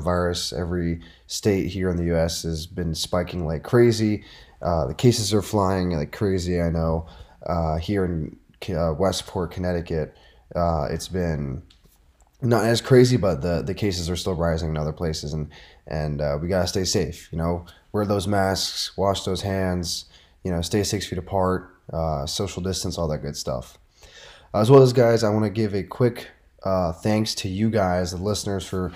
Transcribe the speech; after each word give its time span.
coronavirus. 0.00 0.58
Every 0.58 1.00
state 1.26 1.66
here 1.68 1.90
in 1.90 1.96
the 1.96 2.04
U.S. 2.04 2.42
has 2.42 2.66
been 2.66 2.94
spiking 2.94 3.46
like 3.46 3.62
crazy. 3.62 4.24
Uh, 4.62 4.86
the 4.86 4.94
cases 4.94 5.32
are 5.32 5.42
flying 5.42 5.90
like 5.90 6.12
crazy. 6.12 6.60
I 6.60 6.70
know 6.70 7.06
uh, 7.46 7.78
here 7.78 8.04
in 8.04 8.36
uh, 8.68 8.92
Westport, 8.98 9.52
Connecticut, 9.52 10.14
uh, 10.54 10.88
it's 10.90 11.08
been 11.08 11.62
not 12.42 12.64
as 12.64 12.80
crazy, 12.80 13.16
but 13.16 13.42
the 13.42 13.62
the 13.62 13.74
cases 13.74 14.08
are 14.10 14.16
still 14.16 14.34
rising 14.34 14.70
in 14.70 14.76
other 14.76 14.92
places, 14.92 15.32
and 15.32 15.50
and 15.86 16.20
uh, 16.20 16.38
we 16.40 16.48
gotta 16.48 16.66
stay 16.66 16.84
safe. 16.84 17.28
You 17.32 17.38
know, 17.38 17.66
wear 17.92 18.04
those 18.04 18.26
masks, 18.26 18.96
wash 18.96 19.24
those 19.24 19.42
hands. 19.42 20.06
You 20.44 20.50
know, 20.50 20.62
stay 20.62 20.82
six 20.84 21.06
feet 21.06 21.18
apart, 21.18 21.76
social 22.26 22.62
distance, 22.62 22.96
all 22.96 23.08
that 23.08 23.18
good 23.18 23.36
stuff. 23.36 23.76
As 24.54 24.70
well 24.70 24.82
as 24.82 24.92
guys, 24.92 25.22
I 25.22 25.28
want 25.28 25.44
to 25.44 25.50
give 25.50 25.74
a 25.74 25.82
quick 25.82 26.28
uh, 26.62 26.92
thanks 26.92 27.34
to 27.36 27.48
you 27.48 27.70
guys, 27.70 28.10
the 28.10 28.16
listeners, 28.16 28.66
for 28.66 28.92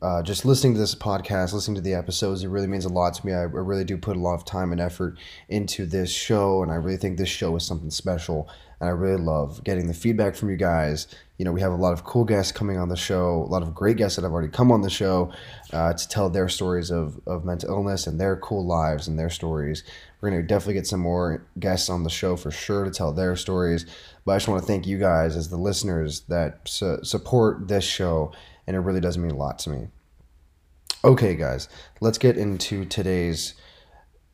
uh, 0.00 0.22
just 0.22 0.44
listening 0.44 0.74
to 0.74 0.80
this 0.80 0.94
podcast, 0.94 1.52
listening 1.52 1.74
to 1.74 1.80
the 1.80 1.94
episodes. 1.94 2.44
It 2.44 2.48
really 2.48 2.66
means 2.66 2.84
a 2.84 2.88
lot 2.88 3.14
to 3.14 3.26
me. 3.26 3.32
I, 3.32 3.42
really 3.42 3.84
do 3.84 3.98
put 3.98 4.16
a 4.16 4.20
lot 4.20 4.34
of 4.34 4.44
time 4.44 4.70
and 4.70 4.80
effort 4.80 5.18
into 5.48 5.86
this 5.86 6.10
show, 6.10 6.62
and 6.62 6.70
I 6.70 6.76
really 6.76 6.98
think 6.98 7.18
this 7.18 7.28
show 7.28 7.56
is 7.56 7.64
something 7.64 7.90
special. 7.90 8.48
And 8.80 8.88
I 8.88 8.92
really 8.92 9.20
love 9.20 9.64
getting 9.64 9.88
the 9.88 9.94
feedback 9.94 10.36
from 10.36 10.50
you 10.50 10.56
guys, 10.56 11.08
you 11.36 11.44
know, 11.44 11.52
we 11.52 11.60
have 11.60 11.72
a 11.72 11.76
lot 11.76 11.92
of 11.92 12.04
cool 12.04 12.24
guests 12.24 12.52
coming 12.52 12.78
on 12.78 12.88
the 12.88 12.96
show, 12.96 13.42
a 13.42 13.50
lot 13.50 13.62
of 13.62 13.74
great 13.74 13.96
guests 13.96 14.16
that 14.16 14.22
have 14.22 14.32
already 14.32 14.48
come 14.48 14.72
on 14.72 14.82
the 14.82 14.90
show 14.90 15.32
uh, 15.72 15.92
to 15.92 16.08
tell 16.08 16.28
their 16.28 16.48
stories 16.48 16.90
of, 16.90 17.20
of 17.26 17.44
mental 17.44 17.70
illness 17.70 18.06
and 18.06 18.20
their 18.20 18.36
cool 18.36 18.66
lives 18.66 19.06
and 19.06 19.18
their 19.18 19.30
stories. 19.30 19.84
We're 20.20 20.30
going 20.30 20.42
to 20.42 20.46
definitely 20.46 20.74
get 20.74 20.86
some 20.86 21.00
more 21.00 21.44
guests 21.58 21.88
on 21.88 22.02
the 22.02 22.10
show 22.10 22.36
for 22.36 22.50
sure 22.50 22.84
to 22.84 22.90
tell 22.90 23.12
their 23.12 23.36
stories. 23.36 23.86
But 24.24 24.32
I 24.32 24.36
just 24.36 24.48
want 24.48 24.62
to 24.62 24.66
thank 24.66 24.86
you 24.86 24.98
guys 24.98 25.36
as 25.36 25.48
the 25.48 25.56
listeners 25.56 26.20
that 26.28 26.60
su- 26.64 26.98
support 27.04 27.68
this 27.68 27.84
show, 27.84 28.32
and 28.66 28.76
it 28.76 28.80
really 28.80 29.00
does 29.00 29.16
mean 29.16 29.30
a 29.30 29.36
lot 29.36 29.60
to 29.60 29.70
me. 29.70 29.88
Okay, 31.04 31.36
guys, 31.36 31.68
let's 32.00 32.18
get 32.18 32.36
into 32.36 32.84
today's 32.84 33.54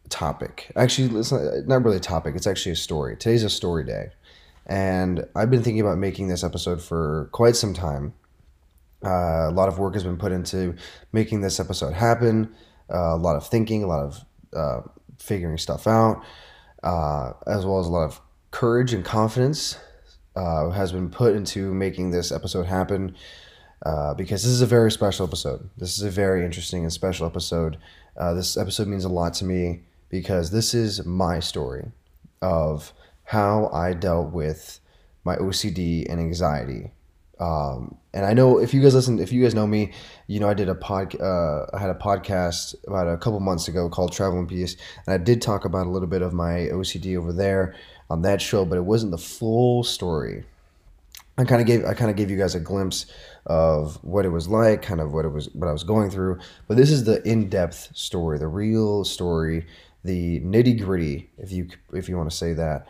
topic. 0.09 0.73
Actually, 0.77 1.19
it's 1.21 1.31
not, 1.31 1.43
not 1.67 1.85
really 1.85 1.99
a 1.99 2.01
topic, 2.01 2.35
it's 2.35 2.47
actually 2.47 2.73
a 2.73 2.77
story. 2.77 3.19
Today's 3.19 3.45
a 3.45 3.51
story 3.51 3.85
day. 3.85 4.07
And 4.65 5.27
I've 5.37 5.51
been 5.51 5.63
thinking 5.63 5.83
about 5.83 5.99
making 5.99 6.29
this 6.29 6.43
episode 6.43 6.81
for 6.81 7.29
quite 7.33 7.55
some 7.55 7.75
time. 7.75 8.15
Uh, 9.05 9.51
a 9.51 9.53
lot 9.53 9.69
of 9.69 9.79
work 9.79 9.93
has 9.93 10.05
been 10.05 10.17
put 10.17 10.33
into 10.33 10.75
making 11.13 11.43
this 11.43 11.61
episode 11.61 11.93
happen. 11.93 12.55
Uh, 12.91 13.15
a 13.15 13.17
lot 13.19 13.37
of 13.37 13.47
thinking, 13.47 13.83
a 13.85 13.87
lot 13.87 14.03
of 14.03 14.25
uh, 14.57 14.81
figuring 15.19 15.59
stuff 15.59 15.87
out, 15.87 16.25
uh, 16.83 17.33
as 17.47 17.67
well 17.67 17.79
as 17.79 17.87
a 17.87 17.91
lot 17.91 18.05
of 18.05 18.23
courage 18.53 18.95
and 18.95 19.05
confidence 19.05 19.77
uh, 20.35 20.71
has 20.71 20.93
been 20.93 21.11
put 21.11 21.37
into 21.37 21.75
making 21.75 22.11
this 22.11 22.33
episode 22.33 22.65
happen. 22.65 23.15
Uh, 23.83 24.15
because 24.15 24.43
this 24.43 24.53
is 24.53 24.63
a 24.63 24.67
very 24.67 24.91
special 24.91 25.27
episode. 25.27 25.69
This 25.77 25.99
is 25.99 26.05
a 26.05 26.11
very 26.11 26.45
interesting 26.45 26.83
and 26.83 26.93
special 26.93 27.27
episode. 27.27 27.77
this 28.17 28.57
episode 28.57 28.89
means 28.89 29.05
a 29.05 29.11
lot 29.11 29.35
to 29.35 29.45
me 29.45 29.83
because 30.09 30.51
this 30.51 30.75
is 30.75 31.05
my 31.05 31.41
story 31.41 31.91
of 32.41 32.93
how 33.25 33.69
I 33.73 33.95
dealt 33.95 34.33
with 34.33 34.81
my 35.25 35.37
OCD 35.37 36.07
and 36.09 36.21
anxiety. 36.21 36.93
Um, 37.41 37.97
and 38.13 38.25
I 38.25 38.33
know 38.33 38.59
if 38.59 38.73
you 38.73 38.81
guys 38.81 38.95
listen, 38.95 39.19
if 39.19 39.33
you 39.33 39.43
guys 39.43 39.55
know 39.55 39.67
me, 39.67 39.93
you 40.29 40.39
know 40.39 40.49
I 40.49 40.55
did 40.55 40.69
a 40.69 40.75
pod, 40.75 41.21
uh, 41.21 41.67
I 41.73 41.79
had 41.79 41.91
a 41.91 41.95
podcast 41.95 42.77
about 42.87 43.09
a 43.09 43.17
couple 43.17 43.41
months 43.41 43.67
ago 43.67 43.89
called 43.89 44.13
Travel 44.13 44.39
in 44.39 44.47
Peace, 44.47 44.77
and 45.07 45.15
I 45.15 45.19
did 45.19 45.43
talk 45.43 45.65
about 45.65 45.87
a 45.87 45.91
little 45.91 46.07
bit 46.07 46.23
of 46.23 46.33
my 46.33 46.69
OCD 46.73 47.19
over 47.19 47.33
there 47.33 47.75
on 48.09 48.23
that 48.23 48.41
show, 48.41 48.65
but 48.65 48.79
it 48.79 48.85
wasn't 48.85 49.11
the 49.11 49.19
full 49.19 49.83
story. 49.83 50.45
I 51.37 51.45
kind 51.45 51.61
of 51.61 51.67
gave 51.67 51.85
I 51.85 51.95
kind 51.95 52.11
of 52.11 52.17
gave 52.17 52.31
you 52.31 52.39
guys 52.39 52.55
a 52.55 52.61
glimpse 52.61 53.07
of 53.47 53.97
what 54.03 54.25
it 54.25 54.31
was 54.31 54.49
like, 54.49 54.83
kind 54.83 55.01
of 55.01 55.13
what 55.13 55.25
it 55.25 55.29
was 55.31 55.49
what 55.55 55.69
I 55.69 55.73
was 55.73 55.85
going 55.85 56.11
through. 56.11 56.39
But 56.69 56.77
this 56.77 56.91
is 56.91 57.05
the 57.05 57.27
in 57.29 57.49
depth 57.49 57.91
story, 57.95 58.39
the 58.39 58.49
real 58.49 59.05
story, 59.05 59.67
the 60.03 60.41
nitty 60.41 60.83
gritty, 60.83 61.31
if 61.39 61.53
you 61.53 61.69
if 61.93 62.09
you 62.09 62.17
want 62.17 62.31
to 62.31 62.37
say 62.37 62.53
that, 62.55 62.87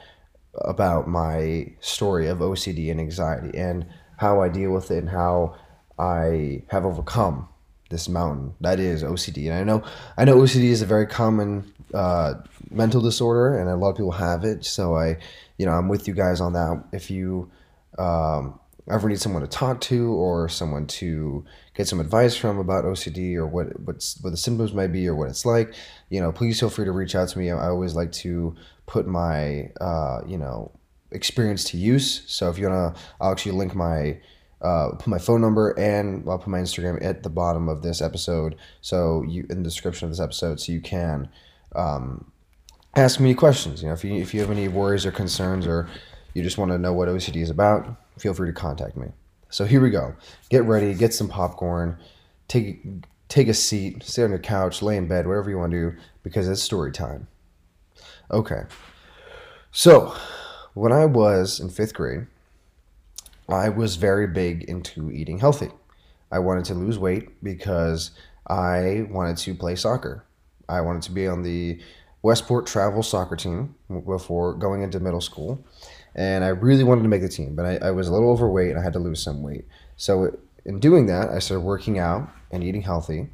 about 0.63 1.09
my 1.09 1.73
story 1.81 2.29
of 2.29 2.39
OCD 2.39 2.91
and 2.91 3.01
anxiety 3.01 3.57
and 3.59 3.87
how 4.17 4.41
I 4.41 4.49
deal 4.49 4.73
with 4.73 4.91
it 4.91 4.99
and 4.99 5.11
how 5.11 5.57
I 5.99 6.63
have 6.69 6.85
overcome 6.85 7.49
this 7.91 8.09
mountain 8.09 8.55
that 8.61 8.81
is 8.81 9.03
OCD. 9.03 9.47
And 9.47 9.55
I 9.55 9.65
know 9.65 9.83
I 10.17 10.25
know 10.25 10.37
OCD 10.37 10.65
is 10.65 10.83
a 10.83 10.87
very 10.87 11.07
common 11.07 11.73
uh, 11.93 12.35
mental 12.71 13.01
disorder, 13.01 13.59
and 13.59 13.69
a 13.69 13.77
lot 13.77 13.91
of 13.91 13.97
people 13.97 14.13
have 14.13 14.45
it. 14.45 14.65
So 14.65 14.97
I, 14.97 15.19
you 15.59 15.67
know, 15.67 15.73
I'm 15.73 15.89
with 15.89 16.09
you 16.09 16.15
guys 16.15 16.41
on 16.41 16.55
that. 16.55 16.85
If 16.93 17.11
you 17.11 17.51
um, 17.99 18.59
ever 18.91 19.09
need 19.09 19.21
someone 19.21 19.43
to 19.43 19.49
talk 19.49 19.81
to 19.83 20.13
or 20.13 20.49
someone 20.49 20.87
to 20.87 21.45
get 21.75 21.89
some 21.89 22.01
advice 22.01 22.37
from 22.37 22.59
about 22.59 22.85
OCD 22.85 23.35
or 23.37 23.47
what 23.47 23.81
what's 23.81 24.21
what 24.21 24.31
the 24.31 24.37
symptoms 24.37 24.73
might 24.73 24.93
be 24.93 25.09
or 25.09 25.15
what 25.15 25.29
it's 25.29 25.47
like, 25.47 25.75
you 26.11 26.21
know, 26.21 26.33
please 26.33 26.61
feel 26.61 26.71
free 26.71 26.85
to 26.85 26.93
reach 26.93 27.15
out 27.15 27.29
to 27.29 27.39
me. 27.39 27.51
I 27.51 27.69
always 27.69 27.95
like 27.95 28.13
to 28.13 28.55
put 28.87 29.07
my 29.07 29.71
uh, 29.81 30.21
you 30.27 30.37
know 30.37 30.73
experience 31.13 31.65
to 31.65 31.79
use. 31.79 32.25
So 32.27 32.51
if 32.51 32.59
you 32.59 32.69
wanna, 32.69 32.95
I'll 33.21 33.33
actually 33.33 33.53
link 33.53 33.75
my 33.75 34.19
uh, 34.61 34.91
put 34.93 35.09
my 35.09 35.19
phone 35.19 35.41
number 35.41 35.71
and 35.79 36.29
I'll 36.29 36.39
put 36.39 36.49
my 36.49 36.61
Instagram 36.61 37.03
at 37.05 37.23
the 37.23 37.31
bottom 37.31 37.69
of 37.69 37.83
this 37.83 38.03
episode. 38.03 38.57
So 38.81 39.23
you 39.23 39.47
in 39.49 39.59
the 39.59 39.65
description 39.65 40.07
of 40.07 40.11
this 40.11 40.21
episode, 40.21 40.61
so 40.61 40.73
you 40.73 40.81
can 40.81 41.29
um, 41.75 42.31
ask 42.97 43.21
me 43.21 43.35
questions. 43.35 43.83
You 43.83 43.89
know, 43.89 43.95
if 43.95 44.05
you 44.05 44.15
if 44.15 44.35
you 44.35 44.41
have 44.41 44.51
any 44.51 44.69
worries 44.69 45.07
or 45.07 45.11
concerns 45.13 45.67
or 45.67 45.89
you 46.35 46.43
just 46.43 46.59
want 46.59 46.71
to 46.73 46.79
know 46.79 46.93
what 46.93 47.09
OCD 47.09 47.37
is 47.37 47.51
about, 47.51 47.97
feel 48.19 48.35
free 48.35 48.49
to 48.49 48.53
contact 48.53 48.97
me. 48.97 49.09
So 49.51 49.65
here 49.65 49.81
we 49.81 49.91
go. 49.91 50.15
Get 50.51 50.65
ready, 50.65 50.95
get 50.95 51.15
some 51.15 51.29
popcorn, 51.29 51.99
take 52.49 52.83
take 53.29 53.49
a 53.49 53.55
seat, 53.55 54.03
sit 54.03 54.25
on 54.25 54.31
your 54.31 54.39
couch, 54.39 54.83
lay 54.83 54.97
in 54.97 55.09
bed, 55.09 55.27
whatever 55.27 55.51
you 55.51 55.59
want 55.59 55.73
to 55.73 55.91
do, 55.91 55.99
because 56.23 56.49
it's 56.49 56.63
story 56.63 56.93
time. 56.93 57.27
Okay. 58.31 58.63
So, 59.73 60.15
when 60.75 60.93
I 60.93 61.07
was 61.07 61.59
in 61.59 61.69
fifth 61.69 61.95
grade, 61.95 62.27
I 63.49 63.69
was 63.69 63.97
very 63.97 64.27
big 64.27 64.65
into 64.65 65.11
eating 65.11 65.39
healthy. 65.39 65.71
I 66.31 66.39
wanted 66.39 66.65
to 66.67 66.75
lose 66.75 66.99
weight 66.99 67.43
because 67.43 68.13
I 68.49 69.07
wanted 69.11 69.37
to 69.39 69.55
play 69.55 69.77
soccer. 69.77 70.25
I 70.69 70.81
wanted 70.81 71.03
to 71.03 71.13
be 71.13 71.27
on 71.27 71.43
the 71.43 71.81
Westport 72.23 72.67
travel 72.67 73.03
soccer 73.03 73.37
team 73.37 73.75
before 74.07 74.55
going 74.55 74.83
into 74.83 74.99
middle 74.99 75.21
school. 75.21 75.65
And 76.15 76.45
I 76.45 76.49
really 76.49 76.85
wanted 76.85 77.03
to 77.03 77.09
make 77.09 77.23
the 77.23 77.29
team, 77.29 77.57
but 77.57 77.67
I, 77.67 77.89
I 77.89 77.91
was 77.91 78.09
a 78.09 78.13
little 78.13 78.31
overweight 78.31 78.71
and 78.71 78.79
I 78.79 78.83
had 78.83 78.93
to 78.93 79.01
lose 79.01 79.23
some 79.23 79.43
weight. 79.43 79.67
So, 79.97 80.39
in 80.65 80.79
doing 80.79 81.07
that, 81.07 81.29
I 81.31 81.41
started 81.41 81.63
working 81.63 81.99
out 81.99 82.29
and 82.51 82.63
eating 82.63 82.83
healthy. 82.83 83.29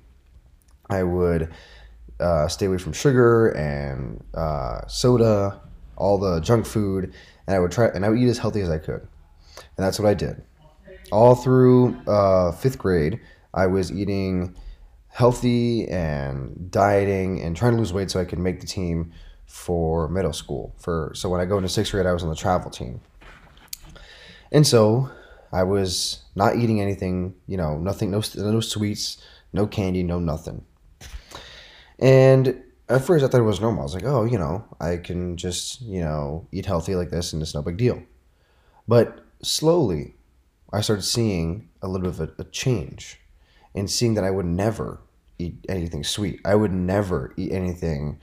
I 0.88 1.02
would 1.02 1.52
uh, 2.18 2.48
stay 2.48 2.66
away 2.66 2.78
from 2.78 2.92
sugar 2.92 3.48
and 3.50 4.22
uh, 4.34 4.86
soda, 4.86 5.60
all 5.96 6.18
the 6.18 6.40
junk 6.40 6.66
food, 6.66 7.12
and 7.46 7.56
I 7.56 7.58
would 7.58 7.70
try 7.70 7.86
and 7.86 8.04
I 8.04 8.08
would 8.08 8.18
eat 8.18 8.28
as 8.28 8.38
healthy 8.38 8.60
as 8.60 8.70
I 8.70 8.78
could, 8.78 9.00
and 9.56 9.78
that's 9.78 9.98
what 9.98 10.08
I 10.08 10.14
did. 10.14 10.42
All 11.12 11.34
through 11.34 11.96
uh, 12.06 12.52
fifth 12.52 12.78
grade, 12.78 13.20
I 13.54 13.66
was 13.66 13.90
eating 13.92 14.54
healthy 15.08 15.88
and 15.88 16.70
dieting 16.70 17.40
and 17.40 17.56
trying 17.56 17.72
to 17.72 17.78
lose 17.78 17.92
weight 17.92 18.10
so 18.10 18.20
I 18.20 18.24
could 18.24 18.38
make 18.38 18.60
the 18.60 18.66
team 18.66 19.12
for 19.50 20.08
middle 20.08 20.32
school. 20.32 20.74
For 20.78 21.12
so 21.14 21.28
when 21.28 21.40
I 21.40 21.44
go 21.44 21.56
into 21.56 21.68
sixth 21.68 21.92
grade, 21.92 22.06
I 22.06 22.12
was 22.12 22.22
on 22.22 22.30
the 22.30 22.36
travel 22.36 22.70
team, 22.70 23.00
and 24.52 24.66
so 24.66 25.10
I 25.52 25.64
was 25.64 26.22
not 26.34 26.56
eating 26.56 26.80
anything. 26.80 27.34
You 27.46 27.56
know, 27.56 27.76
nothing, 27.78 28.10
no 28.10 28.22
no 28.36 28.60
sweets, 28.60 29.22
no 29.52 29.66
candy, 29.66 30.02
no 30.02 30.18
nothing. 30.20 30.64
And 31.98 32.62
at 32.88 33.04
first, 33.04 33.24
I 33.24 33.28
thought 33.28 33.40
it 33.40 33.44
was 33.44 33.60
normal. 33.60 33.82
I 33.82 33.84
was 33.84 33.94
like, 33.94 34.04
oh, 34.04 34.24
you 34.24 34.38
know, 34.38 34.64
I 34.80 34.96
can 34.96 35.36
just, 35.36 35.80
you 35.82 36.00
know, 36.00 36.48
eat 36.50 36.66
healthy 36.66 36.96
like 36.96 37.10
this 37.10 37.32
and 37.32 37.42
it's 37.42 37.54
no 37.54 37.62
big 37.62 37.76
deal. 37.76 38.02
But 38.88 39.24
slowly, 39.42 40.14
I 40.72 40.80
started 40.80 41.02
seeing 41.02 41.68
a 41.82 41.88
little 41.88 42.10
bit 42.10 42.20
of 42.20 42.38
a, 42.38 42.42
a 42.42 42.44
change 42.46 43.20
and 43.74 43.90
seeing 43.90 44.14
that 44.14 44.24
I 44.24 44.30
would 44.30 44.46
never 44.46 45.00
eat 45.38 45.64
anything 45.68 46.04
sweet. 46.04 46.40
I 46.44 46.54
would 46.54 46.72
never 46.72 47.32
eat 47.36 47.52
anything, 47.52 48.18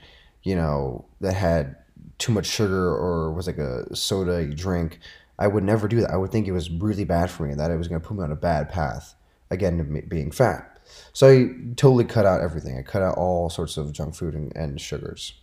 you 0.48 0.56
know, 0.56 1.04
that 1.20 1.34
had 1.34 1.76
too 2.16 2.32
much 2.32 2.46
sugar 2.46 2.88
or 2.88 3.34
was 3.34 3.46
like 3.46 3.58
a 3.58 3.94
soda 3.94 4.46
drink. 4.46 4.98
I 5.38 5.46
would 5.46 5.62
never 5.62 5.86
do 5.88 6.00
that. 6.00 6.10
I 6.10 6.16
would 6.16 6.32
think 6.32 6.48
it 6.48 6.52
was 6.52 6.70
really 6.70 7.04
bad 7.04 7.30
for 7.30 7.42
me 7.42 7.50
and 7.50 7.60
that 7.60 7.70
it 7.70 7.76
was 7.76 7.86
going 7.86 8.00
to 8.00 8.06
put 8.06 8.16
me 8.16 8.24
on 8.24 8.32
a 8.32 8.36
bad 8.36 8.70
path. 8.70 9.14
Again, 9.50 10.04
being 10.08 10.30
fat. 10.30 10.80
So 11.12 11.28
I 11.28 11.50
totally 11.76 12.04
cut 12.04 12.24
out 12.24 12.40
everything. 12.40 12.78
I 12.78 12.82
cut 12.82 13.02
out 13.02 13.18
all 13.18 13.50
sorts 13.50 13.76
of 13.76 13.92
junk 13.92 14.14
food 14.14 14.32
and, 14.32 14.50
and 14.56 14.80
sugars. 14.80 15.34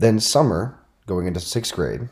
Then 0.00 0.18
summer, 0.18 0.78
going 1.06 1.28
into 1.28 1.38
sixth 1.38 1.72
grade, 1.72 2.08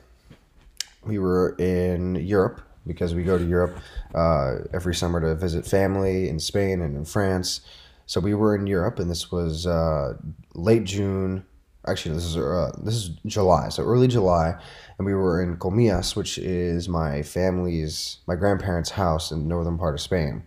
we 1.04 1.18
were 1.18 1.56
in 1.58 2.14
Europe 2.14 2.60
because 2.86 3.16
we 3.16 3.24
go 3.24 3.36
to 3.36 3.44
Europe 3.44 3.76
uh, 4.14 4.58
every 4.72 4.94
summer 4.94 5.20
to 5.20 5.34
visit 5.34 5.66
family 5.66 6.28
in 6.28 6.38
Spain 6.38 6.80
and 6.80 6.96
in 6.96 7.04
France. 7.04 7.62
So 8.06 8.20
we 8.20 8.34
were 8.34 8.54
in 8.54 8.66
Europe, 8.66 9.00
and 9.00 9.10
this 9.10 9.32
was 9.32 9.66
uh, 9.66 10.14
late 10.54 10.84
June. 10.84 11.44
Actually, 11.86 12.14
this 12.14 12.24
is 12.24 12.36
uh, 12.36 12.72
this 12.82 12.94
is 12.94 13.10
July, 13.26 13.68
so 13.68 13.82
early 13.82 14.08
July, 14.08 14.54
and 14.98 15.06
we 15.06 15.14
were 15.14 15.42
in 15.42 15.56
Comillas, 15.56 16.16
which 16.16 16.38
is 16.38 16.88
my 16.88 17.22
family's, 17.22 18.18
my 18.26 18.36
grandparents' 18.36 18.90
house 18.90 19.30
in 19.30 19.40
the 19.40 19.46
northern 19.46 19.76
part 19.76 19.94
of 19.94 20.00
Spain 20.00 20.44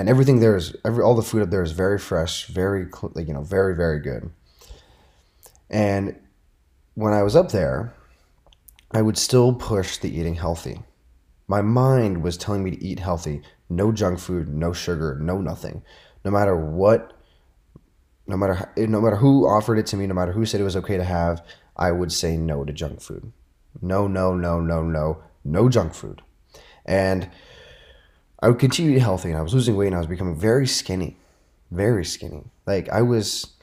and 0.00 0.08
everything 0.08 0.40
there 0.40 0.56
is 0.56 0.74
every 0.82 1.02
all 1.04 1.14
the 1.14 1.22
food 1.22 1.42
up 1.42 1.50
there 1.50 1.62
is 1.62 1.72
very 1.72 1.98
fresh, 1.98 2.46
very 2.46 2.86
like, 3.14 3.28
you 3.28 3.34
know, 3.34 3.42
very 3.42 3.76
very 3.76 4.00
good. 4.00 4.30
And 5.68 6.18
when 6.94 7.12
I 7.12 7.22
was 7.22 7.36
up 7.36 7.52
there, 7.52 7.92
I 8.90 9.02
would 9.02 9.18
still 9.18 9.52
push 9.52 9.98
the 9.98 10.08
eating 10.08 10.36
healthy. 10.36 10.82
My 11.46 11.60
mind 11.60 12.22
was 12.22 12.38
telling 12.38 12.64
me 12.64 12.70
to 12.70 12.82
eat 12.82 12.98
healthy, 12.98 13.42
no 13.68 13.92
junk 13.92 14.18
food, 14.18 14.48
no 14.48 14.72
sugar, 14.72 15.18
no 15.20 15.38
nothing. 15.38 15.82
No 16.24 16.30
matter 16.30 16.56
what 16.56 17.12
no 18.30 18.36
matter 18.36 18.70
no 18.76 19.00
matter 19.00 19.16
who 19.16 19.46
offered 19.46 19.78
it 19.78 19.86
to 19.86 19.96
me, 19.96 20.06
no 20.06 20.14
matter 20.14 20.32
who 20.32 20.46
said 20.46 20.60
it 20.60 20.64
was 20.64 20.76
okay 20.76 20.96
to 20.96 21.04
have, 21.04 21.44
I 21.76 21.90
would 21.90 22.12
say 22.12 22.36
no 22.36 22.64
to 22.64 22.72
junk 22.72 23.00
food. 23.02 23.32
No, 23.82 24.06
no, 24.06 24.34
no, 24.34 24.60
no, 24.60 24.82
no, 24.82 25.22
no 25.44 25.68
junk 25.68 25.94
food. 25.94 26.22
And 26.86 27.28
I 28.40 28.48
would 28.48 28.58
continue 28.58 28.92
to 28.92 28.96
eat 28.96 29.00
healthy, 29.00 29.28
and 29.30 29.38
I 29.38 29.42
was 29.42 29.52
losing 29.52 29.76
weight, 29.76 29.88
and 29.88 29.96
I 29.96 29.98
was 29.98 30.06
becoming 30.06 30.36
very 30.36 30.66
skinny, 30.66 31.18
very 31.70 32.04
skinny. 32.04 32.44
Like 32.66 32.88
I 32.88 33.02
was 33.02 33.54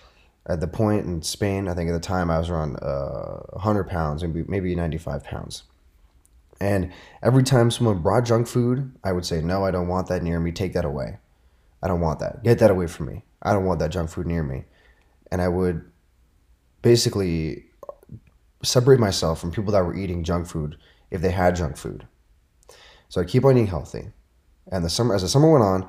at 0.46 0.60
the 0.60 0.68
point 0.68 1.06
in 1.06 1.22
Spain, 1.22 1.68
I 1.68 1.74
think 1.74 1.90
at 1.90 1.94
the 1.94 2.00
time 2.00 2.30
I 2.30 2.38
was 2.38 2.50
around 2.50 2.78
uh, 2.78 3.40
100 3.54 3.86
pounds, 3.86 4.22
maybe 4.24 4.44
maybe 4.48 4.76
95 4.76 5.24
pounds. 5.24 5.64
And 6.60 6.92
every 7.24 7.44
time 7.44 7.72
someone 7.72 8.00
brought 8.00 8.26
junk 8.26 8.48
food, 8.48 8.92
I 9.04 9.12
would 9.14 9.26
say, 9.26 9.42
"No, 9.42 9.64
I 9.64 9.72
don't 9.72 9.88
want 9.88 10.08
that 10.08 10.24
near 10.24 10.40
me. 10.40 10.52
Take 10.52 10.74
that 10.74 10.86
away. 10.86 11.18
I 11.82 11.88
don't 11.88 12.02
want 12.02 12.20
that. 12.20 12.44
Get 12.44 12.60
that 12.60 12.72
away 12.72 12.88
from 12.88 13.08
me. 13.08 13.24
I 13.42 13.54
don't 13.54 13.66
want 13.66 13.80
that 13.80 13.92
junk 13.92 14.10
food 14.10 14.28
near 14.28 14.44
me." 14.44 14.66
And 15.32 15.42
I 15.42 15.48
would 15.48 15.84
basically 16.82 17.66
separate 18.64 19.00
myself 19.00 19.40
from 19.40 19.52
people 19.52 19.72
that 19.74 19.86
were 19.86 19.96
eating 19.96 20.24
junk 20.24 20.48
food 20.48 20.78
if 21.12 21.22
they 21.22 21.32
had 21.32 21.56
junk 21.56 21.78
food. 21.78 22.08
So 23.10 23.22
I 23.22 23.26
keep 23.26 23.46
on 23.46 23.52
eating 23.52 23.68
healthy. 23.68 24.12
And 24.72 24.84
the 24.84 24.90
summer 24.90 25.16
as 25.16 25.22
the 25.22 25.30
summer 25.30 25.52
went 25.52 25.64
on, 25.64 25.88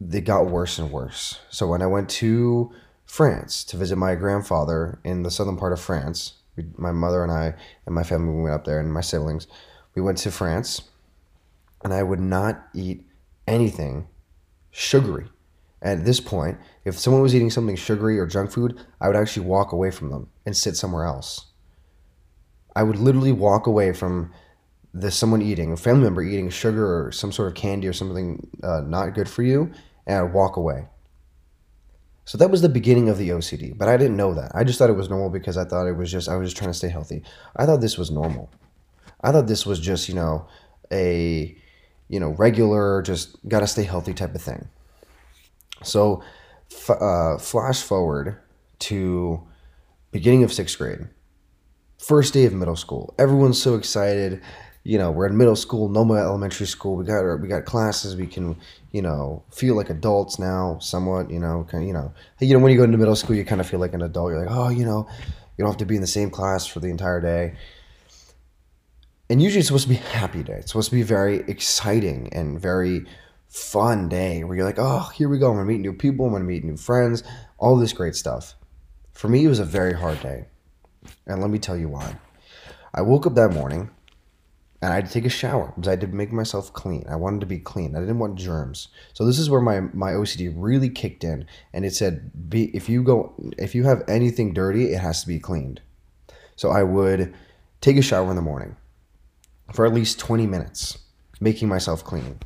they 0.00 0.20
got 0.20 0.46
worse 0.46 0.78
and 0.78 0.90
worse. 0.90 1.40
So 1.50 1.66
when 1.66 1.82
I 1.82 1.86
went 1.86 2.08
to 2.10 2.72
France 3.04 3.64
to 3.64 3.76
visit 3.76 3.96
my 3.96 4.14
grandfather 4.14 5.00
in 5.04 5.22
the 5.22 5.30
southern 5.30 5.56
part 5.56 5.72
of 5.72 5.80
France, 5.80 6.34
we, 6.56 6.64
my 6.76 6.92
mother 6.92 7.22
and 7.22 7.32
I 7.32 7.54
and 7.86 7.94
my 7.94 8.02
family 8.02 8.34
we 8.34 8.42
went 8.42 8.54
up 8.54 8.64
there 8.64 8.80
and 8.80 8.92
my 8.92 9.00
siblings, 9.00 9.46
we 9.94 10.02
went 10.02 10.18
to 10.18 10.30
France, 10.30 10.82
and 11.84 11.94
I 11.94 12.02
would 12.02 12.20
not 12.20 12.66
eat 12.74 13.06
anything 13.46 14.08
sugary. 14.70 15.28
At 15.82 16.04
this 16.04 16.20
point, 16.20 16.58
if 16.84 16.98
someone 16.98 17.22
was 17.22 17.34
eating 17.34 17.50
something 17.50 17.76
sugary 17.76 18.18
or 18.18 18.26
junk 18.26 18.50
food, 18.50 18.80
I 19.00 19.08
would 19.08 19.16
actually 19.16 19.46
walk 19.46 19.72
away 19.72 19.90
from 19.90 20.10
them 20.10 20.28
and 20.44 20.56
sit 20.56 20.76
somewhere 20.76 21.04
else. 21.04 21.46
I 22.74 22.82
would 22.82 22.98
literally 22.98 23.32
walk 23.32 23.66
away 23.66 23.92
from 23.92 24.32
the 24.92 25.10
someone 25.10 25.42
eating, 25.42 25.72
a 25.72 25.76
family 25.76 26.04
member 26.04 26.22
eating 26.22 26.48
sugar 26.48 27.06
or 27.06 27.12
some 27.12 27.30
sort 27.30 27.48
of 27.48 27.54
candy 27.54 27.86
or 27.86 27.92
something 27.92 28.48
uh, 28.62 28.80
not 28.80 29.14
good 29.14 29.28
for 29.28 29.42
you, 29.42 29.70
and 30.06 30.16
I'd 30.18 30.32
walk 30.32 30.56
away. 30.56 30.86
So 32.24 32.38
that 32.38 32.50
was 32.50 32.60
the 32.60 32.68
beginning 32.68 33.08
of 33.08 33.18
the 33.18 33.28
OCD, 33.28 33.76
but 33.76 33.88
I 33.88 33.96
didn't 33.96 34.16
know 34.16 34.34
that. 34.34 34.50
I 34.54 34.64
just 34.64 34.78
thought 34.78 34.90
it 34.90 34.94
was 34.94 35.08
normal 35.08 35.30
because 35.30 35.56
I 35.56 35.64
thought 35.64 35.86
it 35.86 35.96
was 35.96 36.10
just 36.10 36.28
I 36.28 36.36
was 36.36 36.48
just 36.48 36.56
trying 36.56 36.70
to 36.70 36.78
stay 36.78 36.88
healthy. 36.88 37.22
I 37.54 37.66
thought 37.66 37.80
this 37.80 37.98
was 37.98 38.10
normal. 38.10 38.50
I 39.20 39.30
thought 39.30 39.46
this 39.46 39.64
was 39.64 39.78
just 39.78 40.08
you 40.08 40.14
know 40.14 40.48
a 40.90 41.56
you 42.08 42.18
know 42.18 42.30
regular 42.30 43.02
just 43.02 43.36
gotta 43.48 43.66
stay 43.66 43.84
healthy 43.84 44.12
type 44.12 44.34
of 44.34 44.42
thing. 44.42 44.68
So 45.82 46.22
f- 46.70 46.90
uh, 46.90 47.38
flash 47.38 47.82
forward 47.82 48.38
to 48.80 49.42
beginning 50.12 50.42
of 50.44 50.52
sixth 50.52 50.78
grade, 50.78 51.08
first 51.98 52.34
day 52.34 52.44
of 52.44 52.52
middle 52.52 52.76
school. 52.76 53.14
Everyone's 53.18 53.60
so 53.60 53.74
excited 53.74 54.42
you 54.86 54.98
know, 54.98 55.10
we're 55.10 55.26
in 55.26 55.36
middle 55.36 55.56
school, 55.56 55.88
no 55.88 56.04
more 56.04 56.20
elementary 56.20 56.66
school. 56.66 56.94
We 56.94 57.04
got 57.04 57.18
our, 57.18 57.36
we 57.36 57.48
got 57.48 57.64
classes. 57.64 58.14
We 58.14 58.28
can, 58.28 58.56
you 58.92 59.02
know, 59.02 59.42
feel 59.50 59.74
like 59.74 59.90
adults 59.90 60.38
now, 60.38 60.78
somewhat. 60.78 61.28
You 61.28 61.40
know, 61.40 61.66
kind 61.68 61.82
of, 61.82 61.88
you 61.88 61.92
know, 61.92 62.12
you 62.38 62.54
know, 62.54 62.60
when 62.60 62.70
you 62.70 62.78
go 62.78 62.84
into 62.84 62.96
middle 62.96 63.16
school, 63.16 63.34
you 63.34 63.44
kind 63.44 63.60
of 63.60 63.68
feel 63.68 63.80
like 63.80 63.94
an 63.94 64.02
adult. 64.02 64.30
You're 64.30 64.38
like, 64.38 64.54
oh, 64.54 64.68
you 64.68 64.84
know, 64.84 65.08
you 65.56 65.64
don't 65.64 65.66
have 65.66 65.78
to 65.78 65.84
be 65.84 65.96
in 65.96 66.02
the 66.02 66.06
same 66.06 66.30
class 66.30 66.66
for 66.66 66.78
the 66.78 66.86
entire 66.86 67.20
day. 67.20 67.56
And 69.28 69.42
usually, 69.42 69.58
it's 69.58 69.66
supposed 69.66 69.88
to 69.88 69.88
be 69.88 69.96
a 69.96 69.98
happy 69.98 70.44
day. 70.44 70.58
It's 70.58 70.70
supposed 70.70 70.90
to 70.90 70.94
be 70.94 71.02
very 71.02 71.38
exciting 71.48 72.28
and 72.32 72.60
very 72.60 73.06
fun 73.48 74.08
day 74.08 74.44
where 74.44 74.56
you're 74.56 74.66
like, 74.66 74.78
oh, 74.78 75.10
here 75.14 75.28
we 75.28 75.38
go. 75.38 75.50
I'm 75.50 75.56
gonna 75.56 75.66
meet 75.66 75.80
new 75.80 75.92
people. 75.92 76.26
I'm 76.26 76.32
gonna 76.32 76.44
meet 76.44 76.64
new 76.64 76.76
friends. 76.76 77.22
All 77.58 77.76
this 77.76 77.92
great 77.92 78.14
stuff. 78.14 78.54
For 79.12 79.28
me, 79.28 79.44
it 79.44 79.48
was 79.48 79.58
a 79.58 79.64
very 79.64 79.94
hard 79.94 80.20
day, 80.20 80.46
and 81.26 81.40
let 81.40 81.50
me 81.50 81.58
tell 81.58 81.76
you 81.76 81.88
why. 81.88 82.16
I 82.92 83.02
woke 83.02 83.26
up 83.26 83.34
that 83.34 83.52
morning 83.52 83.90
and 84.82 84.92
I 84.92 84.96
had 84.96 85.06
to 85.06 85.12
take 85.12 85.24
a 85.24 85.30
shower 85.30 85.72
because 85.74 85.88
I 85.88 85.92
had 85.92 86.00
to 86.02 86.06
make 86.06 86.32
myself 86.32 86.72
clean. 86.72 87.04
I 87.08 87.16
wanted 87.16 87.40
to 87.40 87.46
be 87.46 87.58
clean. 87.58 87.96
I 87.96 88.00
didn't 88.00 88.18
want 88.18 88.36
germs. 88.36 88.88
So 89.14 89.24
this 89.24 89.38
is 89.38 89.48
where 89.48 89.60
my 89.60 89.80
my 89.80 90.12
OCD 90.12 90.52
really 90.54 90.90
kicked 90.90 91.24
in, 91.24 91.46
and 91.72 91.84
it 91.84 91.94
said, 91.94 92.30
"Be 92.48 92.64
if 92.76 92.88
you 92.88 93.02
go 93.02 93.34
if 93.58 93.74
you 93.74 93.84
have 93.84 94.04
anything 94.06 94.52
dirty, 94.52 94.92
it 94.92 95.00
has 95.00 95.22
to 95.22 95.28
be 95.28 95.38
cleaned." 95.38 95.80
So 96.56 96.70
I 96.70 96.82
would 96.82 97.34
take 97.80 97.96
a 97.96 98.02
shower 98.02 98.30
in 98.30 98.36
the 98.36 98.42
morning 98.42 98.76
for 99.72 99.86
at 99.86 99.94
least 99.94 100.18
twenty 100.18 100.46
minutes, 100.46 100.98
making 101.40 101.68
myself 101.68 102.04
clean. 102.04 102.38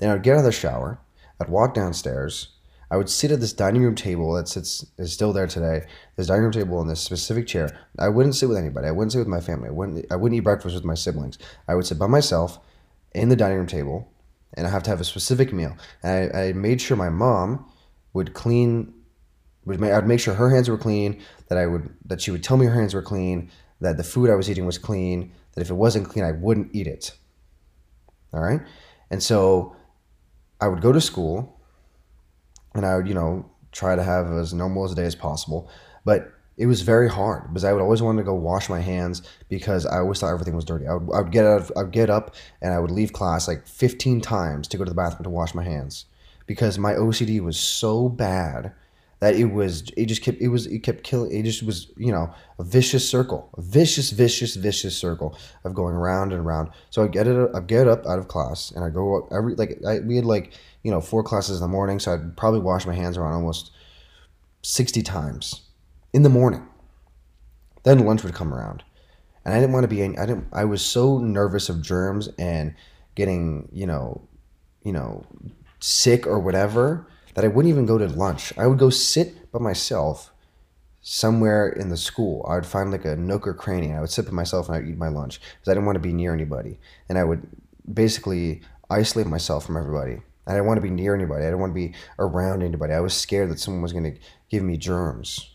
Then 0.00 0.10
I'd 0.10 0.22
get 0.22 0.32
out 0.32 0.38
of 0.38 0.44
the 0.44 0.52
shower. 0.52 0.98
I'd 1.40 1.50
walk 1.50 1.74
downstairs. 1.74 2.48
I 2.90 2.96
would 2.96 3.08
sit 3.08 3.30
at 3.30 3.38
this 3.38 3.52
dining 3.52 3.82
room 3.82 3.94
table 3.94 4.32
that 4.32 4.48
sits 4.48 4.84
is 4.98 5.12
still 5.12 5.32
there 5.32 5.46
today. 5.46 5.86
This 6.16 6.26
dining 6.26 6.42
room 6.42 6.52
table 6.52 6.80
in 6.80 6.88
this 6.88 7.00
specific 7.00 7.46
chair. 7.46 7.78
I 7.98 8.08
wouldn't 8.08 8.34
sit 8.34 8.48
with 8.48 8.58
anybody. 8.58 8.88
I 8.88 8.90
wouldn't 8.90 9.12
sit 9.12 9.18
with 9.18 9.28
my 9.28 9.40
family. 9.40 9.68
I 9.68 9.72
wouldn't. 9.72 10.06
I 10.10 10.16
wouldn't 10.16 10.36
eat 10.36 10.44
breakfast 10.44 10.74
with 10.74 10.84
my 10.84 10.94
siblings. 10.94 11.38
I 11.68 11.74
would 11.74 11.86
sit 11.86 11.98
by 11.98 12.08
myself 12.08 12.58
in 13.12 13.28
the 13.28 13.36
dining 13.36 13.58
room 13.58 13.66
table, 13.66 14.10
and 14.54 14.66
I 14.66 14.70
have 14.70 14.82
to 14.84 14.90
have 14.90 15.00
a 15.00 15.04
specific 15.04 15.52
meal. 15.52 15.76
And 16.02 16.34
I, 16.34 16.40
I 16.46 16.52
made 16.52 16.80
sure 16.80 16.96
my 16.96 17.10
mom 17.10 17.70
would 18.12 18.34
clean. 18.34 18.94
Would 19.66 19.84
I'd 19.84 20.08
make 20.08 20.18
sure 20.18 20.34
her 20.34 20.50
hands 20.50 20.68
were 20.68 20.78
clean. 20.78 21.20
That 21.48 21.58
I 21.58 21.66
would 21.66 21.94
that 22.06 22.22
she 22.22 22.30
would 22.30 22.42
tell 22.42 22.56
me 22.56 22.66
her 22.66 22.74
hands 22.74 22.94
were 22.94 23.02
clean. 23.02 23.50
That 23.80 23.98
the 23.98 24.04
food 24.04 24.30
I 24.30 24.34
was 24.34 24.50
eating 24.50 24.66
was 24.66 24.78
clean. 24.78 25.32
That 25.52 25.60
if 25.60 25.70
it 25.70 25.74
wasn't 25.74 26.08
clean, 26.08 26.24
I 26.24 26.32
wouldn't 26.32 26.74
eat 26.74 26.86
it. 26.86 27.12
All 28.32 28.40
right, 28.40 28.60
and 29.10 29.22
so 29.22 29.76
I 30.60 30.68
would 30.68 30.80
go 30.80 30.92
to 30.92 31.00
school 31.00 31.60
and 32.74 32.84
I 32.84 32.96
would, 32.96 33.08
you 33.08 33.14
know, 33.14 33.50
try 33.72 33.96
to 33.96 34.02
have 34.02 34.30
as 34.32 34.52
normal 34.52 34.84
as 34.84 34.92
a 34.92 34.94
day 34.94 35.04
as 35.04 35.14
possible. 35.14 35.70
But 36.04 36.32
it 36.56 36.66
was 36.66 36.82
very 36.82 37.08
hard 37.08 37.48
because 37.48 37.64
I 37.64 37.72
would 37.72 37.80
always 37.80 38.02
want 38.02 38.18
to 38.18 38.24
go 38.24 38.34
wash 38.34 38.68
my 38.68 38.80
hands 38.80 39.22
because 39.48 39.86
I 39.86 39.98
always 39.98 40.20
thought 40.20 40.32
everything 40.32 40.54
was 40.54 40.64
dirty. 40.64 40.86
I 40.86 40.94
would, 40.94 41.14
I 41.14 41.22
would 41.22 41.32
get 41.32 41.46
out, 41.46 41.70
I 41.76 41.82
would 41.82 41.92
get 41.92 42.10
up 42.10 42.34
and 42.60 42.74
I 42.74 42.78
would 42.78 42.90
leave 42.90 43.12
class 43.12 43.48
like 43.48 43.66
15 43.66 44.20
times 44.20 44.68
to 44.68 44.76
go 44.76 44.84
to 44.84 44.90
the 44.90 44.94
bathroom 44.94 45.24
to 45.24 45.30
wash 45.30 45.54
my 45.54 45.64
hands 45.64 46.04
because 46.46 46.78
my 46.78 46.92
OCD 46.92 47.40
was 47.40 47.58
so 47.58 48.08
bad 48.08 48.72
that 49.20 49.34
it 49.34 49.46
was 49.46 49.90
it 49.96 50.06
just 50.06 50.22
kept 50.22 50.40
it 50.40 50.48
was 50.48 50.66
it 50.66 50.80
kept 50.80 51.04
killing 51.04 51.30
it 51.30 51.42
just 51.42 51.62
was 51.62 51.92
you 51.96 52.10
know 52.10 52.32
a 52.58 52.64
vicious 52.64 53.08
circle 53.08 53.50
a 53.56 53.62
vicious 53.62 54.10
vicious 54.10 54.56
vicious 54.56 54.96
circle 54.96 55.38
of 55.64 55.74
going 55.74 55.94
around 55.94 56.32
and 56.32 56.44
around 56.44 56.70
so 56.90 57.04
i 57.04 57.06
get 57.06 57.26
it 57.26 57.50
i 57.54 57.60
get 57.60 57.86
up 57.86 58.06
out 58.06 58.18
of 58.18 58.28
class 58.28 58.70
and 58.70 58.84
i 58.84 58.88
go 58.88 59.18
up 59.18 59.32
every 59.32 59.54
like 59.54 59.78
I, 59.86 60.00
we 60.00 60.16
had 60.16 60.24
like 60.24 60.52
you 60.82 60.90
know, 60.90 61.00
four 61.00 61.22
classes 61.22 61.58
in 61.58 61.62
the 61.62 61.68
morning, 61.68 61.98
so 61.98 62.12
I'd 62.12 62.36
probably 62.36 62.60
wash 62.60 62.86
my 62.86 62.94
hands 62.94 63.16
around 63.16 63.34
almost 63.34 63.72
60 64.62 65.02
times 65.02 65.62
in 66.12 66.22
the 66.22 66.28
morning. 66.28 66.66
Then 67.82 68.04
lunch 68.04 68.22
would 68.24 68.34
come 68.34 68.52
around. 68.52 68.82
And 69.44 69.54
I 69.54 69.60
didn't 69.60 69.72
want 69.72 69.84
to 69.84 69.88
be 69.88 70.02
any. 70.02 70.18
I 70.18 70.26
didn't 70.26 70.48
I 70.52 70.64
was 70.66 70.84
so 70.84 71.18
nervous 71.18 71.70
of 71.70 71.80
germs 71.80 72.28
and 72.38 72.74
getting, 73.14 73.68
you 73.72 73.86
know, 73.86 74.28
you 74.84 74.92
know, 74.92 75.24
sick 75.80 76.26
or 76.26 76.38
whatever 76.38 77.06
that 77.34 77.44
I 77.44 77.48
wouldn't 77.48 77.72
even 77.72 77.86
go 77.86 77.98
to 77.98 78.06
lunch. 78.06 78.52
I 78.58 78.66
would 78.66 78.78
go 78.78 78.90
sit 78.90 79.50
by 79.52 79.58
myself 79.58 80.32
somewhere 81.00 81.68
in 81.68 81.88
the 81.88 81.96
school. 81.96 82.44
I 82.48 82.54
would 82.54 82.66
find 82.66 82.90
like 82.90 83.04
a 83.04 83.16
nook 83.16 83.46
or 83.46 83.54
cranny 83.54 83.88
and 83.88 83.96
I 83.96 84.00
would 84.00 84.10
sit 84.10 84.26
by 84.26 84.32
myself 84.32 84.66
and 84.66 84.76
I 84.76 84.80
would 84.80 84.88
eat 84.88 84.98
my 84.98 85.08
lunch 85.08 85.40
because 85.40 85.70
I 85.70 85.74
didn't 85.74 85.86
want 85.86 85.96
to 85.96 86.00
be 86.00 86.12
near 86.12 86.34
anybody. 86.34 86.78
And 87.08 87.18
I 87.18 87.24
would 87.24 87.46
basically 87.92 88.62
isolate 88.90 89.26
myself 89.26 89.66
from 89.66 89.76
everybody. 89.76 90.20
I 90.46 90.52
didn't 90.52 90.66
want 90.66 90.78
to 90.78 90.82
be 90.82 90.90
near 90.90 91.14
anybody. 91.14 91.42
I 91.42 91.46
didn't 91.46 91.60
want 91.60 91.70
to 91.70 91.74
be 91.74 91.94
around 92.18 92.62
anybody. 92.62 92.92
I 92.92 93.00
was 93.00 93.14
scared 93.14 93.50
that 93.50 93.60
someone 93.60 93.82
was 93.82 93.92
going 93.92 94.12
to 94.12 94.20
give 94.50 94.62
me 94.62 94.76
germs. 94.76 95.54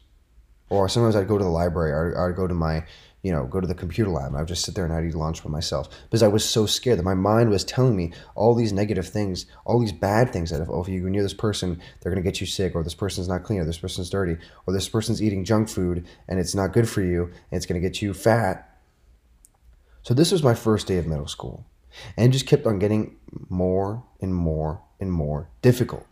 Or 0.69 0.89
sometimes 0.89 1.15
I'd 1.15 1.27
go 1.27 1.37
to 1.37 1.43
the 1.43 1.49
library 1.49 1.91
or 1.91 2.29
I'd 2.29 2.35
go 2.35 2.47
to 2.47 2.53
my, 2.53 2.85
you 3.25 3.31
know, 3.31 3.47
go 3.47 3.59
to 3.59 3.65
the 3.65 3.73
computer 3.73 4.11
lab 4.11 4.27
and 4.27 4.37
I 4.37 4.41
would 4.41 4.47
just 4.47 4.63
sit 4.63 4.75
there 4.75 4.85
and 4.85 4.93
I'd 4.93 5.03
eat 5.03 5.15
lunch 5.15 5.43
by 5.43 5.49
myself 5.49 5.89
because 6.03 6.21
I 6.21 6.27
was 6.27 6.47
so 6.47 6.67
scared 6.67 6.99
that 6.99 7.03
my 7.03 7.15
mind 7.15 7.49
was 7.49 7.63
telling 7.63 7.95
me 7.95 8.13
all 8.35 8.53
these 8.53 8.71
negative 8.71 9.07
things, 9.07 9.47
all 9.65 9.79
these 9.79 9.91
bad 9.91 10.31
things 10.31 10.51
that 10.51 10.61
if, 10.61 10.69
oh, 10.69 10.83
if 10.83 10.87
you 10.87 11.01
go 11.01 11.07
near 11.07 11.23
this 11.23 11.33
person, 11.33 11.81
they're 11.99 12.11
going 12.11 12.23
to 12.23 12.29
get 12.29 12.39
you 12.39 12.45
sick 12.45 12.75
or 12.75 12.83
this 12.83 12.93
person's 12.93 13.27
not 13.27 13.41
clean 13.41 13.59
or 13.59 13.65
this 13.65 13.79
person's 13.79 14.11
dirty 14.11 14.37
or 14.67 14.73
this 14.75 14.87
person's 14.87 15.23
eating 15.23 15.43
junk 15.43 15.69
food 15.69 16.05
and 16.27 16.37
it's 16.37 16.53
not 16.53 16.71
good 16.71 16.87
for 16.87 17.01
you 17.01 17.23
and 17.23 17.57
it's 17.57 17.65
going 17.65 17.81
to 17.81 17.87
get 17.87 17.99
you 17.99 18.13
fat. 18.13 18.77
So 20.03 20.13
this 20.13 20.31
was 20.31 20.43
my 20.43 20.53
first 20.53 20.85
day 20.85 20.99
of 20.99 21.07
middle 21.07 21.27
school. 21.27 21.65
And 22.15 22.27
it 22.27 22.31
just 22.31 22.45
kept 22.45 22.67
on 22.67 22.77
getting 22.77 23.15
more 23.49 24.03
and 24.21 24.35
more 24.35 24.83
and 24.99 25.11
more 25.11 25.49
difficult. 25.63 26.05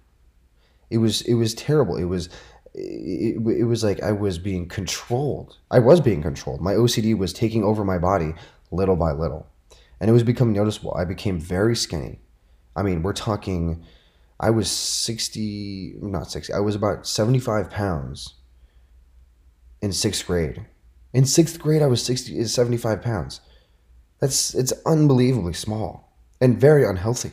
It 0.89 0.98
was 0.98 1.22
it 1.22 1.36
was 1.36 1.53
terrible. 1.53 1.96
It 1.96 2.05
was 2.05 2.29
it, 2.73 3.35
it 3.35 3.63
was 3.65 3.83
like 3.83 4.01
I 4.01 4.11
was 4.11 4.37
being 4.37 4.67
controlled. 4.67 5.57
I 5.69 5.79
was 5.79 6.01
being 6.01 6.21
controlled. 6.21 6.61
My 6.61 6.73
OCD 6.73 7.17
was 7.17 7.33
taking 7.33 7.63
over 7.63 7.83
my 7.83 7.97
body 7.97 8.33
little 8.71 8.95
by 8.95 9.11
little. 9.11 9.47
And 9.99 10.09
it 10.09 10.13
was 10.13 10.23
becoming 10.23 10.55
noticeable. 10.55 10.93
I 10.95 11.05
became 11.05 11.39
very 11.39 11.75
skinny. 11.75 12.19
I 12.75 12.83
mean, 12.83 13.03
we're 13.03 13.13
talking 13.13 13.83
I 14.39 14.49
was 14.49 14.69
60, 14.69 15.95
not 16.01 16.29
60, 16.29 16.51
I 16.51 16.59
was 16.59 16.75
about 16.75 17.07
75 17.07 17.69
pounds 17.69 18.33
in 19.81 19.93
sixth 19.93 20.27
grade. 20.27 20.65
In 21.13 21.25
sixth 21.25 21.59
grade, 21.59 21.81
I 21.81 21.87
was 21.87 22.03
60, 22.03 22.43
75 22.43 23.01
pounds. 23.01 23.39
That's, 24.19 24.53
it's 24.53 24.73
unbelievably 24.85 25.53
small 25.53 26.17
and 26.41 26.59
very 26.59 26.85
unhealthy. 26.85 27.31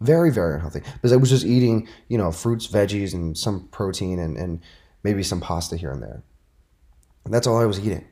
Very, 0.00 0.30
very 0.30 0.54
unhealthy. 0.54 0.80
Because 0.94 1.12
I 1.12 1.16
was 1.16 1.28
just 1.28 1.44
eating, 1.44 1.88
you 2.08 2.16
know, 2.16 2.32
fruits, 2.32 2.66
veggies, 2.66 3.12
and 3.12 3.36
some 3.36 3.68
protein 3.68 4.18
and, 4.18 4.36
and 4.36 4.60
maybe 5.02 5.22
some 5.22 5.40
pasta 5.40 5.76
here 5.76 5.90
and 5.90 6.02
there. 6.02 6.22
And 7.24 7.34
that's 7.34 7.46
all 7.46 7.60
I 7.60 7.66
was 7.66 7.78
eating. 7.78 8.06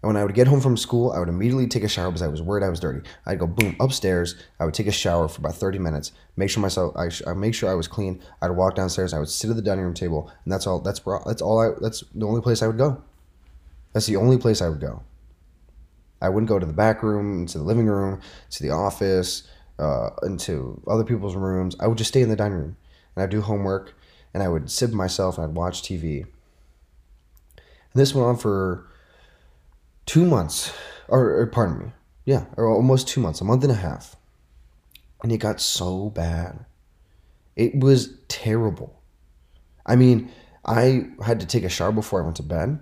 And 0.00 0.08
when 0.08 0.16
I 0.16 0.24
would 0.24 0.34
get 0.34 0.46
home 0.46 0.60
from 0.60 0.76
school, 0.76 1.10
I 1.10 1.18
would 1.18 1.28
immediately 1.28 1.66
take 1.66 1.82
a 1.82 1.88
shower 1.88 2.10
because 2.10 2.22
I 2.22 2.28
was 2.28 2.40
worried 2.40 2.62
I 2.62 2.68
was 2.68 2.78
dirty. 2.78 3.06
I'd 3.26 3.40
go 3.40 3.48
boom 3.48 3.74
upstairs. 3.80 4.36
I 4.60 4.64
would 4.64 4.74
take 4.74 4.86
a 4.86 4.92
shower 4.92 5.26
for 5.26 5.40
about 5.40 5.56
thirty 5.56 5.80
minutes. 5.80 6.12
Make 6.36 6.50
sure 6.50 6.62
myself, 6.62 6.96
I, 6.96 7.10
I 7.28 7.34
make 7.34 7.52
sure 7.52 7.68
I 7.68 7.74
was 7.74 7.88
clean. 7.88 8.22
I'd 8.40 8.52
walk 8.52 8.76
downstairs. 8.76 9.12
I 9.12 9.18
would 9.18 9.28
sit 9.28 9.50
at 9.50 9.56
the 9.56 9.62
dining 9.62 9.84
room 9.84 9.94
table, 9.94 10.30
and 10.44 10.52
that's 10.52 10.68
all. 10.68 10.78
That's 10.78 11.00
that's 11.26 11.42
all. 11.42 11.60
I 11.60 11.70
that's 11.80 12.04
the 12.14 12.26
only 12.26 12.40
place 12.40 12.62
I 12.62 12.68
would 12.68 12.78
go. 12.78 13.02
That's 13.92 14.06
the 14.06 14.16
only 14.16 14.38
place 14.38 14.62
I 14.62 14.68
would 14.68 14.80
go. 14.80 15.02
I 16.22 16.28
wouldn't 16.28 16.48
go 16.48 16.60
to 16.60 16.66
the 16.66 16.72
back 16.72 17.02
room, 17.02 17.46
to 17.46 17.58
the 17.58 17.64
living 17.64 17.86
room, 17.86 18.20
to 18.50 18.62
the 18.62 18.70
office, 18.70 19.48
uh, 19.78 20.10
into 20.22 20.82
other 20.86 21.04
people's 21.04 21.36
rooms. 21.36 21.76
I 21.80 21.86
would 21.86 21.98
just 21.98 22.08
stay 22.08 22.22
in 22.22 22.28
the 22.28 22.36
dining 22.36 22.58
room, 22.58 22.76
and 23.14 23.22
I'd 23.22 23.30
do 23.30 23.40
homework, 23.40 23.94
and 24.34 24.42
I 24.42 24.48
would 24.48 24.70
sit 24.70 24.92
myself, 24.92 25.38
and 25.38 25.46
I'd 25.46 25.54
watch 25.54 25.82
TV. 25.82 26.22
And 27.54 27.94
this 27.94 28.14
went 28.14 28.28
on 28.28 28.36
for 28.36 28.86
two 30.06 30.24
months, 30.24 30.72
or, 31.08 31.40
or 31.40 31.46
pardon 31.46 31.78
me, 31.78 31.92
yeah, 32.24 32.46
or 32.56 32.66
almost 32.66 33.08
two 33.08 33.20
months, 33.20 33.40
a 33.40 33.44
month 33.44 33.62
and 33.62 33.72
a 33.72 33.76
half. 33.76 34.16
And 35.22 35.32
it 35.32 35.38
got 35.38 35.60
so 35.60 36.10
bad. 36.10 36.64
It 37.56 37.80
was 37.80 38.14
terrible. 38.28 39.02
I 39.84 39.96
mean, 39.96 40.30
I 40.64 41.08
had 41.24 41.40
to 41.40 41.46
take 41.46 41.64
a 41.64 41.68
shower 41.68 41.92
before 41.92 42.20
I 42.20 42.24
went 42.24 42.36
to 42.36 42.42
bed. 42.42 42.78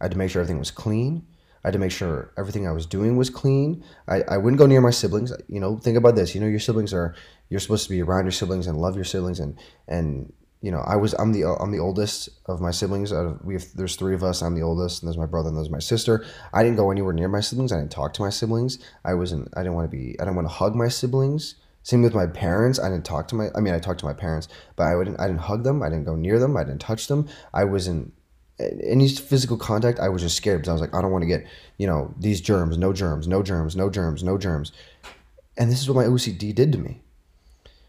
I 0.00 0.04
had 0.04 0.12
to 0.12 0.18
make 0.18 0.30
sure 0.30 0.40
everything 0.42 0.58
was 0.58 0.70
clean. 0.70 1.26
I 1.64 1.68
had 1.68 1.72
to 1.74 1.78
make 1.78 1.92
sure 1.92 2.32
everything 2.36 2.66
I 2.66 2.72
was 2.72 2.86
doing 2.86 3.16
was 3.16 3.30
clean. 3.30 3.84
I, 4.08 4.22
I 4.22 4.36
wouldn't 4.36 4.58
go 4.58 4.66
near 4.66 4.80
my 4.80 4.90
siblings. 4.90 5.32
You 5.48 5.60
know, 5.60 5.76
think 5.76 5.96
about 5.96 6.16
this. 6.16 6.34
You 6.34 6.40
know, 6.40 6.48
your 6.48 6.58
siblings 6.58 6.92
are 6.92 7.14
you're 7.48 7.60
supposed 7.60 7.84
to 7.84 7.90
be 7.90 8.02
around 8.02 8.24
your 8.24 8.32
siblings 8.32 8.66
and 8.66 8.78
love 8.78 8.96
your 8.96 9.04
siblings 9.04 9.38
and 9.38 9.58
and 9.86 10.32
you 10.62 10.70
know, 10.70 10.78
I 10.78 10.94
was 10.94 11.12
I'm 11.14 11.32
the 11.32 11.44
I'm 11.60 11.72
the 11.72 11.80
oldest 11.80 12.28
of 12.46 12.60
my 12.60 12.70
siblings. 12.70 13.12
we 13.42 13.54
have 13.54 13.64
there's 13.74 13.96
three 13.96 14.14
of 14.14 14.22
us. 14.22 14.42
I'm 14.42 14.54
the 14.54 14.62
oldest, 14.62 15.02
and 15.02 15.08
there's 15.08 15.18
my 15.18 15.26
brother 15.26 15.48
and 15.48 15.56
there's 15.56 15.68
my 15.68 15.80
sister. 15.80 16.24
I 16.52 16.62
didn't 16.62 16.76
go 16.76 16.92
anywhere 16.92 17.12
near 17.12 17.28
my 17.28 17.40
siblings. 17.40 17.72
I 17.72 17.78
didn't 17.78 17.90
talk 17.90 18.14
to 18.14 18.22
my 18.22 18.30
siblings. 18.30 18.78
I 19.04 19.14
wasn't. 19.14 19.48
I 19.56 19.62
didn't 19.62 19.74
want 19.74 19.90
to 19.90 19.96
be. 19.96 20.14
I 20.20 20.24
didn't 20.24 20.36
want 20.36 20.46
to 20.46 20.54
hug 20.54 20.76
my 20.76 20.86
siblings. 20.86 21.56
Same 21.82 22.02
with 22.02 22.14
my 22.14 22.26
parents. 22.28 22.78
I 22.78 22.88
didn't 22.88 23.04
talk 23.04 23.26
to 23.28 23.34
my. 23.34 23.48
I 23.56 23.60
mean, 23.60 23.74
I 23.74 23.80
talked 23.80 23.98
to 24.00 24.06
my 24.06 24.12
parents, 24.12 24.46
but 24.76 24.84
I 24.84 24.94
wouldn't. 24.94 25.18
I 25.18 25.26
didn't 25.26 25.40
hug 25.40 25.64
them. 25.64 25.82
I 25.82 25.88
didn't 25.88 26.04
go 26.04 26.14
near 26.14 26.38
them. 26.38 26.56
I 26.56 26.62
didn't 26.62 26.80
touch 26.80 27.08
them. 27.08 27.28
I 27.52 27.64
wasn't 27.64 28.14
any 28.82 29.08
physical 29.08 29.56
contact. 29.56 29.98
I 29.98 30.08
was 30.08 30.22
just 30.22 30.36
scared 30.36 30.60
because 30.60 30.68
I 30.68 30.72
was 30.72 30.80
like, 30.80 30.94
I 30.94 31.02
don't 31.02 31.12
want 31.12 31.22
to 31.22 31.28
get 31.28 31.46
you 31.78 31.86
know 31.86 32.14
these 32.18 32.40
germs. 32.40 32.78
No 32.78 32.92
germs. 32.92 33.26
No 33.28 33.42
germs. 33.42 33.76
No 33.76 33.90
germs. 33.90 34.22
No 34.22 34.38
germs. 34.38 34.72
And 35.56 35.70
this 35.70 35.80
is 35.80 35.88
what 35.88 35.96
my 35.96 36.10
OCD 36.10 36.54
did 36.54 36.72
to 36.72 36.78
me. 36.78 37.02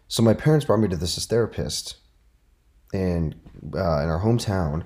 So 0.08 0.22
my 0.22 0.34
parents 0.34 0.66
brought 0.66 0.80
me 0.80 0.88
to 0.90 0.98
this 0.98 1.26
therapist 1.26 1.96
in 2.94 3.36
uh, 3.76 4.02
in 4.02 4.10
our 4.10 4.22
hometown, 4.22 4.84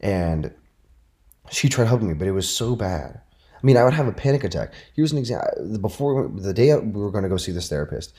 and 0.00 0.52
she 1.50 1.68
tried 1.68 1.88
helping 1.88 2.08
me, 2.08 2.14
but 2.14 2.26
it 2.26 2.32
was 2.32 2.48
so 2.48 2.74
bad. 2.74 3.20
I 3.52 3.66
mean, 3.66 3.76
I 3.76 3.84
would 3.84 3.94
have 3.94 4.08
a 4.08 4.12
panic 4.12 4.44
attack. 4.44 4.72
Here's 4.94 5.12
an 5.12 5.18
example. 5.18 5.78
Before 5.78 6.28
the 6.28 6.52
day 6.52 6.76
we 6.76 7.00
were 7.00 7.10
going 7.10 7.24
to 7.24 7.30
go 7.30 7.36
see 7.36 7.52
this 7.52 7.68
therapist, 7.68 8.14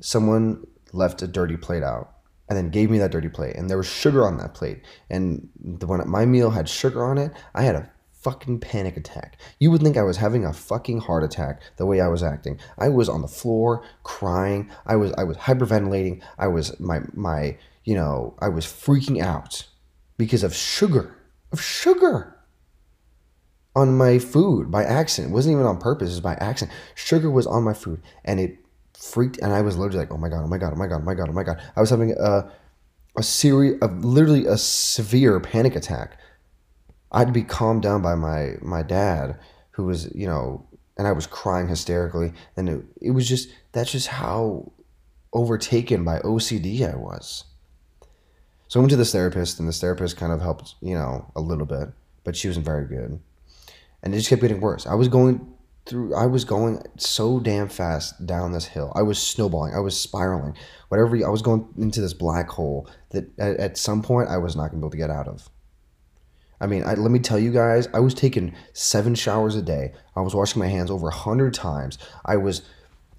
someone 0.00 0.66
left 0.92 1.22
a 1.22 1.26
dirty 1.26 1.56
plate 1.56 1.82
out 1.82 2.13
and 2.48 2.56
then 2.56 2.70
gave 2.70 2.90
me 2.90 2.98
that 2.98 3.10
dirty 3.10 3.28
plate, 3.28 3.56
and 3.56 3.70
there 3.70 3.76
was 3.76 3.86
sugar 3.86 4.26
on 4.26 4.38
that 4.38 4.54
plate. 4.54 4.82
And 5.10 5.48
the, 5.58 5.86
when 5.86 6.06
my 6.08 6.26
meal 6.26 6.50
had 6.50 6.68
sugar 6.68 7.04
on 7.04 7.18
it, 7.18 7.32
I 7.54 7.62
had 7.62 7.74
a 7.74 7.90
fucking 8.12 8.58
panic 8.58 8.96
attack. 8.96 9.38
You 9.58 9.70
would 9.70 9.82
think 9.82 9.96
I 9.96 10.02
was 10.02 10.16
having 10.16 10.44
a 10.44 10.52
fucking 10.52 11.00
heart 11.00 11.22
attack 11.22 11.60
the 11.76 11.86
way 11.86 12.00
I 12.00 12.08
was 12.08 12.22
acting. 12.22 12.58
I 12.78 12.88
was 12.88 13.08
on 13.08 13.22
the 13.22 13.28
floor 13.28 13.82
crying. 14.02 14.70
I 14.86 14.96
was 14.96 15.12
I 15.12 15.24
was 15.24 15.36
hyperventilating. 15.36 16.22
I 16.38 16.48
was 16.48 16.78
my 16.80 17.00
my 17.12 17.58
you 17.84 17.94
know, 17.94 18.34
I 18.40 18.48
was 18.48 18.64
freaking 18.64 19.22
out 19.22 19.66
because 20.16 20.42
of 20.42 20.54
sugar, 20.54 21.16
of 21.52 21.60
sugar 21.60 22.36
on 23.76 23.96
my 23.96 24.18
food 24.18 24.70
by 24.70 24.84
accident. 24.84 25.32
It 25.32 25.34
wasn't 25.34 25.54
even 25.54 25.66
on 25.66 25.78
purpose, 25.78 26.08
it 26.08 26.12
was 26.12 26.20
by 26.20 26.34
accident. 26.34 26.76
Sugar 26.94 27.30
was 27.30 27.46
on 27.46 27.62
my 27.62 27.74
food 27.74 28.00
and 28.24 28.40
it 28.40 28.63
freaked 28.96 29.38
and 29.38 29.52
I 29.52 29.62
was 29.62 29.76
literally 29.76 29.98
like, 29.98 30.12
oh 30.12 30.16
my 30.16 30.28
god, 30.28 30.42
oh 30.44 30.46
my 30.46 30.58
god, 30.58 30.72
oh 30.72 30.76
my 30.76 30.86
god, 30.86 31.00
oh 31.00 31.04
my 31.04 31.14
god, 31.14 31.28
oh 31.28 31.32
my 31.32 31.42
god. 31.42 31.60
I 31.76 31.80
was 31.80 31.90
having 31.90 32.14
a 32.18 32.50
a 33.16 33.22
series 33.22 33.78
of 33.80 34.04
literally 34.04 34.46
a 34.46 34.56
severe 34.56 35.38
panic 35.40 35.76
attack. 35.76 36.18
I'd 37.12 37.32
be 37.32 37.42
calmed 37.42 37.82
down 37.82 38.02
by 38.02 38.14
my 38.14 38.54
my 38.60 38.82
dad, 38.82 39.38
who 39.72 39.84
was, 39.84 40.12
you 40.14 40.26
know, 40.26 40.66
and 40.96 41.06
I 41.06 41.12
was 41.12 41.26
crying 41.26 41.68
hysterically. 41.68 42.32
And 42.56 42.68
it, 42.68 42.84
it 43.00 43.10
was 43.10 43.28
just 43.28 43.50
that's 43.72 43.92
just 43.92 44.08
how 44.08 44.72
overtaken 45.32 46.04
by 46.04 46.20
OCD 46.20 46.88
I 46.90 46.96
was. 46.96 47.44
So 48.68 48.80
I 48.80 48.82
went 48.82 48.90
to 48.90 48.96
this 48.96 49.12
therapist, 49.12 49.58
and 49.60 49.68
this 49.68 49.80
therapist 49.80 50.16
kind 50.16 50.32
of 50.32 50.40
helped, 50.40 50.74
you 50.80 50.94
know, 50.94 51.30
a 51.36 51.40
little 51.40 51.66
bit, 51.66 51.90
but 52.24 52.34
she 52.34 52.48
wasn't 52.48 52.64
very 52.64 52.86
good. 52.86 53.20
And 54.02 54.14
it 54.14 54.18
just 54.18 54.30
kept 54.30 54.42
getting 54.42 54.60
worse. 54.60 54.86
I 54.86 54.94
was 54.94 55.08
going 55.08 55.53
through, 55.86 56.14
I 56.14 56.26
was 56.26 56.44
going 56.44 56.82
so 56.96 57.40
damn 57.40 57.68
fast 57.68 58.26
down 58.26 58.52
this 58.52 58.66
hill. 58.66 58.92
I 58.94 59.02
was 59.02 59.20
snowballing. 59.20 59.74
I 59.74 59.80
was 59.80 59.98
spiraling. 59.98 60.56
Whatever, 60.88 61.16
I 61.24 61.28
was 61.28 61.42
going 61.42 61.68
into 61.76 62.00
this 62.00 62.14
black 62.14 62.48
hole 62.48 62.88
that 63.10 63.38
at, 63.38 63.56
at 63.58 63.78
some 63.78 64.02
point 64.02 64.28
I 64.28 64.38
was 64.38 64.56
not 64.56 64.70
going 64.70 64.72
to 64.72 64.76
be 64.76 64.80
able 64.80 64.90
to 64.90 64.96
get 64.96 65.10
out 65.10 65.28
of. 65.28 65.50
I 66.60 66.66
mean, 66.66 66.84
I, 66.84 66.94
let 66.94 67.10
me 67.10 67.18
tell 67.18 67.38
you 67.38 67.52
guys, 67.52 67.88
I 67.92 68.00
was 68.00 68.14
taking 68.14 68.54
seven 68.72 69.14
showers 69.14 69.56
a 69.56 69.62
day. 69.62 69.92
I 70.16 70.20
was 70.20 70.34
washing 70.34 70.60
my 70.60 70.68
hands 70.68 70.90
over 70.90 71.08
a 71.08 71.14
hundred 71.14 71.52
times. 71.52 71.98
I 72.24 72.36
was, 72.36 72.62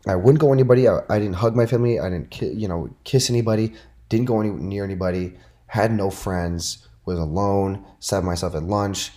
I 0.08 0.16
wouldn't 0.16 0.40
go 0.40 0.52
anybody. 0.52 0.88
I, 0.88 1.02
I 1.10 1.20
didn't 1.20 1.36
hug 1.36 1.56
my 1.56 1.66
family. 1.66 2.00
I 2.00 2.10
didn't, 2.10 2.32
ki- 2.32 2.54
you 2.54 2.68
know, 2.68 2.90
kiss 3.04 3.30
anybody 3.30 3.74
didn't 4.10 4.26
go 4.26 4.40
any, 4.40 4.50
near 4.50 4.84
anybody, 4.84 5.34
had 5.68 5.92
no 5.92 6.10
friends, 6.10 6.88
was 7.06 7.20
alone, 7.20 7.86
sat 8.00 8.24
myself 8.24 8.56
at 8.56 8.64
lunch, 8.64 9.12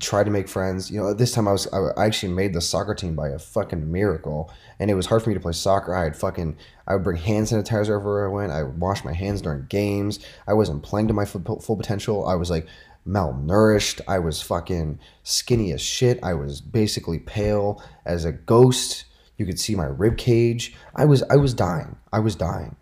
tried 0.00 0.24
to 0.24 0.30
make 0.30 0.48
friends. 0.48 0.90
You 0.90 1.00
know, 1.00 1.14
this 1.14 1.32
time 1.32 1.46
I 1.48 1.52
was 1.52 1.66
I 1.72 2.04
actually 2.06 2.32
made 2.32 2.52
the 2.52 2.60
soccer 2.60 2.94
team 2.94 3.14
by 3.14 3.28
a 3.28 3.38
fucking 3.38 3.90
miracle, 3.90 4.50
and 4.78 4.90
it 4.90 4.94
was 4.94 5.06
hard 5.06 5.22
for 5.22 5.30
me 5.30 5.34
to 5.34 5.40
play 5.40 5.52
soccer. 5.52 5.94
I 5.94 6.04
had 6.04 6.16
fucking 6.16 6.56
I 6.86 6.94
would 6.94 7.04
bring 7.04 7.16
hand 7.18 7.46
sanitizer 7.46 7.96
everywhere 7.96 8.28
I 8.28 8.32
went. 8.32 8.52
I 8.52 8.62
would 8.62 8.80
wash 8.80 9.04
my 9.04 9.12
hands 9.12 9.42
during 9.42 9.66
games. 9.66 10.20
I 10.46 10.54
wasn't 10.54 10.82
playing 10.82 11.08
to 11.08 11.14
my 11.14 11.24
full, 11.24 11.60
full 11.60 11.76
potential. 11.76 12.26
I 12.26 12.34
was 12.34 12.50
like 12.50 12.66
malnourished. 13.06 14.00
I 14.08 14.18
was 14.18 14.42
fucking 14.42 14.98
skinny 15.22 15.72
as 15.72 15.80
shit. 15.80 16.18
I 16.22 16.34
was 16.34 16.60
basically 16.60 17.18
pale 17.18 17.82
as 18.04 18.24
a 18.24 18.32
ghost. 18.32 19.04
You 19.36 19.46
could 19.46 19.60
see 19.60 19.74
my 19.74 19.86
rib 19.86 20.16
cage. 20.16 20.74
I 20.94 21.04
was 21.04 21.22
I 21.24 21.36
was 21.36 21.54
dying. 21.54 21.96
I 22.12 22.20
was 22.20 22.34
dying. 22.34 22.76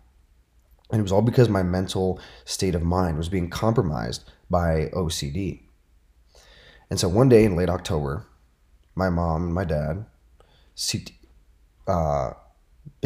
And 0.89 0.99
it 0.99 1.03
was 1.03 1.11
all 1.11 1.21
because 1.21 1.49
my 1.49 1.63
mental 1.63 2.19
state 2.45 2.73
of 2.73 2.81
mind 2.81 3.17
was 3.17 3.27
being 3.27 3.49
compromised 3.49 4.23
by 4.49 4.89
OCD. 4.93 5.66
And 6.89 6.99
so 6.99 7.07
one 7.07 7.29
day 7.29 7.43
in 7.43 7.55
late 7.55 7.69
October, 7.69 8.25
my 8.95 9.09
mom 9.09 9.43
and 9.43 9.53
my 9.53 9.65
dad 9.65 10.05
seeked 10.75 11.11
uh, 11.87 12.31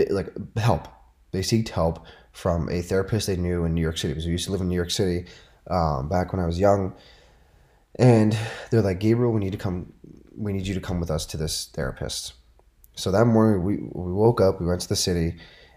like 0.09 0.29
help. 0.57 0.87
They 1.31 1.39
seeked 1.39 1.69
help 1.69 2.05
from 2.31 2.69
a 2.69 2.81
therapist 2.81 3.27
they 3.27 3.37
knew 3.37 3.65
in 3.65 3.73
New 3.73 3.81
York 3.81 3.97
City 3.97 4.13
because 4.13 4.25
we 4.25 4.31
used 4.31 4.45
to 4.45 4.51
live 4.51 4.61
in 4.61 4.67
New 4.67 4.75
York 4.75 4.91
City 4.91 5.25
um, 5.69 6.09
back 6.09 6.33
when 6.33 6.41
I 6.41 6.45
was 6.45 6.59
young. 6.59 6.93
And 7.97 8.37
they're 8.69 8.81
like, 8.81 8.99
Gabriel, 8.99 9.31
we 9.31 9.39
need 9.39 9.51
to 9.51 9.57
come. 9.57 9.93
We 10.35 10.53
need 10.53 10.65
you 10.65 10.73
to 10.73 10.81
come 10.81 10.99
with 10.99 11.11
us 11.11 11.25
to 11.27 11.37
this 11.37 11.69
therapist. 11.73 12.33
So 12.95 13.11
that 13.11 13.25
morning, 13.25 13.63
we, 13.63 13.77
we 13.77 14.11
woke 14.11 14.41
up. 14.41 14.59
We 14.59 14.67
went 14.67 14.81
to 14.81 14.89
the 14.89 14.95
city 14.95 15.35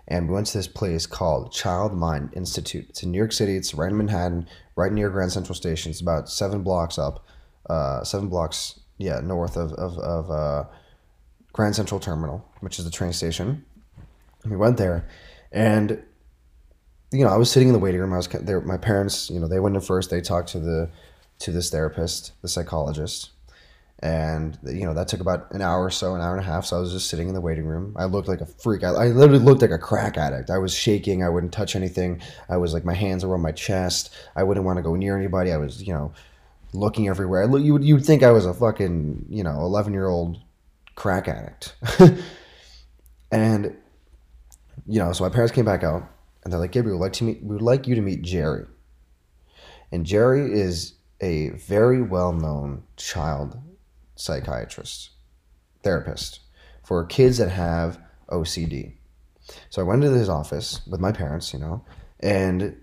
and 0.09 0.29
we 0.29 0.35
went 0.35 0.47
to 0.49 0.59
this 0.59 0.69
place 0.69 1.07
called 1.07 1.53
Child 1.53 1.95
Mind 1.95 2.31
Institute. 2.35 2.87
It's 2.91 3.03
in 3.03 3.11
New 3.11 3.19
York 3.19 3.33
City. 3.33 3.57
It's 3.57 3.75
right 3.75 3.91
in 3.91 3.97
Manhattan, 3.97 4.47
right 4.77 4.93
near 4.93 5.11
Grand 5.11 5.33
Central 5.33 5.55
Station. 5.55 5.91
It's 5.91 6.01
about 6.01 6.29
seven 6.29 6.63
blocks 6.63 6.99
up, 6.99 7.25
uh, 7.69 8.05
seven 8.05 8.29
blocks, 8.29 8.81
yeah, 8.99 9.21
north 9.21 9.57
of 9.57 9.73
of, 9.73 9.99
of 9.99 10.31
uh, 10.31 10.65
Grand 11.53 11.75
Central 11.77 12.01
Terminal, 12.01 12.45
which 12.61 12.79
is 12.79 12.85
the 12.85 12.91
train 12.91 13.13
station. 13.13 13.65
We 14.45 14.57
went 14.57 14.77
there, 14.77 15.09
and 15.53 16.03
you 17.13 17.25
know, 17.25 17.31
I 17.31 17.37
was 17.37 17.51
sitting 17.51 17.69
in 17.69 17.75
the 17.75 17.81
waiting 17.81 18.01
room. 18.01 18.13
I 18.13 18.19
was 18.19 18.29
there. 18.29 18.61
My 18.61 18.77
parents, 18.77 19.31
you 19.31 19.41
know, 19.41 19.49
they 19.49 19.61
went 19.61 19.77
in 19.77 19.81
first. 19.81 20.11
They 20.11 20.21
talked 20.21 20.49
to 20.51 20.61
the 20.61 20.91
to 21.41 21.53
this 21.53 21.71
therapist, 21.71 22.33
the 22.43 22.49
psychologist, 22.49 23.31
and 24.01 24.59
you 24.65 24.85
know 24.85 24.93
that 24.93 25.09
took 25.09 25.21
about 25.21 25.51
an 25.53 25.63
hour 25.63 25.85
or 25.85 25.91
so 25.91 26.15
an 26.15 26.21
hour 26.21 26.33
and 26.37 26.41
a 26.41 26.47
half 26.47 26.67
so 26.67 26.77
i 26.77 26.81
was 26.81 26.93
just 26.93 27.09
sitting 27.09 27.29
in 27.29 27.35
the 27.35 27.41
waiting 27.41 27.65
room 27.65 27.95
i 27.97 28.05
looked 28.05 28.29
like 28.29 28.41
a 28.43 28.47
freak 28.47 28.85
i, 28.85 28.89
I 28.89 29.07
literally 29.09 29.43
looked 29.43 29.63
like 29.63 29.71
a 29.71 29.79
crack 29.79 30.19
addict 30.19 30.51
i 30.51 30.59
was 30.59 30.75
shaking 30.75 31.23
i 31.23 31.29
wouldn't 31.29 31.53
touch 31.53 31.75
anything 31.75 32.21
i 32.51 32.57
was 32.57 32.75
like 32.75 32.85
my 32.85 32.93
hands 32.93 33.25
were 33.25 33.35
on 33.35 33.41
my 33.41 33.53
chest 33.53 34.15
i 34.37 34.43
wouldn't 34.43 34.67
want 34.67 34.77
to 34.77 34.83
go 34.83 34.95
near 34.95 35.17
anybody 35.17 35.53
i 35.53 35.57
was 35.57 35.83
you 35.83 35.95
know 35.95 36.13
looking 36.75 37.09
everywhere 37.09 37.45
you 37.59 37.73
would 37.73 37.85
you'd 37.85 38.05
think 38.05 38.23
i 38.23 38.31
was 38.31 38.45
a 38.45 38.53
fucking 38.53 39.25
you 39.29 39.43
know 39.43 39.61
11 39.61 39.93
year 39.93 40.09
old 40.09 40.39
crack 40.97 41.29
addict 41.29 41.75
and 43.31 43.77
you 44.87 44.99
know 44.99 45.13
so 45.13 45.25
my 45.25 45.31
parents 45.31 45.53
came 45.53 45.65
back 45.65 45.83
out 45.83 46.11
and 46.45 46.53
they're 46.53 46.61
like, 46.61 46.73
Gabriel, 46.73 46.99
we'd 46.99 47.05
like 47.05 47.13
to 47.15 47.25
meet. 47.25 47.43
We 47.43 47.55
would 47.55 47.63
like 47.63 47.89
you 47.89 47.95
to 47.95 48.03
meet 48.03 48.23
Jerry. 48.23 48.67
And 49.91 50.05
Jerry 50.05 50.53
is 50.53 50.95
a 51.21 51.51
very 51.51 52.03
well-known 52.03 52.83
child 52.97 53.57
psychiatrist, 54.17 55.11
therapist 55.83 56.41
for 56.83 57.05
kids 57.07 57.39
that 57.39 57.49
have 57.49 57.99
OCD. 58.29 58.95
So 59.71 59.81
I 59.81 59.85
went 59.85 60.05
into 60.05 60.17
his 60.17 60.29
office 60.29 60.81
with 60.87 61.01
my 61.01 61.13
parents, 61.13 61.53
you 61.53 61.59
know, 61.59 61.85
and 62.21 62.77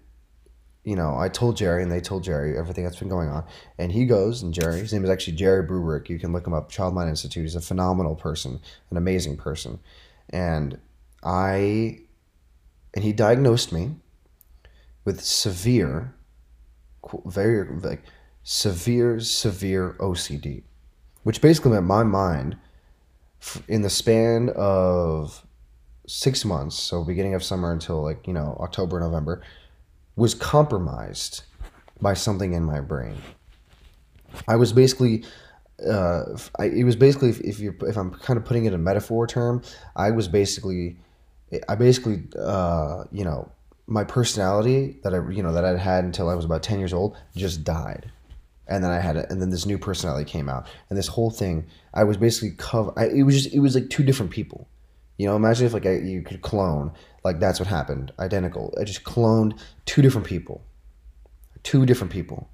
you 0.83 0.95
know, 0.95 1.17
I 1.17 1.29
told 1.29 1.57
Jerry 1.57 1.83
and 1.83 1.91
they 1.91 2.01
told 2.01 2.23
Jerry 2.23 2.57
everything 2.57 2.83
that's 2.83 2.97
been 2.97 3.09
going 3.09 3.29
on. 3.29 3.43
And 3.77 3.91
he 3.91 4.05
goes, 4.05 4.41
and 4.41 4.53
Jerry, 4.53 4.79
his 4.79 4.91
name 4.91 5.03
is 5.03 5.09
actually 5.09 5.37
Jerry 5.37 5.67
Bubrick. 5.67 6.09
You 6.09 6.17
can 6.17 6.33
look 6.33 6.47
him 6.47 6.53
up, 6.53 6.69
Child 6.69 6.95
Mind 6.95 7.09
Institute. 7.09 7.43
He's 7.43 7.55
a 7.55 7.61
phenomenal 7.61 8.15
person, 8.15 8.59
an 8.89 8.97
amazing 8.97 9.37
person. 9.37 9.79
And 10.29 10.79
I, 11.23 11.99
and 12.95 13.03
he 13.03 13.13
diagnosed 13.13 13.71
me 13.71 13.95
with 15.05 15.21
severe, 15.21 16.15
very, 17.25 17.67
like, 17.79 18.03
severe, 18.43 19.19
severe 19.19 19.95
OCD, 19.99 20.63
which 21.23 21.41
basically 21.41 21.71
meant 21.71 21.85
my 21.85 22.03
mind, 22.03 22.57
in 23.67 23.81
the 23.81 23.89
span 23.89 24.49
of 24.55 25.45
six 26.07 26.43
months, 26.45 26.75
so 26.75 27.03
beginning 27.03 27.33
of 27.33 27.43
summer 27.43 27.71
until 27.71 28.01
like, 28.01 28.27
you 28.27 28.33
know, 28.33 28.57
October, 28.59 28.99
November, 28.99 29.41
was 30.15 30.33
compromised 30.33 31.43
by 32.01 32.13
something 32.13 32.53
in 32.53 32.63
my 32.63 32.81
brain. 32.81 33.17
I 34.47 34.55
was 34.55 34.73
basically, 34.73 35.23
uh, 35.87 36.23
I, 36.57 36.65
it 36.65 36.83
was 36.83 36.95
basically 36.95 37.29
if, 37.29 37.39
if 37.41 37.59
you 37.59 37.75
if 37.81 37.97
I'm 37.97 38.11
kind 38.11 38.37
of 38.37 38.45
putting 38.45 38.65
it 38.65 38.69
in 38.69 38.73
a 38.73 38.77
metaphor 38.77 39.27
term, 39.27 39.61
I 39.95 40.11
was 40.11 40.27
basically, 40.27 40.97
I 41.67 41.75
basically, 41.75 42.23
uh, 42.39 43.03
you 43.11 43.23
know, 43.23 43.51
my 43.87 44.03
personality 44.03 44.97
that 45.03 45.13
I 45.13 45.17
you 45.29 45.43
know 45.43 45.53
that 45.53 45.65
I'd 45.65 45.77
had 45.77 46.05
until 46.05 46.29
I 46.29 46.35
was 46.35 46.45
about 46.45 46.63
ten 46.63 46.79
years 46.79 46.93
old 46.93 47.17
just 47.35 47.63
died, 47.63 48.09
and 48.67 48.83
then 48.83 48.91
I 48.91 48.99
had 48.99 49.17
it, 49.17 49.29
and 49.29 49.41
then 49.41 49.49
this 49.49 49.65
new 49.65 49.77
personality 49.77 50.29
came 50.29 50.47
out, 50.47 50.67
and 50.89 50.97
this 50.97 51.07
whole 51.07 51.29
thing, 51.29 51.67
I 51.93 52.03
was 52.05 52.17
basically 52.17 52.51
cover. 52.57 52.93
I, 52.95 53.07
it 53.07 53.23
was 53.23 53.43
just 53.43 53.53
it 53.53 53.59
was 53.59 53.75
like 53.75 53.89
two 53.89 54.03
different 54.03 54.31
people. 54.31 54.67
You 55.21 55.27
know, 55.27 55.35
imagine 55.35 55.67
if 55.67 55.73
like 55.73 55.85
I, 55.85 55.97
you 55.97 56.23
could 56.23 56.41
clone 56.41 56.93
like 57.23 57.39
that's 57.39 57.59
what 57.59 57.67
happened. 57.69 58.11
Identical. 58.17 58.73
I 58.81 58.85
just 58.85 59.03
cloned 59.03 59.59
two 59.85 60.01
different 60.01 60.25
people. 60.25 60.65
Two 61.61 61.85
different 61.85 62.11
people. 62.11 62.49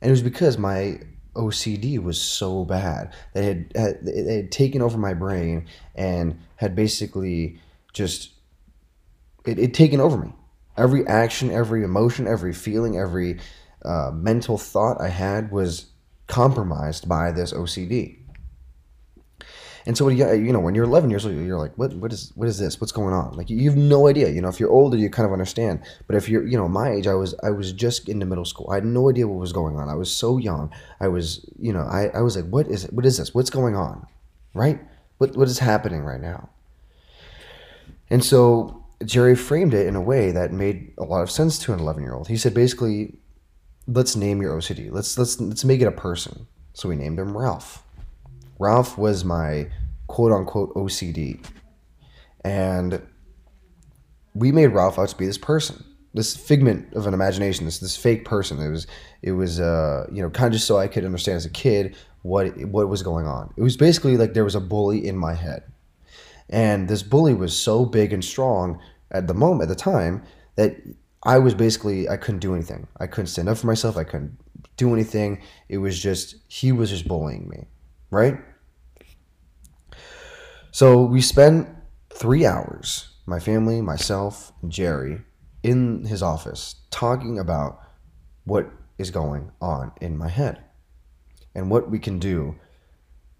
And 0.00 0.08
it 0.08 0.10
was 0.10 0.20
because 0.20 0.58
my 0.58 0.98
OCD 1.36 2.02
was 2.02 2.20
so 2.20 2.64
bad 2.64 3.14
that 3.34 3.44
it 3.44 3.76
had, 3.76 3.98
it 4.02 4.36
had 4.36 4.50
taken 4.50 4.82
over 4.82 4.98
my 4.98 5.14
brain 5.14 5.68
and 5.94 6.40
had 6.56 6.74
basically 6.74 7.60
just 7.92 8.30
it 9.46 9.56
had 9.56 9.72
taken 9.72 10.00
over 10.00 10.16
me. 10.16 10.32
Every 10.76 11.06
action, 11.06 11.52
every 11.52 11.84
emotion, 11.84 12.26
every 12.26 12.52
feeling, 12.52 12.98
every 12.98 13.38
uh, 13.84 14.10
mental 14.12 14.58
thought 14.58 15.00
I 15.00 15.06
had 15.06 15.52
was 15.52 15.86
compromised 16.26 17.08
by 17.08 17.30
this 17.30 17.52
OCD. 17.52 18.19
And 19.90 19.98
so, 19.98 20.06
you, 20.06 20.52
know, 20.52 20.60
when 20.60 20.76
you're 20.76 20.84
11 20.84 21.10
years 21.10 21.26
old, 21.26 21.34
you're 21.34 21.58
like, 21.58 21.76
what, 21.76 21.92
what 21.94 22.12
is, 22.12 22.30
what 22.36 22.46
is 22.46 22.60
this? 22.60 22.80
What's 22.80 22.92
going 22.92 23.12
on? 23.12 23.32
Like, 23.32 23.50
you 23.50 23.68
have 23.68 23.76
no 23.76 24.06
idea. 24.06 24.28
You 24.28 24.40
know, 24.40 24.48
if 24.48 24.60
you're 24.60 24.70
older, 24.70 24.96
you 24.96 25.10
kind 25.10 25.26
of 25.26 25.32
understand. 25.32 25.80
But 26.06 26.14
if 26.14 26.28
you're, 26.28 26.46
you 26.46 26.56
know, 26.56 26.68
my 26.68 26.92
age, 26.92 27.08
I 27.08 27.14
was, 27.14 27.34
I 27.42 27.50
was 27.50 27.72
just 27.72 28.08
into 28.08 28.24
middle 28.24 28.44
school. 28.44 28.70
I 28.70 28.76
had 28.76 28.84
no 28.84 29.10
idea 29.10 29.26
what 29.26 29.40
was 29.40 29.52
going 29.52 29.74
on. 29.74 29.88
I 29.88 29.96
was 29.96 30.08
so 30.08 30.38
young. 30.38 30.72
I 31.00 31.08
was, 31.08 31.44
you 31.58 31.72
know, 31.72 31.80
I, 31.80 32.06
I 32.14 32.20
was 32.20 32.36
like, 32.36 32.44
what 32.44 32.68
is, 32.68 32.84
what 32.92 33.04
is 33.04 33.18
this? 33.18 33.34
What's 33.34 33.50
going 33.50 33.74
on? 33.74 34.06
Right? 34.54 34.78
What, 35.18 35.36
what 35.36 35.48
is 35.48 35.58
happening 35.58 36.02
right 36.02 36.20
now? 36.20 36.50
And 38.10 38.24
so 38.24 38.84
Jerry 39.04 39.34
framed 39.34 39.74
it 39.74 39.88
in 39.88 39.96
a 39.96 40.00
way 40.00 40.30
that 40.30 40.52
made 40.52 40.92
a 40.98 41.04
lot 41.04 41.22
of 41.22 41.32
sense 41.32 41.58
to 41.64 41.72
an 41.72 41.80
11 41.80 42.04
year 42.04 42.14
old. 42.14 42.28
He 42.28 42.36
said, 42.36 42.54
basically, 42.54 43.16
let's 43.88 44.14
name 44.14 44.40
your 44.40 44.56
OCD. 44.56 44.88
Let's, 44.92 45.18
let's, 45.18 45.40
let's 45.40 45.64
make 45.64 45.80
it 45.80 45.86
a 45.86 45.90
person. 45.90 46.46
So 46.74 46.88
we 46.88 46.94
named 46.94 47.18
him 47.18 47.36
Ralph. 47.36 47.82
Ralph 48.60 48.98
was 48.98 49.24
my 49.24 49.68
quote 50.10 50.32
unquote 50.32 50.74
OCD. 50.74 51.40
And 52.44 53.00
we 54.34 54.50
made 54.50 54.68
Ralph 54.68 54.98
out 54.98 55.08
to 55.10 55.16
be 55.16 55.24
this 55.24 55.38
person, 55.38 55.84
this 56.14 56.36
figment 56.36 56.92
of 56.94 57.06
an 57.06 57.14
imagination, 57.14 57.64
this 57.64 57.78
this 57.78 57.96
fake 57.96 58.24
person. 58.24 58.60
It 58.60 58.70
was 58.70 58.86
it 59.22 59.32
was 59.32 59.60
uh, 59.60 60.06
you 60.12 60.20
know 60.20 60.28
kind 60.28 60.48
of 60.48 60.54
just 60.54 60.66
so 60.66 60.78
I 60.78 60.88
could 60.88 61.04
understand 61.04 61.36
as 61.36 61.46
a 61.46 61.50
kid 61.50 61.96
what 62.22 62.56
what 62.66 62.88
was 62.88 63.02
going 63.02 63.26
on. 63.26 63.54
It 63.56 63.62
was 63.62 63.76
basically 63.76 64.16
like 64.16 64.34
there 64.34 64.44
was 64.44 64.56
a 64.56 64.60
bully 64.60 65.06
in 65.06 65.16
my 65.16 65.34
head, 65.34 65.62
and 66.48 66.88
this 66.88 67.04
bully 67.04 67.34
was 67.34 67.56
so 67.56 67.86
big 67.86 68.12
and 68.12 68.24
strong 68.24 68.80
at 69.12 69.28
the 69.28 69.34
moment 69.34 69.70
at 69.70 69.76
the 69.76 69.82
time 69.82 70.24
that 70.56 70.76
I 71.22 71.38
was 71.38 71.54
basically 71.54 72.08
I 72.08 72.16
couldn't 72.16 72.40
do 72.40 72.54
anything. 72.54 72.88
I 72.98 73.06
couldn't 73.06 73.28
stand 73.28 73.48
up 73.48 73.58
for 73.58 73.68
myself. 73.68 73.96
I 73.96 74.04
couldn't 74.04 74.36
do 74.76 74.92
anything. 74.92 75.40
It 75.68 75.78
was 75.78 76.02
just 76.02 76.34
he 76.48 76.72
was 76.72 76.90
just 76.90 77.06
bullying 77.06 77.48
me, 77.48 77.68
right? 78.10 78.38
So 80.72 81.02
we 81.02 81.20
spent 81.20 81.68
three 82.10 82.46
hours, 82.46 83.16
my 83.26 83.40
family, 83.40 83.82
myself, 83.82 84.52
and 84.62 84.70
Jerry, 84.70 85.22
in 85.64 86.04
his 86.04 86.22
office 86.22 86.76
talking 86.90 87.40
about 87.40 87.80
what 88.44 88.70
is 88.96 89.10
going 89.10 89.50
on 89.60 89.90
in 90.00 90.16
my 90.16 90.28
head 90.28 90.62
and 91.56 91.70
what 91.70 91.90
we 91.90 91.98
can 91.98 92.20
do 92.20 92.54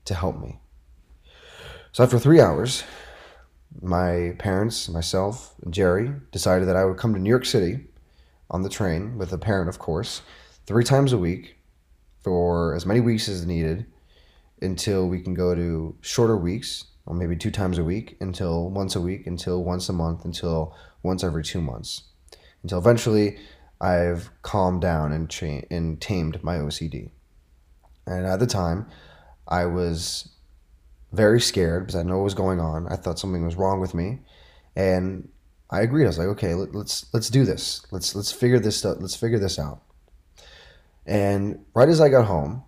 to 0.06 0.14
help 0.14 0.40
me. 0.40 0.58
So 1.92 2.02
after 2.02 2.18
three 2.18 2.40
hours, 2.40 2.82
my 3.80 4.34
parents, 4.40 4.88
myself, 4.88 5.54
and 5.62 5.72
Jerry 5.72 6.12
decided 6.32 6.66
that 6.66 6.76
I 6.76 6.84
would 6.84 6.96
come 6.96 7.14
to 7.14 7.20
New 7.20 7.30
York 7.30 7.44
City 7.44 7.86
on 8.50 8.62
the 8.62 8.68
train 8.68 9.16
with 9.16 9.32
a 9.32 9.38
parent, 9.38 9.68
of 9.68 9.78
course, 9.78 10.22
three 10.66 10.82
times 10.82 11.12
a 11.12 11.18
week 11.18 11.58
for 12.22 12.74
as 12.74 12.84
many 12.84 12.98
weeks 12.98 13.28
as 13.28 13.46
needed 13.46 13.86
until 14.60 15.08
we 15.08 15.20
can 15.20 15.32
go 15.32 15.54
to 15.54 15.94
shorter 16.00 16.36
weeks 16.36 16.86
or 17.06 17.14
maybe 17.14 17.36
two 17.36 17.50
times 17.50 17.78
a 17.78 17.84
week 17.84 18.16
until 18.20 18.70
once 18.70 18.94
a 18.94 19.00
week 19.00 19.26
until 19.26 19.62
once 19.64 19.88
a 19.88 19.92
month 19.92 20.24
until 20.24 20.74
once 21.02 21.24
every 21.24 21.42
two 21.42 21.60
months 21.60 22.02
until 22.62 22.78
eventually 22.78 23.38
I've 23.80 24.30
calmed 24.42 24.82
down 24.82 25.12
and 25.12 25.28
cha- 25.30 25.64
and 25.70 26.00
tamed 26.00 26.42
my 26.44 26.58
OCD. 26.58 27.10
And 28.06 28.26
at 28.26 28.38
the 28.38 28.46
time, 28.46 28.86
I 29.48 29.64
was 29.66 30.28
very 31.12 31.40
scared 31.40 31.86
because 31.86 31.96
I 31.96 32.02
know 32.02 32.18
what 32.18 32.24
was 32.24 32.34
going 32.34 32.60
on. 32.60 32.86
I 32.88 32.96
thought 32.96 33.18
something 33.18 33.44
was 33.44 33.56
wrong 33.56 33.80
with 33.80 33.94
me, 33.94 34.20
and 34.76 35.28
I 35.70 35.80
agreed. 35.80 36.04
I 36.04 36.08
was 36.08 36.18
like, 36.18 36.28
okay, 36.28 36.54
let, 36.54 36.74
let's 36.74 37.06
let's 37.14 37.30
do 37.30 37.44
this. 37.44 37.86
Let's 37.90 38.14
let's 38.14 38.32
figure 38.32 38.58
this 38.58 38.84
out. 38.84 39.00
Let's 39.00 39.16
figure 39.16 39.38
this 39.38 39.58
out. 39.58 39.82
And 41.06 41.64
right 41.74 41.88
as 41.88 42.00
I 42.00 42.08
got 42.10 42.26
home, 42.26 42.64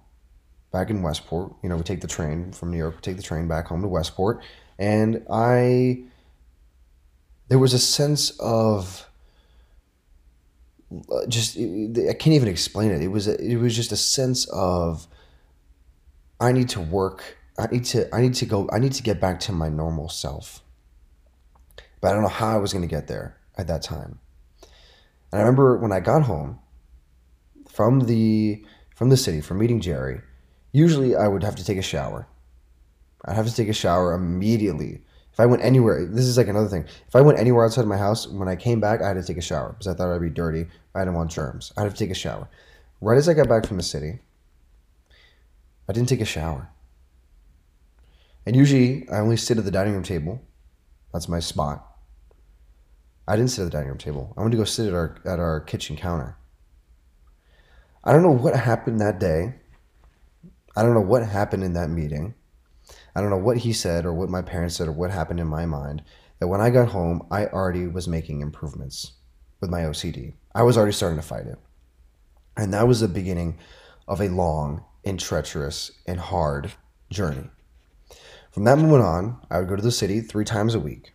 back 0.73 0.91
in 0.91 1.03
Westport. 1.03 1.53
You 1.63 1.69
know, 1.69 1.77
we 1.77 1.83
take 1.83 2.01
the 2.01 2.09
train 2.09 2.53
from 2.53 2.71
New 2.71 2.79
York, 2.79 2.97
we 2.97 3.01
take 3.03 3.17
the 3.17 3.23
train 3.23 3.47
back 3.47 3.67
home 3.67 3.83
to 3.83 3.89
Westport, 3.89 4.43
and 4.79 5.25
I 5.31 6.05
there 7.49 7.59
was 7.59 7.75
a 7.75 7.79
sense 7.79 8.31
of 8.41 9.07
uh, 11.11 11.27
just 11.29 11.57
I 11.57 12.15
can't 12.15 12.35
even 12.35 12.49
explain 12.49 12.91
it. 12.91 13.03
It 13.03 13.09
was 13.09 13.29
it 13.29 13.57
was 13.57 13.77
just 13.77 13.93
a 13.93 13.97
sense 13.97 14.47
of 14.47 15.07
I 16.41 16.53
need 16.53 16.69
to 16.71 16.81
work. 16.81 17.39
I 17.59 17.67
need 17.67 17.85
to 17.87 18.15
I 18.15 18.21
need 18.21 18.35
to 18.35 18.47
go. 18.47 18.69
I 18.73 18.79
need 18.79 18.93
to 18.93 19.03
get 19.03 19.21
back 19.21 19.39
to 19.41 19.53
my 19.53 19.69
normal 19.69 20.09
self. 20.09 20.63
But 22.01 22.09
I 22.09 22.15
don't 22.15 22.23
know 22.23 22.29
how 22.29 22.57
I 22.57 22.57
was 22.57 22.73
going 22.73 22.83
to 22.83 22.89
get 22.89 23.07
there 23.07 23.37
at 23.57 23.69
that 23.69 23.83
time. 23.83 24.19
And 25.31 25.41
I 25.41 25.45
remember 25.45 25.79
when 25.79 25.93
I 25.93 26.01
got 26.01 26.23
home 26.23 26.59
from 27.69 28.01
the 28.01 28.65
from 28.95 29.09
the 29.09 29.17
city 29.17 29.41
from 29.41 29.59
meeting 29.59 29.81
Jerry, 29.81 30.21
usually 30.73 31.15
I 31.15 31.29
would 31.29 31.43
have 31.43 31.57
to 31.57 31.65
take 31.65 31.79
a 31.79 31.83
shower. 31.83 32.27
I'd 33.25 33.37
have 33.37 33.47
to 33.47 33.55
take 33.55 33.69
a 33.69 33.75
shower 33.75 34.15
immediately. 34.15 35.03
If 35.33 35.41
I 35.41 35.47
went 35.47 35.65
anywhere, 35.65 36.05
this 36.05 36.25
is 36.25 36.37
like 36.37 36.49
another 36.49 36.69
thing. 36.69 36.85
If 37.07 37.17
I 37.17 37.21
went 37.21 37.39
anywhere 37.39 37.65
outside 37.65 37.83
of 37.83 37.89
my 37.89 37.97
house, 37.97 38.27
when 38.27 38.49
I 38.49 38.57
came 38.57 38.81
back, 38.81 39.01
I 39.01 39.09
had 39.09 39.17
to 39.17 39.23
take 39.23 39.39
a 39.39 39.43
shower 39.43 39.71
because 39.71 39.87
I 39.87 39.95
thought 39.95 40.13
I'd 40.13 40.21
be 40.21 40.29
dirty. 40.29 40.67
I 40.95 41.01
didn't 41.01 41.15
want 41.15 41.31
germs. 41.31 41.73
I 41.77 41.83
had 41.83 41.93
to 41.93 41.97
take 41.97 42.11
a 42.11 42.15
shower. 42.15 42.49
Right 43.01 43.17
as 43.17 43.29
I 43.29 43.35
got 43.35 43.49
back 43.49 43.67
from 43.67 43.77
the 43.79 43.83
city, 43.83 44.19
I 45.89 45.93
didn't 45.93 46.09
take 46.09 46.21
a 46.21 46.27
shower. 46.27 46.69
And 48.45 48.57
usually 48.57 49.09
I 49.09 49.21
only 49.21 49.37
sit 49.37 49.59
at 49.59 49.65
the 49.65 49.71
dining 49.71 49.95
room 49.95 50.03
table. 50.03 50.43
That's 51.13 51.29
my 51.29 51.41
spot. 51.41 51.87
I 53.27 53.37
didn't 53.37 53.51
sit 53.51 53.63
at 53.63 53.65
the 53.67 53.71
dining 53.71 53.89
room 53.89 53.99
table. 53.99 54.35
I 54.37 54.41
went 54.41 54.53
to 54.53 54.59
go 54.59 54.65
sit 54.65 54.89
at 54.89 54.95
our 54.95 55.17
at 55.25 55.39
our 55.39 55.61
kitchen 55.61 55.97
counter. 55.97 56.37
I 58.05 58.13
don't 58.13 58.23
know 58.23 58.31
what 58.31 58.57
happened 58.57 59.01
that 59.01 59.21
day 59.21 59.55
I 60.77 60.83
don't 60.83 60.95
know 60.95 61.01
what 61.01 61.27
happened 61.27 61.65
in 61.65 61.75
that 61.75 61.91
meeting. 61.91 62.35
I 63.15 63.21
don't 63.21 63.31
know 63.31 63.37
what 63.39 63.59
he 63.59 63.73
said 63.73 64.05
or 64.07 64.13
what 64.13 64.31
my 64.31 64.43
parents 64.43 64.77
said 64.77 64.89
or 64.89 64.93
what 64.93 65.11
happened 65.11 65.41
in 65.41 65.47
my 65.47 65.67
mind. 65.67 66.03
That 66.41 66.49
when 66.49 66.61
I 66.61 66.71
got 66.71 66.89
home, 66.89 67.27
I 67.31 67.47
already 67.47 67.87
was 67.87 68.09
making 68.09 68.41
improvements 68.41 69.13
with 69.61 69.71
my 69.71 69.83
OCD. 69.83 70.35
I 70.55 70.63
was 70.63 70.77
already 70.77 70.93
starting 70.93 71.19
to 71.19 71.27
fight 71.27 71.47
it. 71.47 71.59
And 72.57 72.73
that 72.75 72.89
was 72.89 73.01
the 73.01 73.09
beginning 73.09 73.59
of 74.09 74.21
a 74.21 74.29
long 74.29 74.85
and 75.05 75.21
treacherous 75.21 75.93
and 76.07 76.19
hard 76.21 76.73
journey. 77.11 77.51
From 78.51 78.65
that 78.65 78.79
moment 78.79 79.03
on, 79.03 79.41
I 79.51 79.59
would 79.59 79.69
go 79.69 79.77
to 79.77 79.83
the 79.83 79.93
city 79.93 80.21
three 80.21 80.45
times 80.45 80.75
a 80.75 80.81
week. 80.81 81.13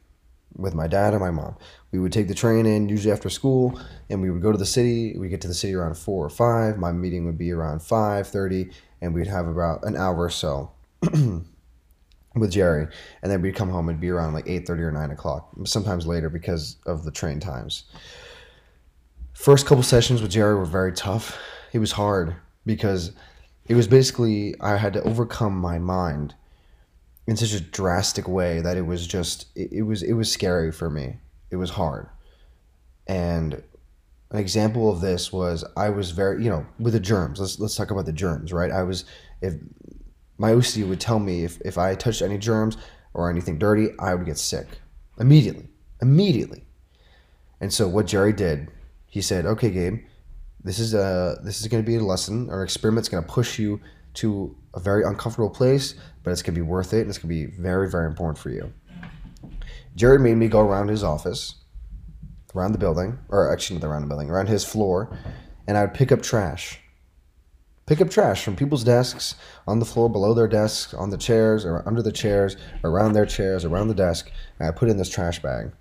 with 0.55 0.73
my 0.73 0.87
dad 0.87 1.13
and 1.13 1.21
my 1.21 1.31
mom. 1.31 1.55
We 1.91 1.99
would 1.99 2.11
take 2.11 2.27
the 2.27 2.33
train 2.33 2.65
in 2.65 2.89
usually 2.89 3.11
after 3.11 3.29
school, 3.29 3.79
and 4.09 4.21
we 4.21 4.31
would 4.31 4.41
go 4.41 4.51
to 4.51 4.57
the 4.57 4.65
city. 4.65 5.15
We 5.17 5.29
get 5.29 5.41
to 5.41 5.47
the 5.47 5.53
city 5.53 5.75
around 5.75 5.97
four 5.97 6.25
or 6.25 6.29
five. 6.29 6.77
My 6.77 6.91
meeting 6.91 7.25
would 7.25 7.37
be 7.37 7.51
around 7.51 7.81
five 7.81 8.27
thirty, 8.27 8.71
and 9.01 9.13
we'd 9.13 9.27
have 9.27 9.47
about 9.47 9.83
an 9.85 9.95
hour 9.95 10.17
or 10.17 10.29
so 10.29 10.71
with 12.35 12.51
Jerry, 12.51 12.87
and 13.21 13.31
then 13.31 13.41
we'd 13.41 13.55
come 13.55 13.69
home. 13.69 13.89
It'd 13.89 14.01
be 14.01 14.09
around 14.09 14.33
like 14.33 14.47
eight 14.47 14.67
thirty 14.67 14.83
or 14.83 14.91
nine 14.91 15.11
o'clock, 15.11 15.49
sometimes 15.65 16.05
later 16.05 16.29
because 16.29 16.77
of 16.85 17.03
the 17.03 17.11
train 17.11 17.39
times. 17.39 17.83
First 19.33 19.65
couple 19.65 19.83
sessions 19.83 20.21
with 20.21 20.31
Jerry 20.31 20.55
were 20.55 20.65
very 20.65 20.93
tough. 20.93 21.37
It 21.71 21.79
was 21.79 21.91
hard 21.91 22.35
because 22.65 23.11
it 23.67 23.75
was 23.75 23.87
basically 23.87 24.55
I 24.59 24.77
had 24.77 24.93
to 24.93 25.03
overcome 25.03 25.57
my 25.57 25.77
mind 25.77 26.33
in 27.27 27.35
such 27.35 27.53
a 27.53 27.59
drastic 27.59 28.27
way 28.27 28.61
that 28.61 28.77
it 28.77 28.85
was 28.85 29.05
just 29.05 29.47
it, 29.55 29.71
it 29.71 29.81
was 29.83 30.01
it 30.01 30.13
was 30.13 30.31
scary 30.31 30.71
for 30.71 30.89
me. 30.89 31.17
It 31.51 31.57
was 31.57 31.71
hard. 31.71 32.09
And 33.07 33.61
an 34.31 34.39
example 34.39 34.91
of 34.91 35.01
this 35.01 35.31
was 35.31 35.63
I 35.75 35.89
was 35.89 36.11
very 36.11 36.43
you 36.43 36.49
know 36.49 36.65
with 36.79 36.93
the 36.93 36.99
germs. 36.99 37.39
Let's 37.39 37.59
let's 37.59 37.75
talk 37.75 37.91
about 37.91 38.05
the 38.05 38.13
germs, 38.13 38.51
right? 38.53 38.71
I 38.71 38.83
was 38.83 39.05
if 39.41 39.55
my 40.37 40.53
OC 40.53 40.87
would 40.87 40.99
tell 40.99 41.19
me 41.19 41.43
if 41.43 41.59
if 41.61 41.77
I 41.77 41.95
touched 41.95 42.21
any 42.21 42.37
germs 42.37 42.77
or 43.13 43.29
anything 43.29 43.57
dirty, 43.57 43.89
I 43.99 44.15
would 44.15 44.25
get 44.25 44.37
sick 44.37 44.67
immediately, 45.19 45.69
immediately. 46.01 46.63
And 47.59 47.73
so 47.73 47.87
what 47.87 48.05
Jerry 48.05 48.33
did, 48.33 48.69
he 49.07 49.21
said, 49.21 49.45
"Okay, 49.45 49.71
Gabe, 49.71 49.99
this 50.63 50.79
is 50.79 50.93
a 50.93 51.39
this 51.43 51.61
is 51.61 51.67
going 51.67 51.83
to 51.83 51.87
be 51.87 51.95
a 51.95 52.03
lesson 52.03 52.49
or 52.49 52.63
experiment. 52.63 52.99
It's 52.99 53.09
going 53.09 53.23
to 53.23 53.29
push 53.29 53.57
you 53.57 53.79
to 54.15 54.55
a 54.73 54.79
very 54.79 55.03
uncomfortable 55.03 55.49
place, 55.49 55.95
but 56.23 56.31
it's 56.31 56.41
going 56.41 56.55
to 56.55 56.59
be 56.59 56.67
worth 56.67 56.93
it 56.93 57.01
and 57.01 57.09
it's 57.09 57.19
going 57.19 57.29
to 57.33 57.47
be 57.47 57.61
very, 57.61 57.89
very 57.89 58.07
important 58.07 58.37
for 58.37 58.49
you. 58.49 58.73
Jerry 59.95 60.19
made 60.19 60.35
me 60.35 60.47
go 60.47 60.59
around 60.59 60.89
his 60.89 61.03
office, 61.03 61.55
around 62.57 62.71
the 62.71 62.77
building, 62.77 63.19
or 63.29 63.51
actually 63.51 63.79
not 63.79 63.87
around 63.87 64.01
the 64.01 64.07
building, 64.07 64.29
around 64.29 64.47
his 64.47 64.65
floor, 64.65 65.15
and 65.67 65.77
I 65.77 65.81
would 65.81 65.93
pick 65.93 66.11
up 66.11 66.21
trash. 66.21 66.79
Pick 67.85 68.01
up 68.01 68.09
trash 68.09 68.43
from 68.43 68.55
people's 68.55 68.83
desks, 68.83 69.35
on 69.65 69.79
the 69.79 69.85
floor, 69.85 70.09
below 70.09 70.33
their 70.33 70.47
desks, 70.47 70.93
on 70.93 71.09
the 71.09 71.17
chairs, 71.17 71.63
or 71.63 71.87
under 71.87 72.01
the 72.01 72.11
chairs, 72.11 72.57
around 72.83 73.13
their 73.13 73.25
chairs, 73.25 73.63
around 73.63 73.87
the 73.87 73.93
desk, 73.93 74.29
and 74.59 74.67
I 74.67 74.71
put 74.71 74.89
in 74.89 74.97
this 74.97 75.09
trash 75.09 75.41
bag. 75.41 75.71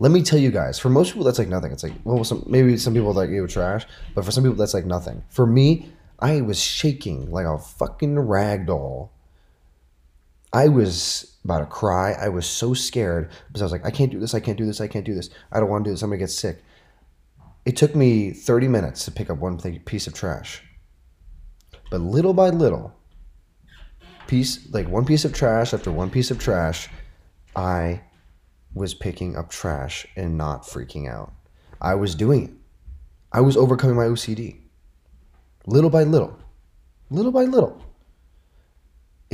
Let 0.00 0.10
me 0.10 0.22
tell 0.22 0.40
you 0.40 0.50
guys, 0.50 0.78
for 0.80 0.88
most 0.88 1.10
people, 1.10 1.22
that's 1.24 1.38
like 1.38 1.48
nothing. 1.48 1.70
It's 1.70 1.84
like, 1.84 1.92
well, 2.02 2.24
some, 2.24 2.42
maybe 2.48 2.76
some 2.76 2.94
people 2.94 3.12
like 3.12 3.30
you 3.30 3.46
trash, 3.46 3.86
but 4.14 4.24
for 4.24 4.32
some 4.32 4.42
people, 4.42 4.56
that's 4.56 4.74
like 4.74 4.86
nothing. 4.86 5.22
For 5.28 5.46
me, 5.46 5.88
I 6.18 6.40
was 6.40 6.60
shaking 6.60 7.30
like 7.30 7.46
a 7.46 7.58
fucking 7.58 8.18
rag 8.18 8.66
doll. 8.66 9.12
I 10.54 10.68
was 10.68 11.36
about 11.44 11.58
to 11.58 11.66
cry. 11.66 12.12
I 12.12 12.28
was 12.28 12.46
so 12.46 12.72
scared 12.72 13.30
because 13.48 13.60
I 13.60 13.64
was 13.64 13.72
like, 13.72 13.84
I 13.84 13.90
can't 13.90 14.10
do 14.10 14.20
this. 14.20 14.34
I 14.34 14.40
can't 14.40 14.56
do 14.56 14.64
this. 14.64 14.80
I 14.80 14.86
can't 14.86 15.04
do 15.04 15.14
this. 15.14 15.28
I 15.52 15.60
don't 15.60 15.68
want 15.68 15.84
to 15.84 15.90
do 15.90 15.92
this. 15.92 16.02
I'm 16.02 16.10
going 16.10 16.20
to 16.20 16.22
get 16.22 16.30
sick. 16.30 16.62
It 17.66 17.76
took 17.76 17.94
me 17.94 18.30
30 18.30 18.68
minutes 18.68 19.04
to 19.04 19.10
pick 19.10 19.30
up 19.30 19.38
one 19.38 19.58
piece 19.58 20.06
of 20.06 20.14
trash. 20.14 20.62
But 21.90 22.00
little 22.00 22.32
by 22.32 22.50
little, 22.50 22.94
piece 24.26 24.72
like 24.72 24.88
one 24.88 25.04
piece 25.04 25.24
of 25.24 25.34
trash 25.34 25.74
after 25.74 25.90
one 25.90 26.08
piece 26.08 26.30
of 26.30 26.38
trash, 26.38 26.88
I 27.56 28.02
was 28.72 28.94
picking 28.94 29.36
up 29.36 29.50
trash 29.50 30.06
and 30.16 30.38
not 30.38 30.62
freaking 30.62 31.08
out. 31.08 31.32
I 31.80 31.94
was 31.96 32.14
doing 32.14 32.44
it. 32.44 32.50
I 33.32 33.40
was 33.40 33.56
overcoming 33.56 33.96
my 33.96 34.04
OCD 34.04 34.60
little 35.66 35.90
by 35.90 36.04
little, 36.04 36.38
little 37.10 37.32
by 37.32 37.44
little. 37.44 37.82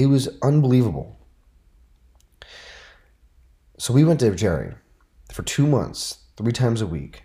It 0.01 0.07
was 0.07 0.31
unbelievable. 0.41 1.19
So 3.77 3.93
we 3.93 4.03
went 4.03 4.21
to 4.21 4.35
Jerry 4.35 4.73
for 5.31 5.43
two 5.43 5.67
months, 5.67 6.21
three 6.39 6.53
times 6.53 6.81
a 6.81 6.87
week. 6.87 7.25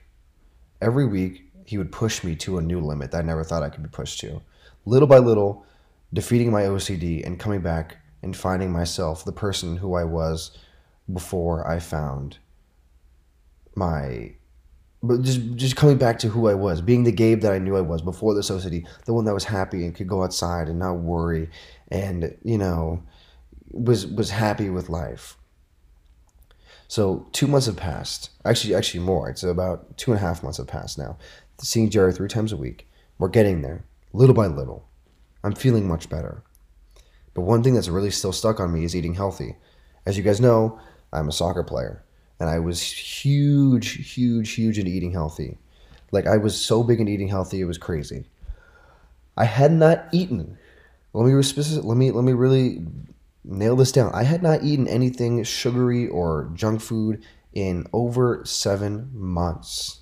Every 0.81 1.05
week, 1.05 1.53
he 1.65 1.77
would 1.77 1.93
push 1.93 2.21
me 2.21 2.35
to 2.35 2.57
a 2.57 2.61
new 2.61 2.81
limit 2.81 3.11
that 3.11 3.19
I 3.19 3.21
never 3.21 3.45
thought 3.45 3.63
I 3.63 3.69
could 3.69 3.81
be 3.81 3.87
pushed 3.87 4.19
to. 4.19 4.41
Little 4.83 5.07
by 5.07 5.19
little, 5.19 5.65
defeating 6.11 6.51
my 6.51 6.63
OCD 6.63 7.25
and 7.25 7.39
coming 7.39 7.61
back 7.61 7.95
and 8.21 8.35
finding 8.35 8.73
myself 8.73 9.23
the 9.23 9.31
person 9.31 9.77
who 9.77 9.93
I 9.93 10.03
was 10.03 10.57
before 11.13 11.65
I 11.65 11.79
found 11.79 12.39
my 13.73 14.35
but 15.07 15.21
just 15.21 15.55
just 15.55 15.75
coming 15.75 15.97
back 15.97 16.19
to 16.19 16.29
who 16.29 16.47
I 16.47 16.53
was, 16.53 16.81
being 16.81 17.03
the 17.03 17.11
Gabe 17.11 17.41
that 17.41 17.51
I 17.51 17.59
knew 17.59 17.75
I 17.75 17.81
was 17.81 18.01
before 18.01 18.33
the 18.33 18.43
society, 18.43 18.85
the 19.05 19.13
one 19.13 19.25
that 19.25 19.33
was 19.33 19.45
happy 19.45 19.85
and 19.85 19.95
could 19.95 20.07
go 20.07 20.23
outside 20.23 20.67
and 20.67 20.79
not 20.79 20.99
worry, 20.99 21.49
and 21.89 22.35
you 22.43 22.57
know, 22.57 23.03
was 23.71 24.07
was 24.07 24.29
happy 24.31 24.69
with 24.69 24.89
life. 24.89 25.37
So 26.87 27.27
two 27.31 27.47
months 27.47 27.65
have 27.65 27.77
passed. 27.77 28.29
Actually, 28.45 28.75
actually 28.75 29.01
more. 29.01 29.29
It's 29.29 29.43
about 29.43 29.97
two 29.97 30.11
and 30.11 30.19
a 30.19 30.23
half 30.23 30.43
months 30.43 30.57
have 30.57 30.67
passed 30.67 30.97
now. 30.97 31.17
Seeing 31.59 31.89
Jerry 31.89 32.13
three 32.13 32.29
times 32.29 32.51
a 32.51 32.57
week. 32.57 32.87
We're 33.17 33.29
getting 33.29 33.61
there, 33.61 33.85
little 34.13 34.35
by 34.35 34.47
little. 34.47 34.87
I'm 35.43 35.55
feeling 35.55 35.87
much 35.87 36.09
better. 36.09 36.43
But 37.33 37.41
one 37.41 37.63
thing 37.63 37.73
that's 37.73 37.89
really 37.89 38.11
still 38.11 38.33
stuck 38.33 38.59
on 38.59 38.73
me 38.73 38.83
is 38.83 38.95
eating 38.95 39.15
healthy. 39.15 39.55
As 40.05 40.17
you 40.17 40.23
guys 40.23 40.39
know, 40.39 40.79
I'm 41.11 41.29
a 41.29 41.31
soccer 41.31 41.63
player 41.63 42.04
and 42.39 42.49
I 42.49 42.59
was 42.59 42.81
huge, 42.81 44.13
huge, 44.13 44.51
huge 44.51 44.77
into 44.77 44.91
eating 44.91 45.11
healthy. 45.11 45.57
Like 46.11 46.27
I 46.27 46.37
was 46.37 46.59
so 46.59 46.83
big 46.83 46.99
into 46.99 47.11
eating 47.11 47.27
healthy, 47.27 47.61
it 47.61 47.65
was 47.65 47.77
crazy. 47.77 48.25
I 49.37 49.45
had 49.45 49.71
not 49.71 50.07
eaten. 50.11 50.57
Let 51.13 51.25
me 51.25 51.43
specific, 51.43 51.85
let 51.85 51.97
me 51.97 52.11
let 52.11 52.23
me 52.23 52.33
really 52.33 52.85
nail 53.43 53.75
this 53.75 53.91
down. 53.91 54.11
I 54.13 54.23
had 54.23 54.43
not 54.43 54.63
eaten 54.63 54.87
anything 54.87 55.43
sugary 55.43 56.07
or 56.07 56.51
junk 56.53 56.81
food 56.81 57.23
in 57.53 57.85
over 57.93 58.43
seven 58.45 59.09
months. 59.13 60.01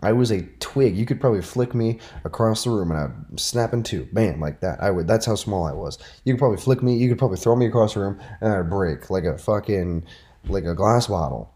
I 0.00 0.12
was 0.12 0.30
a 0.30 0.42
twig. 0.60 0.96
You 0.96 1.04
could 1.04 1.20
probably 1.20 1.42
flick 1.42 1.74
me 1.74 1.98
across 2.24 2.64
the 2.64 2.70
room 2.70 2.92
and 2.92 3.00
I'd 3.00 3.40
snap 3.40 3.72
in 3.72 3.82
two. 3.82 4.08
Bam, 4.12 4.40
like 4.40 4.60
that. 4.60 4.80
I 4.80 4.90
would 4.90 5.08
that's 5.08 5.26
how 5.26 5.34
small 5.34 5.66
I 5.66 5.72
was. 5.72 5.98
You 6.24 6.32
could 6.34 6.38
probably 6.38 6.58
flick 6.58 6.82
me, 6.82 6.96
you 6.96 7.08
could 7.08 7.18
probably 7.18 7.38
throw 7.38 7.56
me 7.56 7.66
across 7.66 7.94
the 7.94 8.00
room 8.00 8.20
and 8.40 8.52
I'd 8.52 8.70
break 8.70 9.10
like 9.10 9.24
a 9.24 9.36
fucking 9.36 10.06
like 10.46 10.64
a 10.64 10.74
glass 10.74 11.06
bottle. 11.06 11.52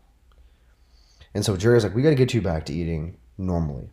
And 1.34 1.44
so 1.44 1.56
Jerry's 1.56 1.84
like, 1.84 1.94
we 1.94 2.02
got 2.02 2.10
to 2.10 2.14
get 2.14 2.34
you 2.34 2.42
back 2.42 2.66
to 2.66 2.72
eating 2.72 3.16
normally, 3.38 3.88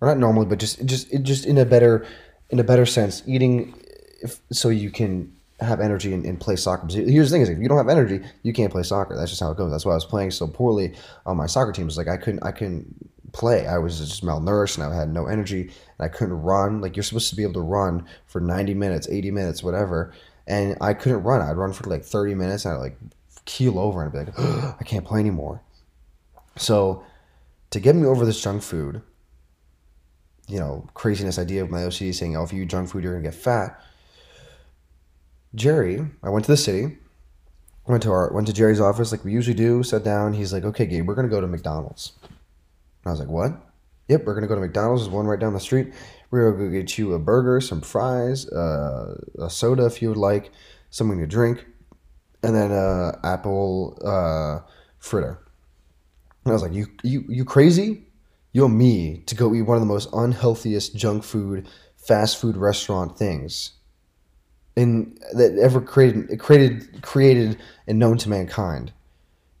or 0.00 0.08
not 0.08 0.18
normally, 0.18 0.46
but 0.46 0.58
just 0.58 0.84
just 0.84 1.10
just 1.22 1.46
in 1.46 1.58
a 1.58 1.64
better 1.64 2.06
in 2.50 2.58
a 2.58 2.64
better 2.64 2.84
sense, 2.84 3.22
eating 3.26 3.74
if, 4.20 4.40
so 4.50 4.68
you 4.68 4.90
can 4.90 5.32
have 5.60 5.80
energy 5.80 6.12
and, 6.12 6.24
and 6.26 6.40
play 6.40 6.56
soccer. 6.56 6.86
Here's 6.88 7.30
the 7.30 7.34
thing: 7.34 7.42
is 7.42 7.48
if 7.48 7.58
you 7.58 7.68
don't 7.68 7.78
have 7.78 7.88
energy, 7.88 8.20
you 8.42 8.52
can't 8.52 8.72
play 8.72 8.82
soccer. 8.82 9.16
That's 9.16 9.30
just 9.30 9.40
how 9.40 9.52
it 9.52 9.56
goes. 9.56 9.70
That's 9.70 9.86
why 9.86 9.92
I 9.92 9.96
was 9.96 10.04
playing 10.04 10.32
so 10.32 10.48
poorly 10.48 10.94
on 11.26 11.36
my 11.36 11.46
soccer 11.46 11.70
team. 11.70 11.86
It's 11.86 11.96
like 11.96 12.08
I 12.08 12.16
couldn't 12.16 12.42
I 12.42 12.50
couldn't 12.50 13.10
play. 13.32 13.66
I 13.66 13.78
was 13.78 13.98
just 13.98 14.24
malnourished 14.24 14.76
and 14.76 14.84
I 14.84 14.94
had 14.94 15.12
no 15.12 15.26
energy 15.26 15.62
and 15.62 15.72
I 16.00 16.08
couldn't 16.08 16.40
run. 16.42 16.80
Like 16.80 16.96
you're 16.96 17.02
supposed 17.02 17.30
to 17.30 17.36
be 17.36 17.42
able 17.42 17.54
to 17.54 17.60
run 17.60 18.06
for 18.26 18.40
90 18.40 18.74
minutes, 18.74 19.08
80 19.08 19.30
minutes, 19.30 19.62
whatever. 19.62 20.12
And 20.46 20.76
I 20.80 20.94
couldn't 20.94 21.22
run. 21.22 21.40
I'd 21.40 21.56
run 21.56 21.72
for 21.72 21.88
like 21.88 22.04
30 22.04 22.34
minutes 22.34 22.64
and 22.64 22.74
I'd 22.74 22.80
like 22.80 22.98
keel 23.44 23.78
over 23.78 24.02
and 24.02 24.12
be 24.12 24.18
like, 24.18 24.34
oh, 24.38 24.76
I 24.80 24.84
can't 24.84 25.04
play 25.04 25.20
anymore. 25.20 25.62
So 26.56 27.04
to 27.70 27.80
get 27.80 27.96
me 27.96 28.06
over 28.06 28.24
this 28.24 28.42
junk 28.42 28.62
food, 28.62 29.02
you 30.48 30.58
know, 30.58 30.88
craziness 30.94 31.38
idea 31.38 31.62
of 31.62 31.70
my 31.70 31.80
OCD 31.80 32.14
saying, 32.14 32.36
oh, 32.36 32.42
if 32.42 32.52
you 32.52 32.62
eat 32.62 32.68
junk 32.68 32.90
food, 32.90 33.02
you're 33.02 33.12
going 33.12 33.24
to 33.24 33.30
get 33.30 33.38
fat. 33.38 33.80
Jerry, 35.54 36.06
I 36.22 36.30
went 36.30 36.44
to 36.46 36.50
the 36.50 36.56
city, 36.56 36.98
went 37.86 38.02
to 38.04 38.10
our 38.10 38.32
went 38.32 38.46
to 38.46 38.52
Jerry's 38.52 38.80
office 38.80 39.12
like 39.12 39.24
we 39.24 39.32
usually 39.32 39.54
do, 39.54 39.82
sat 39.82 40.02
down. 40.02 40.32
He's 40.32 40.52
like, 40.52 40.64
okay, 40.64 40.86
Gabe, 40.86 41.06
we're 41.06 41.14
going 41.14 41.28
to 41.28 41.34
go 41.34 41.40
to 41.40 41.46
McDonald's. 41.46 42.12
And 42.22 43.06
I 43.06 43.10
was 43.10 43.20
like, 43.20 43.28
what? 43.28 43.52
Yep, 44.08 44.24
we're 44.24 44.34
going 44.34 44.42
to 44.42 44.48
go 44.48 44.54
to 44.54 44.60
McDonald's. 44.60 45.02
There's 45.02 45.14
one 45.14 45.26
right 45.26 45.38
down 45.38 45.52
the 45.52 45.60
street. 45.60 45.92
We're 46.30 46.52
going 46.52 46.70
to 46.70 46.78
get 46.78 46.96
you 46.98 47.12
a 47.14 47.18
burger, 47.18 47.60
some 47.60 47.80
fries, 47.80 48.48
uh, 48.48 49.20
a 49.38 49.50
soda 49.50 49.86
if 49.86 50.00
you 50.00 50.08
would 50.08 50.18
like, 50.18 50.50
something 50.90 51.18
to 51.18 51.26
drink 51.26 51.66
and 52.42 52.54
then 52.54 52.72
uh, 52.72 53.18
apple 53.24 53.98
uh, 54.04 54.60
fritter. 54.98 55.38
And 56.44 56.50
I 56.50 56.54
was 56.54 56.62
like, 56.62 56.72
"You 56.72 56.86
you 57.02 57.24
you 57.28 57.44
crazy? 57.44 58.06
You 58.52 58.62
want 58.62 58.74
me 58.74 59.22
to 59.26 59.34
go 59.34 59.54
eat 59.54 59.62
one 59.62 59.76
of 59.76 59.80
the 59.80 59.86
most 59.86 60.10
unhealthiest 60.12 60.94
junk 60.94 61.24
food, 61.24 61.68
fast 61.96 62.40
food 62.40 62.56
restaurant 62.56 63.16
things, 63.16 63.72
in 64.76 65.16
that 65.34 65.56
ever 65.58 65.80
created 65.80 66.38
created 66.40 67.02
created 67.02 67.58
and 67.86 67.98
known 67.98 68.18
to 68.18 68.28
mankind? 68.28 68.92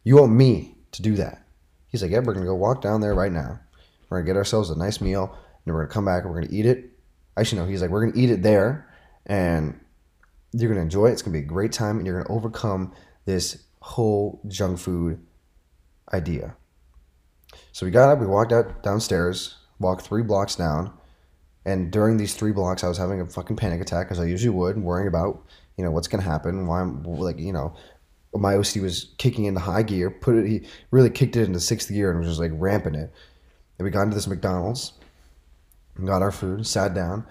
You 0.04 0.16
want 0.16 0.32
me 0.32 0.76
to 0.92 1.02
do 1.02 1.14
that?" 1.16 1.44
He's 1.88 2.02
like, 2.02 2.10
"Yeah, 2.10 2.20
we're 2.20 2.34
gonna 2.34 2.46
go 2.46 2.54
walk 2.54 2.82
down 2.82 3.00
there 3.00 3.14
right 3.14 3.32
now. 3.32 3.60
We're 4.08 4.18
gonna 4.18 4.26
get 4.26 4.36
ourselves 4.36 4.70
a 4.70 4.76
nice 4.76 5.00
meal, 5.00 5.36
and 5.64 5.74
we're 5.74 5.82
gonna 5.82 5.94
come 5.94 6.04
back 6.04 6.24
and 6.24 6.32
we're 6.32 6.40
gonna 6.40 6.52
eat 6.52 6.66
it." 6.66 6.90
Actually, 7.36 7.62
no, 7.62 7.68
he's 7.68 7.80
like, 7.80 7.90
"We're 7.90 8.06
gonna 8.06 8.20
eat 8.20 8.30
it 8.30 8.42
there, 8.42 8.88
and 9.26 9.78
you're 10.52 10.68
going 10.68 10.76
to 10.76 10.82
enjoy 10.82 11.06
it. 11.06 11.12
It's 11.12 11.22
going 11.22 11.32
to 11.32 11.38
be 11.38 11.44
a 11.44 11.48
great 11.48 11.72
time, 11.72 11.98
and 11.98 12.06
you're 12.06 12.16
going 12.16 12.26
to 12.26 12.32
overcome 12.32 12.92
this 13.24 13.64
whole 13.80 14.40
junk 14.48 14.78
food 14.78 15.20
idea. 16.12 16.56
So 17.72 17.86
we 17.86 17.92
got 17.92 18.08
up, 18.08 18.18
we 18.18 18.26
walked 18.26 18.52
out 18.52 18.82
downstairs, 18.82 19.56
walked 19.78 20.06
three 20.06 20.22
blocks 20.22 20.56
down, 20.56 20.92
and 21.64 21.90
during 21.90 22.16
these 22.16 22.34
three 22.34 22.52
blocks, 22.52 22.82
I 22.82 22.88
was 22.88 22.98
having 22.98 23.20
a 23.20 23.26
fucking 23.26 23.56
panic 23.56 23.80
attack, 23.80 24.08
as 24.10 24.18
I 24.18 24.24
usually 24.24 24.50
would, 24.50 24.78
worrying 24.78 25.08
about, 25.08 25.44
you 25.76 25.84
know, 25.84 25.90
what's 25.90 26.08
going 26.08 26.22
to 26.22 26.28
happen, 26.28 26.66
why 26.66 26.80
I'm, 26.80 27.02
like, 27.04 27.38
you 27.38 27.52
know, 27.52 27.74
my 28.34 28.54
OCD 28.54 28.82
was 28.82 29.14
kicking 29.18 29.44
into 29.44 29.60
high 29.60 29.82
gear. 29.82 30.10
Put 30.10 30.36
it, 30.36 30.46
he 30.46 30.66
really 30.90 31.10
kicked 31.10 31.36
it 31.36 31.44
into 31.44 31.60
sixth 31.60 31.90
gear 31.90 32.10
and 32.10 32.18
was 32.18 32.28
just 32.28 32.40
like 32.40 32.52
ramping 32.54 32.94
it. 32.94 33.12
And 33.78 33.84
we 33.84 33.90
got 33.90 34.02
into 34.02 34.14
this 34.14 34.26
McDonald's, 34.26 34.94
got 36.02 36.22
our 36.22 36.32
food, 36.32 36.66
sat 36.66 36.94
down. 36.94 37.26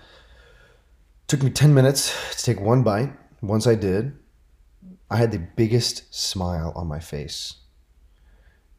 Took 1.32 1.44
me 1.44 1.50
ten 1.50 1.74
minutes 1.74 2.14
to 2.36 2.44
take 2.44 2.60
one 2.60 2.84
bite. 2.84 3.14
Once 3.42 3.66
I 3.66 3.74
did, 3.76 4.12
I 5.10 5.16
had 5.16 5.32
the 5.32 5.40
biggest 5.40 6.14
smile 6.14 6.74
on 6.76 6.88
my 6.88 7.00
face. 7.00 7.56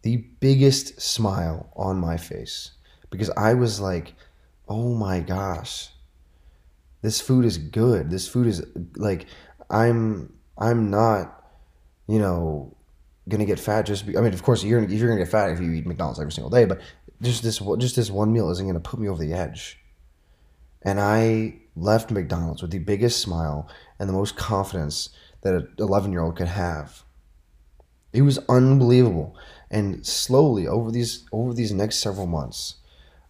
The 0.03 0.19
biggest 0.19 1.01
smile 1.01 1.73
on 1.75 1.97
my 1.97 2.19
face 2.19 2.73
because 3.09 3.31
I 3.39 3.55
was 3.55 3.81
like, 3.81 4.13
"Oh 4.69 4.93
my 4.95 5.21
gosh, 5.21 5.93
this 7.01 7.23
food 7.23 7.47
is 7.47 7.57
good. 7.57 8.11
This 8.11 8.29
food 8.29 8.47
is 8.47 8.63
like 8.97 9.25
I'm 9.71 10.31
I'm 10.59 10.91
not, 10.91 11.43
you 12.07 12.19
know, 12.19 12.77
gonna 13.31 13.47
get 13.47 13.61
fat 13.61 13.87
just. 13.87 14.07
Be, 14.07 14.19
I 14.19 14.21
mean, 14.21 14.35
of 14.35 14.43
course, 14.43 14.63
you're 14.63 14.85
you're 14.85 15.09
gonna 15.09 15.25
get 15.25 15.31
fat 15.31 15.53
if 15.53 15.59
you 15.59 15.73
eat 15.73 15.87
McDonald's 15.87 16.21
every 16.21 16.33
single 16.33 16.51
day, 16.51 16.67
but 16.67 16.83
just 17.23 17.43
this 17.43 17.61
just 17.79 17.97
this 17.97 18.11
one 18.11 18.31
meal 18.31 18.51
isn't 18.51 18.67
gonna 18.67 18.79
put 18.79 19.01
me 19.01 19.09
over 19.09 19.25
the 19.25 19.33
edge. 19.33 19.79
And 20.83 21.01
I 21.01 21.62
left 21.75 22.11
McDonald's 22.11 22.63
with 22.63 22.71
the 22.71 22.79
biggest 22.79 23.21
smile 23.21 23.69
and 23.99 24.09
the 24.09 24.13
most 24.13 24.37
confidence 24.37 25.11
that 25.43 25.55
an 25.55 25.69
11 25.79 26.13
year 26.13 26.23
old 26.23 26.37
could 26.37 26.49
have. 26.49 27.05
It 28.13 28.23
was 28.23 28.39
unbelievable. 28.49 29.37
And 29.71 30.07
slowly 30.07 30.67
over 30.67 30.91
these 30.91 31.27
over 31.33 31.55
these 31.55 31.73
next 31.73 31.99
several 31.99 32.27
months, 32.27 32.77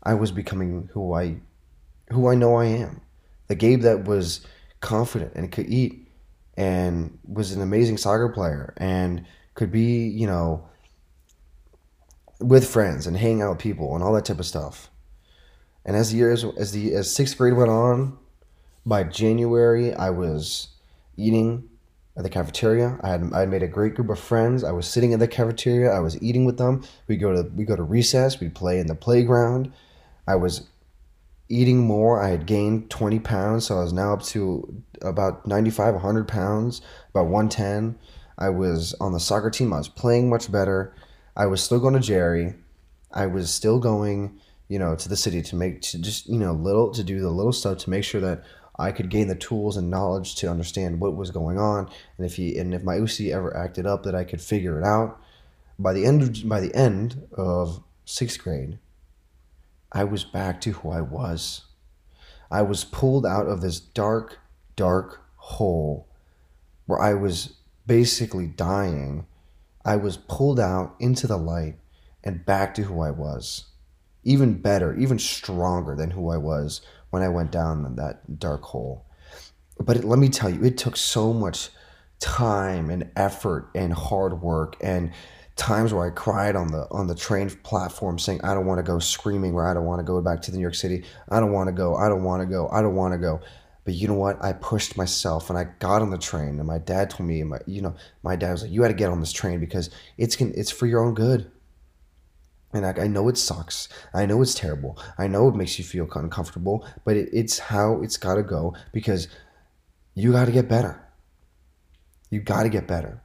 I 0.03 0.15
was 0.15 0.33
becoming 0.33 0.91
who 0.93 1.15
I 1.15 1.37
who 2.11 2.29
I 2.29 2.35
know 2.35 2.57
I 2.57 2.67
am. 2.67 3.01
The 3.47 3.55
Gabe 3.55 3.83
that 3.83 4.05
was 4.05 4.45
confident 4.81 5.33
and 5.35 5.53
could 5.53 5.69
eat 5.69 6.09
and 6.57 7.19
was 7.27 7.53
an 7.53 7.63
amazing 7.63 7.97
soccer 7.97 8.29
player 8.29 8.75
and 8.77 9.25
could 9.55 9.71
be, 9.71 10.09
you 10.09 10.27
know, 10.27 10.69
with 12.41 12.69
friends 12.69 13.07
and 13.07 13.17
hang 13.17 13.41
out 13.41 13.51
with 13.51 13.59
people 13.59 13.95
and 13.95 14.03
all 14.03 14.13
that 14.15 14.25
type 14.25 14.41
of 14.41 14.47
stuff. 14.47 14.91
And 15.85 15.97
as 15.97 16.11
the 16.11 16.19
years 16.19 16.45
as 16.59 16.73
the 16.73 16.95
as 16.95 17.15
sixth 17.15 17.39
grade 17.39 17.55
went 17.55 17.71
on, 17.71 18.19
by 18.85 19.05
January 19.05 19.95
I 19.95 20.11
was 20.11 20.69
eating 21.17 21.69
at 22.17 22.23
the 22.23 22.31
cafeteria. 22.31 22.99
I 23.03 23.09
had 23.09 23.31
I 23.33 23.41
had 23.41 23.49
made 23.49 23.63
a 23.63 23.69
great 23.69 23.95
group 23.95 24.11
of 24.11 24.19
friends. 24.19 24.65
I 24.65 24.73
was 24.73 24.87
sitting 24.87 25.13
in 25.13 25.21
the 25.21 25.29
cafeteria. 25.29 25.91
I 25.91 26.01
was 26.01 26.21
eating 26.23 26.45
with 26.45 26.59
them. 26.59 26.85
We 27.09 27.17
go 27.17 27.33
to 27.33 27.49
we 27.55 27.65
go 27.65 27.77
to 27.77 27.83
recess. 27.83 28.41
We'd 28.41 28.55
play 28.55 28.79
in 28.79 28.87
the 28.87 28.95
playground. 28.95 29.73
I 30.27 30.37
was 30.37 30.69
eating 31.49 31.79
more. 31.79 32.23
I 32.23 32.31
had 32.31 32.47
gained 32.47 32.91
20 32.91 33.19
pounds, 33.21 33.67
so 33.67 33.77
I 33.77 33.83
was 33.83 33.93
now 33.93 34.15
up 34.15 34.23
to 34.25 34.83
about 35.03 35.47
95, 35.47 35.95
100 35.95 36.29
pounds, 36.29 36.81
about 37.11 37.27
110. 37.27 37.99
I 38.39 38.49
was 38.49 38.95
on 39.01 39.13
the 39.13 39.21
soccer 39.21 39.51
team. 39.51 39.73
I 39.73 39.79
was 39.79 39.89
playing 39.89 40.31
much 40.31 40.51
better. 40.51 40.95
I 41.37 41.47
was 41.47 41.63
still 41.63 41.81
going 41.81 41.95
to 41.95 42.01
Jerry. 42.01 42.55
I 43.13 43.27
was 43.27 43.53
still 43.53 43.79
going, 43.79 44.41
you 44.69 44.79
know, 44.79 44.97
to 44.97 45.09
the 45.09 45.17
city 45.17 45.43
to 45.43 45.57
make 45.57 45.83
to 45.83 46.01
just 46.01 46.29
you 46.29 46.39
know 46.39 46.53
little 46.53 46.91
to 46.93 47.03
do 47.03 47.21
the 47.21 47.31
little 47.31 47.53
stuff 47.53 47.79
to 47.79 47.91
make 47.91 48.05
sure 48.05 48.21
that 48.21 48.45
I 48.83 48.91
could 48.91 49.11
gain 49.11 49.29
the 49.29 49.37
tools 49.37 49.77
and 49.77 49.91
knowledge 49.91 50.35
to 50.37 50.51
understand 50.51 51.01
what 51.01 51.15
was 51.15 51.31
going 51.31 51.57
on, 51.57 51.89
and 52.17 52.27
if 52.27 52.35
he 52.35 52.59
and 52.59 52.75
if 52.75 52.83
my 52.83 52.99
OC 52.99 53.29
ever 53.33 53.57
acted 53.57 53.87
up, 53.87 54.03
that 54.03 54.15
I 54.15 54.25
could 54.25 54.41
figure 54.41 54.77
it 54.77 54.85
out. 54.85 55.21
By 55.79 55.93
the 55.93 56.05
end 56.05 56.23
of 56.23 56.49
by 56.49 56.61
the 56.61 56.75
end 56.75 57.29
of 57.33 57.83
sixth 58.05 58.43
grade, 58.43 58.81
I 59.93 60.03
was 60.03 60.25
back 60.25 60.61
to 60.63 60.73
who 60.73 60.91
I 60.91 61.01
was. 61.01 61.67
I 62.51 62.63
was 62.63 62.85
pulled 62.85 63.25
out 63.25 63.47
of 63.47 63.61
this 63.61 63.79
dark, 63.79 64.41
dark 64.75 65.23
hole 65.37 66.09
where 66.87 67.01
I 67.01 67.15
was 67.15 67.55
basically 67.87 68.49
dying. 68.49 69.27
I 69.85 69.95
was 69.95 70.17
pulled 70.17 70.59
out 70.59 70.97
into 70.99 71.29
the 71.29 71.39
light 71.39 71.77
and 72.25 72.45
back 72.45 72.75
to 72.75 72.83
who 72.83 73.01
I 73.01 73.13
was. 73.13 73.67
Even 74.25 74.61
better, 74.61 74.95
even 74.97 75.19
stronger 75.19 75.95
than 75.95 76.11
who 76.11 76.31
I 76.31 76.37
was 76.37 76.81
when 77.13 77.23
I 77.23 77.29
went 77.29 77.53
down 77.53 77.95
that 77.97 78.39
dark 78.39 78.63
hole. 78.63 79.05
But 79.79 80.03
let 80.03 80.19
me 80.19 80.31
tell 80.31 80.49
you, 80.49 80.65
it 80.65 80.79
took 80.79 80.97
so 80.97 81.33
much 81.33 81.69
time 82.19 82.89
and 82.89 83.11
effort 83.17 83.69
and 83.75 83.93
hard 83.93 84.41
work 84.41 84.77
and 84.81 85.13
times 85.55 85.93
where 85.93 86.07
I 86.07 86.11
cried 86.11 86.57
on 86.57 86.69
the 86.69 86.87
on 86.91 87.09
the 87.09 87.15
train 87.15 87.51
platform 87.51 88.19
saying 88.19 88.41
I 88.43 88.55
don't 88.55 88.65
want 88.65 88.79
to 88.79 88.83
go 88.83 88.99
screaming 88.99 89.53
where 89.53 89.67
I 89.67 89.75
don't 89.75 89.85
want 89.85 89.99
to 89.99 90.05
go 90.05 90.23
back 90.23 90.41
to 90.43 90.51
the 90.51 90.57
New 90.57 90.63
York 90.63 90.75
City. 90.75 91.05
I 91.29 91.39
don't 91.39 91.53
want 91.53 91.69
to 91.69 91.73
go. 91.73 91.97
I 91.97 92.09
don't 92.09 92.25
want 92.25 92.41
to 92.41 92.47
go. 92.47 92.69
I 92.71 92.81
don't 92.81 92.97
want 92.97 93.13
to 93.13 93.19
go. 93.19 93.41
But 93.85 93.93
you 93.95 94.09
know 94.09 94.15
what? 94.15 94.43
I 94.43 94.55
pushed 94.55 94.97
myself 94.97 95.51
and 95.51 95.59
I 95.59 95.65
got 95.65 96.01
on 96.01 96.09
the 96.09 96.19
train 96.19 96.59
and 96.59 96.67
my 96.67 96.79
dad 96.79 97.11
told 97.11 97.29
me 97.29 97.43
my 97.43 97.59
you 97.67 97.83
know 97.83 97.95
my 98.23 98.37
dad 98.37 98.53
was 98.53 98.63
like 98.63 98.71
you 98.71 98.81
got 98.81 98.89
to 98.89 98.95
get 98.95 99.11
on 99.11 99.21
this 99.21 99.33
train 99.33 99.61
because 99.61 99.91
it's 100.17 100.41
it's 100.41 100.71
for 100.71 100.87
your 100.87 101.05
own 101.05 101.13
good. 101.13 101.51
And 102.73 102.87
I, 102.87 103.03
I 103.03 103.07
know 103.07 103.29
it 103.29 103.37
sucks. 103.37 103.89
I 104.15 104.27
know 104.27 104.41
it's 104.41 104.55
terrible. 104.55 104.99
I 105.19 105.27
know 105.27 105.49
it 105.49 105.55
makes 105.55 105.79
you 105.79 105.85
feel 105.85 106.09
uncomfortable, 106.15 106.87
but 107.05 107.17
it, 107.17 107.29
it's 107.33 107.59
how 107.59 108.01
it's 108.03 108.17
got 108.17 108.37
to 108.37 108.43
go 108.43 108.75
because 108.93 109.29
you 110.15 110.33
got 110.33 110.47
to 110.47 110.53
get 110.53 110.69
better. 110.69 111.07
You 112.31 112.41
got 112.41 112.63
to 112.63 112.69
get 112.69 112.87
better. 112.87 113.23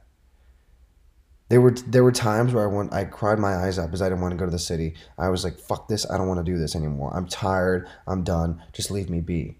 There 1.48 1.62
were 1.62 1.70
there 1.70 2.04
were 2.04 2.12
times 2.12 2.52
where 2.52 2.64
I 2.68 2.72
went 2.72 2.92
I 2.92 3.04
cried 3.04 3.38
my 3.38 3.56
eyes 3.56 3.78
out 3.78 3.86
because 3.86 4.02
I 4.02 4.10
didn't 4.10 4.20
want 4.20 4.32
to 4.32 4.38
go 4.38 4.44
to 4.44 4.50
the 4.50 4.58
city. 4.58 4.94
I 5.16 5.30
was 5.30 5.44
like, 5.44 5.58
"Fuck 5.58 5.88
this! 5.88 6.08
I 6.10 6.18
don't 6.18 6.28
want 6.28 6.44
to 6.44 6.52
do 6.52 6.58
this 6.58 6.76
anymore. 6.76 7.10
I'm 7.14 7.26
tired. 7.26 7.88
I'm 8.06 8.22
done. 8.22 8.62
Just 8.74 8.90
leave 8.90 9.08
me 9.08 9.20
be." 9.20 9.56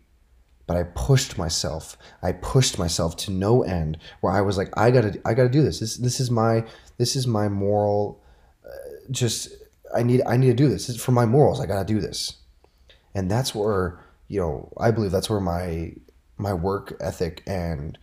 But 0.67 0.77
I 0.77 0.83
pushed 0.83 1.39
myself. 1.39 1.97
I 2.23 2.33
pushed 2.33 2.79
myself 2.79 3.17
to 3.19 3.31
no 3.31 3.63
end. 3.63 3.97
Where 4.21 4.35
I 4.35 4.43
was 4.43 4.59
like, 4.59 4.69
"I 4.77 4.91
gotta 4.91 5.19
I 5.25 5.33
gotta 5.33 5.49
do 5.49 5.63
this. 5.63 5.81
This 5.81 5.97
this 5.97 6.21
is 6.21 6.31
my 6.31 6.67
this 6.99 7.17
is 7.17 7.27
my 7.27 7.49
moral. 7.49 8.23
Uh, 8.63 8.69
just 9.11 9.49
I 9.95 10.03
need 10.03 10.23
I 10.27 10.37
need 10.37 10.49
to 10.49 10.55
do 10.55 10.69
this. 10.69 10.87
this 10.87 11.03
for 11.03 11.13
my 11.13 11.27
morals. 11.27 11.61
I 11.61 11.67
gotta 11.67 11.85
do 11.85 12.01
this." 12.01 12.37
And 13.15 13.31
that's 13.31 13.55
where 13.55 14.01
you 14.29 14.41
know 14.41 14.73
I 14.79 14.91
believe 14.91 15.11
that's 15.11 15.31
where 15.31 15.41
my 15.41 15.95
my 16.39 16.55
work 16.55 16.97
ethic 17.01 17.43
and 17.47 17.99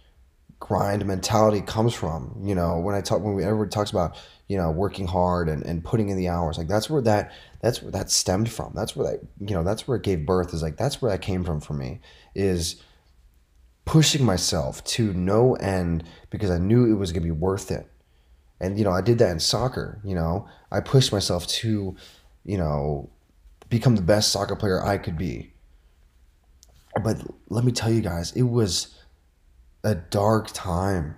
grind 0.60 1.06
mentality 1.06 1.62
comes 1.62 1.94
from. 1.94 2.36
You 2.44 2.56
know, 2.56 2.80
when 2.80 2.96
I 2.96 3.02
talk, 3.02 3.22
when 3.22 3.36
we, 3.36 3.44
everybody 3.44 3.70
talks 3.70 3.92
about, 3.92 4.18
you 4.48 4.58
know, 4.58 4.72
working 4.72 5.08
hard 5.08 5.50
and, 5.50 5.64
and 5.64 5.84
putting 5.84 6.10
in 6.10 6.18
the 6.18 6.30
hours, 6.30 6.58
like 6.58 6.68
that's 6.68 6.90
where 6.90 7.02
that, 7.04 7.32
that's 7.62 7.82
where 7.82 7.92
that 7.92 8.10
stemmed 8.10 8.50
from. 8.50 8.74
That's 8.76 8.96
where 8.96 9.12
that, 9.12 9.20
you 9.40 9.56
know, 9.56 9.64
that's 9.64 9.88
where 9.88 9.98
it 9.98 10.04
gave 10.04 10.26
birth 10.26 10.54
is 10.54 10.62
like, 10.62 10.78
that's 10.78 11.02
where 11.02 11.12
that 11.12 11.22
came 11.22 11.44
from 11.44 11.60
for 11.60 11.74
me 11.74 12.00
is 12.34 12.82
pushing 13.86 14.26
myself 14.26 14.84
to 14.84 15.14
no 15.14 15.54
end 15.56 16.04
because 16.30 16.50
I 16.50 16.58
knew 16.58 16.92
it 16.92 16.98
was 16.98 17.12
to 17.12 17.20
be 17.20 17.32
worth 17.32 17.72
it. 17.72 17.88
And, 18.60 18.78
you 18.78 18.84
know, 18.86 18.92
I 18.92 19.02
did 19.02 19.18
that 19.20 19.32
in 19.32 19.40
soccer, 19.40 20.00
you 20.04 20.16
know, 20.16 20.48
I 20.72 20.80
pushed 20.80 21.12
myself 21.12 21.46
to, 21.48 21.96
you 22.46 22.58
know, 22.58 23.10
become 23.70 23.96
the 23.96 24.02
best 24.02 24.32
soccer 24.32 24.56
player 24.56 24.84
I 24.84 24.98
could 24.98 25.18
be. 25.18 25.52
But 27.04 27.22
let 27.50 27.66
me 27.66 27.74
tell 27.74 27.92
you 27.92 28.02
guys, 28.02 28.32
it 28.32 28.44
was, 28.44 28.96
a 29.86 29.96
dark 29.96 30.48
time. 30.52 31.16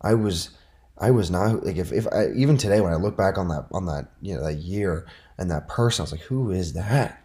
I 0.00 0.14
was 0.14 0.50
I 0.96 1.10
was 1.10 1.30
not 1.30 1.66
like 1.66 1.76
if, 1.76 1.92
if 1.92 2.06
I 2.12 2.28
even 2.34 2.56
today 2.56 2.80
when 2.80 2.92
I 2.92 2.96
look 2.96 3.16
back 3.16 3.36
on 3.36 3.48
that 3.48 3.66
on 3.72 3.86
that 3.86 4.12
you 4.22 4.34
know 4.34 4.44
that 4.44 4.58
year 4.58 5.06
and 5.36 5.50
that 5.50 5.68
person 5.68 6.02
I 6.02 6.04
was 6.04 6.12
like 6.12 6.22
who 6.22 6.50
is 6.50 6.72
that 6.74 7.20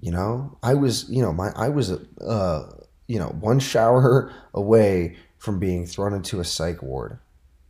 you 0.00 0.12
know 0.12 0.56
I 0.62 0.74
was 0.74 1.10
you 1.10 1.20
know 1.20 1.32
my 1.32 1.50
I 1.56 1.68
was 1.68 1.90
uh 1.90 2.72
you 3.08 3.18
know 3.18 3.28
one 3.40 3.58
shower 3.58 4.32
away 4.54 5.16
from 5.38 5.58
being 5.58 5.84
thrown 5.84 6.14
into 6.14 6.38
a 6.38 6.44
psych 6.44 6.82
ward 6.82 7.18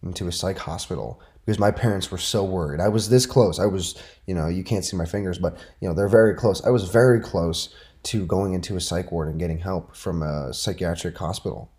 into 0.02 0.26
a 0.26 0.32
psych 0.32 0.58
hospital 0.58 1.20
because 1.44 1.58
my 1.58 1.70
parents 1.70 2.10
were 2.10 2.18
so 2.18 2.44
worried 2.44 2.80
I 2.80 2.88
was 2.88 3.08
this 3.08 3.26
close 3.26 3.58
I 3.58 3.66
was 3.66 3.94
you 4.26 4.34
know 4.34 4.48
you 4.48 4.64
can't 4.64 4.84
see 4.84 4.96
my 4.96 5.06
fingers 5.06 5.38
but 5.38 5.56
you 5.80 5.88
know 5.88 5.94
they're 5.94 6.08
very 6.08 6.34
close 6.34 6.64
I 6.64 6.70
was 6.70 6.88
very 6.88 7.20
close 7.20 7.74
to 8.04 8.26
going 8.26 8.52
into 8.52 8.76
a 8.76 8.80
psych 8.80 9.12
ward 9.12 9.28
and 9.28 9.38
getting 9.38 9.58
help 9.58 9.94
from 9.96 10.22
a 10.22 10.52
psychiatric 10.52 11.16
hospital 11.16 11.70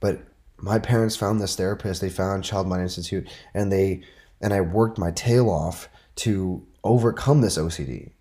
but 0.00 0.20
my 0.60 0.78
parents 0.78 1.16
found 1.16 1.40
this 1.40 1.56
therapist. 1.56 2.00
They 2.00 2.10
found 2.10 2.44
Child 2.44 2.66
Mind 2.66 2.82
Institute, 2.82 3.28
and 3.54 3.70
they 3.72 4.02
and 4.40 4.52
I 4.52 4.60
worked 4.60 4.98
my 4.98 5.10
tail 5.10 5.50
off 5.50 5.88
to 6.16 6.66
overcome 6.84 7.40
this 7.40 7.58
OCD, 7.58 8.12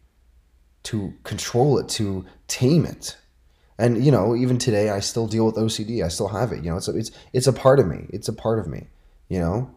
to 0.83 1.13
control 1.23 1.77
it, 1.77 1.89
to 1.89 2.25
tame 2.47 2.85
it. 2.85 3.17
And 3.77 4.03
you 4.03 4.11
know, 4.11 4.35
even 4.35 4.57
today, 4.57 4.89
I 4.89 4.99
still 4.99 5.27
deal 5.27 5.45
with 5.45 5.55
OCD. 5.55 6.03
I 6.03 6.07
still 6.07 6.29
have 6.29 6.51
it. 6.51 6.63
You 6.63 6.71
know, 6.71 6.77
it's 6.77 6.87
a, 6.87 6.97
it's 6.97 7.11
it's 7.33 7.47
a 7.47 7.53
part 7.53 7.79
of 7.79 7.87
me. 7.87 8.07
It's 8.09 8.27
a 8.27 8.33
part 8.33 8.59
of 8.59 8.67
me. 8.67 8.87
You 9.29 9.39
know, 9.39 9.69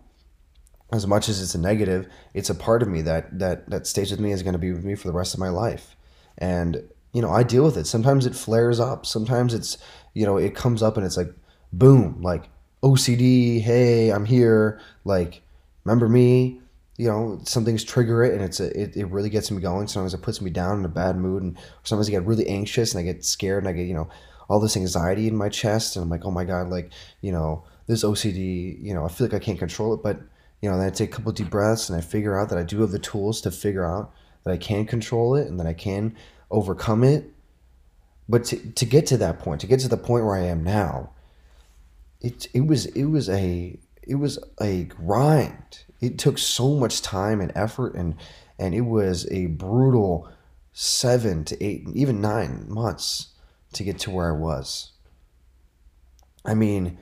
as 0.93 1.07
much 1.07 1.29
as 1.29 1.43
it's 1.43 1.55
a 1.55 1.59
negative, 1.59 2.09
it's 2.35 2.51
a 2.51 2.55
part 2.55 2.83
of 2.83 2.89
me 2.89 3.03
that 3.03 3.39
that 3.39 3.69
that 3.71 3.87
stays 3.87 4.11
with 4.11 4.21
me 4.21 4.33
is 4.33 4.43
going 4.43 4.55
to 4.55 4.59
be 4.59 4.73
with 4.73 4.85
me 4.85 4.95
for 4.95 5.09
the 5.09 5.15
rest 5.15 5.35
of 5.35 5.41
my 5.41 5.51
life. 5.51 5.97
And 6.39 6.83
you 7.13 7.21
know, 7.21 7.31
I 7.31 7.43
deal 7.43 7.65
with 7.65 7.77
it. 7.77 7.87
Sometimes 7.87 8.25
it 8.27 8.35
flares 8.35 8.81
up. 8.81 9.05
Sometimes 9.05 9.53
it's 9.53 9.77
you 10.15 10.25
know, 10.25 10.39
it 10.39 10.55
comes 10.55 10.83
up 10.83 10.97
and 10.97 11.05
it's 11.05 11.17
like 11.17 11.33
boom, 11.73 12.21
like 12.23 12.49
OCD, 12.83 13.61
hey, 13.61 14.11
I'm 14.11 14.25
here, 14.25 14.81
like, 15.05 15.43
remember 15.85 16.09
me? 16.09 16.60
You 17.01 17.09
know, 17.09 17.41
some 17.45 17.65
things 17.65 17.83
trigger 17.83 18.23
it 18.25 18.35
and 18.35 18.43
it's 18.43 18.61
a, 18.61 18.79
it, 18.79 18.97
it 18.97 19.07
really 19.07 19.31
gets 19.31 19.51
me 19.51 19.61
going. 19.61 19.87
Sometimes 19.87 20.13
it 20.13 20.23
puts 20.23 20.41
me 20.41 20.51
down 20.51 20.81
in 20.81 20.85
a 20.85 20.89
bad 20.89 21.17
mood 21.17 21.43
and 21.43 21.57
sometimes 21.83 22.09
I 22.09 22.11
get 22.11 22.27
really 22.27 22.47
anxious 22.47 22.93
and 22.93 23.01
I 23.01 23.11
get 23.11 23.25
scared 23.25 23.65
and 23.65 23.69
I 23.69 23.73
get, 23.73 23.87
you 23.87 23.95
know, 23.95 24.09
all 24.49 24.61
this 24.61 24.77
anxiety 24.77 25.29
in 25.29 25.37
my 25.37 25.49
chest 25.49 25.97
and 25.97 26.03
I'm 26.03 26.11
like, 26.11 26.25
oh 26.25 26.31
my 26.31 26.45
God, 26.45 26.69
like, 26.69 26.93
you 27.23 27.33
know, 27.33 27.65
this 27.87 28.05
OCD, 28.05 28.83
you 28.83 28.93
know, 28.93 29.05
I 29.05 29.09
feel 29.09 29.27
like 29.27 29.35
I 29.35 29.45
can't 29.45 29.59
control 29.59 29.95
it, 29.95 30.03
but 30.03 30.21
you 30.61 30.71
know, 30.71 30.77
then 30.77 30.87
I 30.87 30.91
take 30.91 31.11
a 31.11 31.17
couple 31.17 31.33
deep 31.33 31.51
breaths 31.51 31.89
and 31.89 31.97
I 31.97 32.03
figure 32.03 32.39
out 32.39 32.51
that 32.51 32.59
I 32.59 32.63
do 32.63 32.81
have 32.83 32.91
the 32.91 32.99
tools 32.99 33.41
to 33.43 33.51
figure 33.51 33.85
out 33.85 34.13
that 34.45 34.53
I 34.53 34.57
can 34.57 34.87
control 34.87 35.35
it 35.35 35.49
and 35.49 35.59
that 35.59 35.67
I 35.67 35.73
can 35.73 36.17
overcome 36.51 37.03
it. 37.05 37.31
But 38.29 38.45
to, 38.47 38.57
to 38.57 38.85
get 38.85 39.07
to 39.07 39.17
that 39.19 39.39
point, 39.39 39.61
to 39.63 39.67
get 39.67 39.81
to 39.81 39.89
the 39.89 39.97
point 39.97 40.25
where 40.25 40.37
I 40.37 40.45
am 40.45 40.63
now, 40.63 41.11
it 42.21 42.49
it 42.53 42.67
was 42.67 42.87
it 42.87 43.05
was 43.05 43.29
a 43.29 43.79
it 44.03 44.17
was 44.17 44.39
a 44.61 44.85
grind. 44.85 45.85
It 46.01 46.19
took 46.19 46.39
so 46.39 46.77
much 46.77 47.03
time 47.03 47.41
and 47.41 47.53
effort 47.55 47.95
and 47.95 48.15
and 48.59 48.75
it 48.75 48.83
was 48.83 49.27
a 49.31 49.47
brutal 49.47 50.29
seven 50.73 51.45
to 51.47 51.65
eight, 51.65 51.87
even 51.95 52.21
nine 52.21 52.67
months 52.69 53.29
to 53.73 53.85
get 53.85 53.99
to 54.01 54.11
where 54.11 54.29
I 54.29 54.37
was. 54.37 54.93
I 56.45 56.55
mean, 56.55 56.99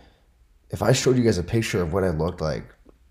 if 0.71 0.83
I 0.83 0.93
showed 0.93 1.17
you 1.17 1.25
guys 1.25 1.39
a 1.39 1.43
picture 1.43 1.83
of 1.83 1.93
what 1.93 2.05
I 2.05 2.11
looked 2.11 2.41
like, 2.41 2.65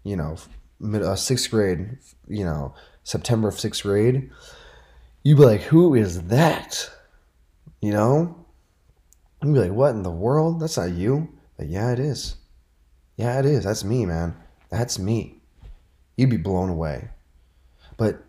you 0.03 0.15
know, 0.15 0.37
mid, 0.79 1.01
uh, 1.01 1.15
sixth 1.15 1.49
grade, 1.49 1.97
you 2.27 2.43
know, 2.43 2.73
September 3.03 3.47
of 3.47 3.59
sixth 3.59 3.83
grade, 3.83 4.29
you'd 5.23 5.37
be 5.37 5.45
like, 5.45 5.61
who 5.61 5.95
is 5.95 6.23
that? 6.23 6.89
You 7.81 7.91
know? 7.91 8.45
You'd 9.43 9.53
be 9.53 9.59
like, 9.59 9.71
what 9.71 9.91
in 9.91 10.03
the 10.03 10.11
world? 10.11 10.59
That's 10.61 10.77
not 10.77 10.91
you. 10.91 11.29
But 11.57 11.67
yeah, 11.67 11.91
it 11.91 11.99
is. 11.99 12.35
Yeah, 13.17 13.39
it 13.39 13.45
is. 13.45 13.63
That's 13.63 13.83
me, 13.83 14.05
man. 14.05 14.35
That's 14.69 14.97
me. 14.99 15.41
You'd 16.15 16.29
be 16.29 16.37
blown 16.37 16.69
away. 16.69 17.09
But 17.97 18.23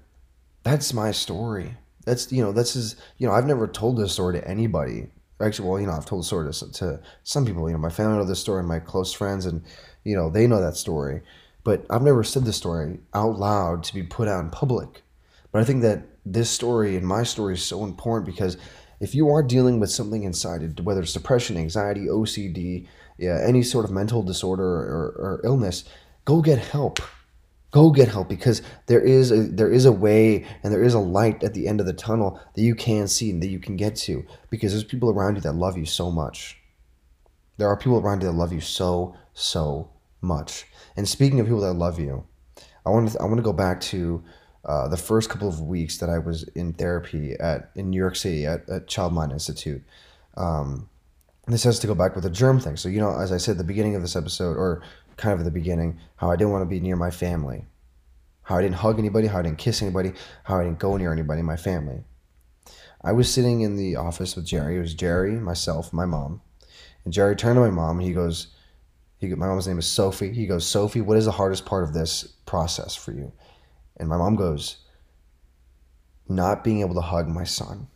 that's 0.62 0.92
my 0.92 1.12
story. 1.12 1.76
That's 2.04 2.32
you 2.32 2.42
know, 2.42 2.52
that's 2.52 2.74
is 2.74 2.96
you 3.18 3.28
know, 3.28 3.34
I've 3.34 3.46
never 3.46 3.68
told 3.68 3.98
this 3.98 4.12
story 4.12 4.40
to 4.40 4.48
anybody. 4.48 5.08
Actually, 5.40 5.68
well, 5.68 5.80
you 5.80 5.86
know, 5.86 5.92
I've 5.92 6.06
told 6.06 6.22
the 6.22 6.26
story 6.26 6.52
to, 6.52 6.72
to 6.72 7.00
some 7.22 7.44
people. 7.46 7.68
You 7.68 7.74
know, 7.74 7.78
my 7.80 7.90
family 7.90 8.16
know 8.16 8.24
this 8.24 8.40
story, 8.40 8.62
my 8.62 8.80
close 8.80 9.12
friends, 9.12 9.46
and 9.46 9.62
you 10.04 10.16
know, 10.16 10.30
they 10.30 10.46
know 10.46 10.60
that 10.60 10.76
story. 10.76 11.20
But 11.64 11.84
I've 11.90 12.02
never 12.02 12.24
said 12.24 12.44
this 12.44 12.56
story 12.56 12.98
out 13.12 13.38
loud 13.38 13.84
to 13.84 13.94
be 13.94 14.02
put 14.02 14.26
out 14.26 14.42
in 14.42 14.50
public. 14.50 15.02
But 15.52 15.60
I 15.60 15.64
think 15.64 15.82
that 15.82 16.02
this 16.24 16.50
story 16.50 16.96
and 16.96 17.06
my 17.06 17.22
story 17.24 17.54
is 17.54 17.62
so 17.62 17.84
important 17.84 18.26
because 18.26 18.56
if 19.00 19.14
you 19.14 19.28
are 19.28 19.42
dealing 19.42 19.78
with 19.78 19.90
something 19.90 20.24
inside, 20.24 20.80
whether 20.80 21.02
it's 21.02 21.12
depression, 21.12 21.56
anxiety, 21.56 22.06
OCD, 22.06 22.86
yeah, 23.18 23.40
any 23.44 23.62
sort 23.62 23.84
of 23.84 23.90
mental 23.90 24.22
disorder 24.22 24.64
or, 24.64 25.14
or 25.18 25.40
illness, 25.44 25.84
go 26.24 26.40
get 26.40 26.58
help. 26.58 27.00
Go 27.70 27.90
get 27.90 28.08
help 28.08 28.30
because 28.30 28.62
there 28.86 29.00
is 29.00 29.30
a 29.30 29.42
there 29.42 29.70
is 29.70 29.84
a 29.84 29.92
way 29.92 30.46
and 30.62 30.72
there 30.72 30.82
is 30.82 30.94
a 30.94 30.98
light 30.98 31.44
at 31.44 31.52
the 31.52 31.68
end 31.68 31.80
of 31.80 31.86
the 31.86 31.92
tunnel 31.92 32.40
that 32.54 32.62
you 32.62 32.74
can 32.74 33.08
see 33.08 33.28
and 33.30 33.42
that 33.42 33.48
you 33.48 33.58
can 33.58 33.76
get 33.76 33.94
to 33.96 34.24
because 34.48 34.72
there's 34.72 34.84
people 34.84 35.10
around 35.10 35.34
you 35.34 35.42
that 35.42 35.52
love 35.52 35.76
you 35.76 35.84
so 35.84 36.10
much. 36.10 36.56
There 37.58 37.68
are 37.68 37.76
people 37.76 37.98
around 37.98 38.22
you 38.22 38.28
that 38.28 38.34
love 38.34 38.54
you 38.54 38.62
so 38.62 39.14
so 39.34 39.90
much. 40.22 40.64
And 40.96 41.06
speaking 41.06 41.40
of 41.40 41.46
people 41.46 41.60
that 41.60 41.74
love 41.74 42.00
you 42.00 42.24
i 42.86 42.90
want 42.90 43.10
to 43.10 43.20
i 43.20 43.24
want 43.24 43.36
to 43.36 43.42
go 43.42 43.52
back 43.52 43.80
to 43.80 44.22
uh, 44.64 44.88
the 44.88 44.96
first 44.96 45.30
couple 45.30 45.48
of 45.48 45.60
weeks 45.60 45.98
that 45.98 46.08
i 46.10 46.18
was 46.18 46.44
in 46.54 46.72
therapy 46.72 47.34
at 47.38 47.70
in 47.74 47.90
new 47.90 47.96
york 47.96 48.16
city 48.16 48.44
at, 48.46 48.68
at 48.68 48.86
child 48.86 49.12
mind 49.12 49.32
institute. 49.32 49.82
Um, 50.36 50.88
this 51.48 51.64
has 51.64 51.78
to 51.78 51.86
go 51.86 51.94
back 51.94 52.14
with 52.14 52.24
the 52.24 52.30
germ 52.30 52.60
thing 52.60 52.76
so 52.76 52.88
you 52.88 53.00
know 53.00 53.18
as 53.18 53.32
i 53.32 53.36
said 53.36 53.52
at 53.52 53.58
the 53.58 53.64
beginning 53.64 53.94
of 53.94 54.02
this 54.02 54.16
episode 54.16 54.56
or 54.56 54.82
kind 55.18 55.34
of 55.34 55.40
at 55.40 55.44
the 55.44 55.50
beginning, 55.50 55.98
how 56.16 56.30
I 56.30 56.36
didn't 56.36 56.52
want 56.52 56.62
to 56.62 56.66
be 56.66 56.80
near 56.80 56.96
my 56.96 57.10
family, 57.10 57.66
how 58.42 58.56
I 58.56 58.62
didn't 58.62 58.76
hug 58.76 58.98
anybody, 58.98 59.26
how 59.26 59.40
I 59.40 59.42
didn't 59.42 59.58
kiss 59.58 59.82
anybody, 59.82 60.12
how 60.44 60.58
I 60.58 60.64
didn't 60.64 60.78
go 60.78 60.96
near 60.96 61.12
anybody 61.12 61.40
in 61.40 61.46
my 61.46 61.56
family. 61.56 62.04
I 63.02 63.12
was 63.12 63.32
sitting 63.32 63.60
in 63.60 63.76
the 63.76 63.96
office 63.96 64.34
with 64.34 64.46
Jerry. 64.46 64.76
It 64.76 64.80
was 64.80 64.94
Jerry, 64.94 65.32
myself, 65.32 65.92
my 65.92 66.06
mom. 66.06 66.40
And 67.04 67.12
Jerry 67.12 67.36
turned 67.36 67.56
to 67.56 67.60
my 67.60 67.70
mom 67.70 67.98
and 67.98 68.08
he 68.08 68.14
goes, 68.14 68.48
he, 69.18 69.26
my 69.28 69.46
mom's 69.46 69.66
name 69.66 69.78
is 69.78 69.86
Sophie. 69.86 70.32
He 70.32 70.46
goes, 70.46 70.66
Sophie, 70.66 71.00
what 71.00 71.16
is 71.16 71.24
the 71.24 71.32
hardest 71.32 71.66
part 71.66 71.84
of 71.84 71.92
this 71.92 72.24
process 72.46 72.94
for 72.94 73.12
you? 73.12 73.32
And 73.96 74.08
my 74.08 74.16
mom 74.16 74.36
goes, 74.36 74.78
not 76.28 76.62
being 76.62 76.80
able 76.80 76.94
to 76.94 77.00
hug 77.00 77.28
my 77.28 77.44
son. 77.44 77.88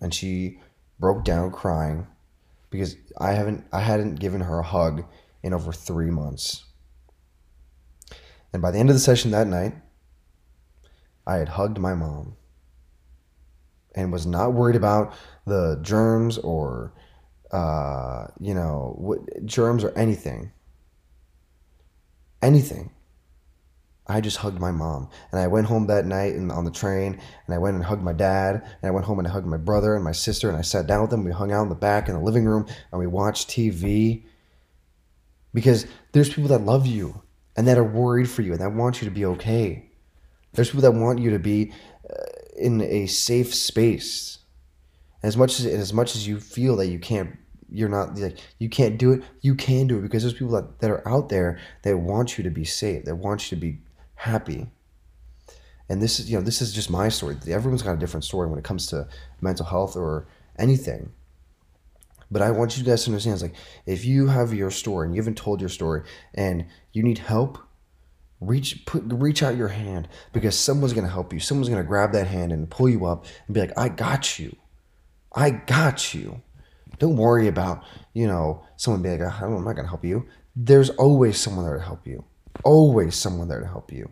And 0.00 0.14
she 0.14 0.60
broke 0.98 1.24
down 1.24 1.50
crying 1.50 2.06
because 2.70 2.96
I 3.18 3.32
haven't 3.32 3.64
I 3.72 3.80
hadn't 3.80 4.16
given 4.16 4.40
her 4.40 4.60
a 4.60 4.64
hug 4.64 5.04
in 5.42 5.52
over 5.52 5.72
three 5.72 6.10
months. 6.10 6.64
And 8.52 8.62
by 8.62 8.70
the 8.70 8.78
end 8.78 8.88
of 8.90 8.96
the 8.96 9.00
session 9.00 9.30
that 9.30 9.46
night, 9.46 9.74
I 11.26 11.36
had 11.36 11.50
hugged 11.50 11.78
my 11.78 11.94
mom 11.94 12.36
and 13.94 14.12
was 14.12 14.26
not 14.26 14.52
worried 14.52 14.76
about 14.76 15.14
the 15.46 15.78
germs 15.82 16.38
or, 16.38 16.92
uh, 17.52 18.26
you 18.40 18.54
know, 18.54 18.94
what, 18.98 19.20
germs 19.44 19.84
or 19.84 19.96
anything. 19.96 20.52
Anything. 22.42 22.90
I 24.10 24.20
just 24.20 24.38
hugged 24.38 24.60
my 24.60 24.70
mom. 24.70 25.08
And 25.32 25.40
I 25.40 25.46
went 25.46 25.66
home 25.66 25.86
that 25.86 26.06
night 26.06 26.34
and 26.34 26.50
on 26.50 26.64
the 26.64 26.70
train 26.70 27.20
and 27.46 27.54
I 27.54 27.58
went 27.58 27.76
and 27.76 27.84
hugged 27.84 28.02
my 28.02 28.12
dad. 28.12 28.56
And 28.56 28.88
I 28.88 28.90
went 28.90 29.06
home 29.06 29.18
and 29.18 29.28
I 29.28 29.30
hugged 29.30 29.46
my 29.46 29.56
brother 29.56 29.94
and 29.94 30.04
my 30.04 30.12
sister 30.12 30.48
and 30.48 30.56
I 30.56 30.62
sat 30.62 30.86
down 30.86 31.02
with 31.02 31.10
them. 31.10 31.24
We 31.24 31.32
hung 31.32 31.52
out 31.52 31.62
in 31.62 31.68
the 31.68 31.74
back 31.74 32.08
in 32.08 32.14
the 32.14 32.20
living 32.20 32.44
room 32.44 32.66
and 32.90 32.98
we 32.98 33.06
watched 33.06 33.48
TV 33.48 34.24
because 35.52 35.86
there's 36.12 36.28
people 36.28 36.48
that 36.48 36.62
love 36.62 36.86
you 36.86 37.22
and 37.56 37.66
that 37.66 37.78
are 37.78 37.84
worried 37.84 38.28
for 38.28 38.42
you 38.42 38.52
and 38.52 38.60
that 38.60 38.72
want 38.72 39.00
you 39.00 39.08
to 39.08 39.14
be 39.14 39.24
okay. 39.24 39.90
There's 40.52 40.68
people 40.68 40.82
that 40.82 40.92
want 40.92 41.18
you 41.18 41.30
to 41.30 41.38
be 41.38 41.72
uh, 42.08 42.24
in 42.56 42.80
a 42.80 43.06
safe 43.06 43.54
space. 43.54 44.38
as 45.22 45.36
much 45.36 45.60
as 45.60 45.66
as 45.66 45.92
much 45.92 46.16
as 46.16 46.26
you 46.26 46.40
feel 46.40 46.76
that 46.76 46.86
you 46.86 46.98
can't 46.98 47.36
you're 47.72 47.88
not 47.88 48.18
like 48.18 48.38
you 48.58 48.68
can't 48.68 48.98
do 48.98 49.12
it, 49.12 49.22
you 49.42 49.54
can 49.54 49.86
do 49.86 49.98
it 49.98 50.02
because 50.02 50.22
there's 50.22 50.34
people 50.34 50.52
that, 50.54 50.80
that 50.80 50.90
are 50.90 51.06
out 51.08 51.28
there 51.28 51.58
that 51.82 51.96
want 51.98 52.36
you 52.36 52.44
to 52.44 52.50
be 52.50 52.64
safe, 52.64 53.04
that 53.04 53.16
want 53.16 53.50
you 53.50 53.56
to 53.56 53.60
be 53.60 53.78
happy. 54.20 54.66
And 55.88 56.00
this 56.00 56.20
is 56.20 56.30
you 56.30 56.36
know, 56.36 56.44
this 56.44 56.60
is 56.60 56.72
just 56.72 56.90
my 56.90 57.08
story. 57.08 57.36
Everyone's 57.48 57.82
got 57.82 57.94
a 57.94 57.98
different 57.98 58.24
story 58.24 58.48
when 58.48 58.58
it 58.58 58.64
comes 58.64 58.86
to 58.88 59.08
mental 59.40 59.64
health 59.64 59.96
or 59.96 60.28
anything. 60.58 61.10
But 62.30 62.42
I 62.42 62.50
want 62.50 62.76
you 62.76 62.84
guys 62.84 63.04
to 63.04 63.10
understand, 63.10 63.34
it's 63.34 63.42
like 63.42 63.54
if 63.86 64.04
you 64.04 64.28
have 64.28 64.52
your 64.52 64.70
story 64.70 65.06
and 65.06 65.14
you 65.14 65.20
haven't 65.20 65.38
told 65.38 65.60
your 65.60 65.70
story 65.70 66.02
and 66.34 66.66
you 66.92 67.02
need 67.02 67.18
help, 67.18 67.58
reach 68.40 68.84
put 68.84 69.04
reach 69.06 69.42
out 69.42 69.56
your 69.56 69.68
hand 69.68 70.06
because 70.32 70.56
someone's 70.56 70.92
gonna 70.92 71.08
help 71.08 71.32
you. 71.32 71.40
Someone's 71.40 71.70
gonna 71.70 71.82
grab 71.82 72.12
that 72.12 72.26
hand 72.26 72.52
and 72.52 72.70
pull 72.70 72.90
you 72.90 73.06
up 73.06 73.24
and 73.46 73.54
be 73.54 73.60
like, 73.60 73.76
I 73.76 73.88
got 73.88 74.38
you. 74.38 74.54
I 75.34 75.50
got 75.50 76.12
you. 76.12 76.42
Don't 76.98 77.16
worry 77.16 77.48
about, 77.48 77.82
you 78.12 78.26
know, 78.26 78.64
someone 78.76 79.02
being 79.02 79.18
like, 79.18 79.32
ah, 79.32 79.46
I'm 79.46 79.64
not 79.64 79.76
gonna 79.76 79.88
help 79.88 80.04
you. 80.04 80.26
There's 80.54 80.90
always 80.90 81.38
someone 81.38 81.64
there 81.64 81.78
to 81.78 81.82
help 81.82 82.06
you. 82.06 82.24
Always 82.64 83.14
someone 83.14 83.48
there 83.48 83.60
to 83.60 83.66
help 83.66 83.92
you. 83.92 84.10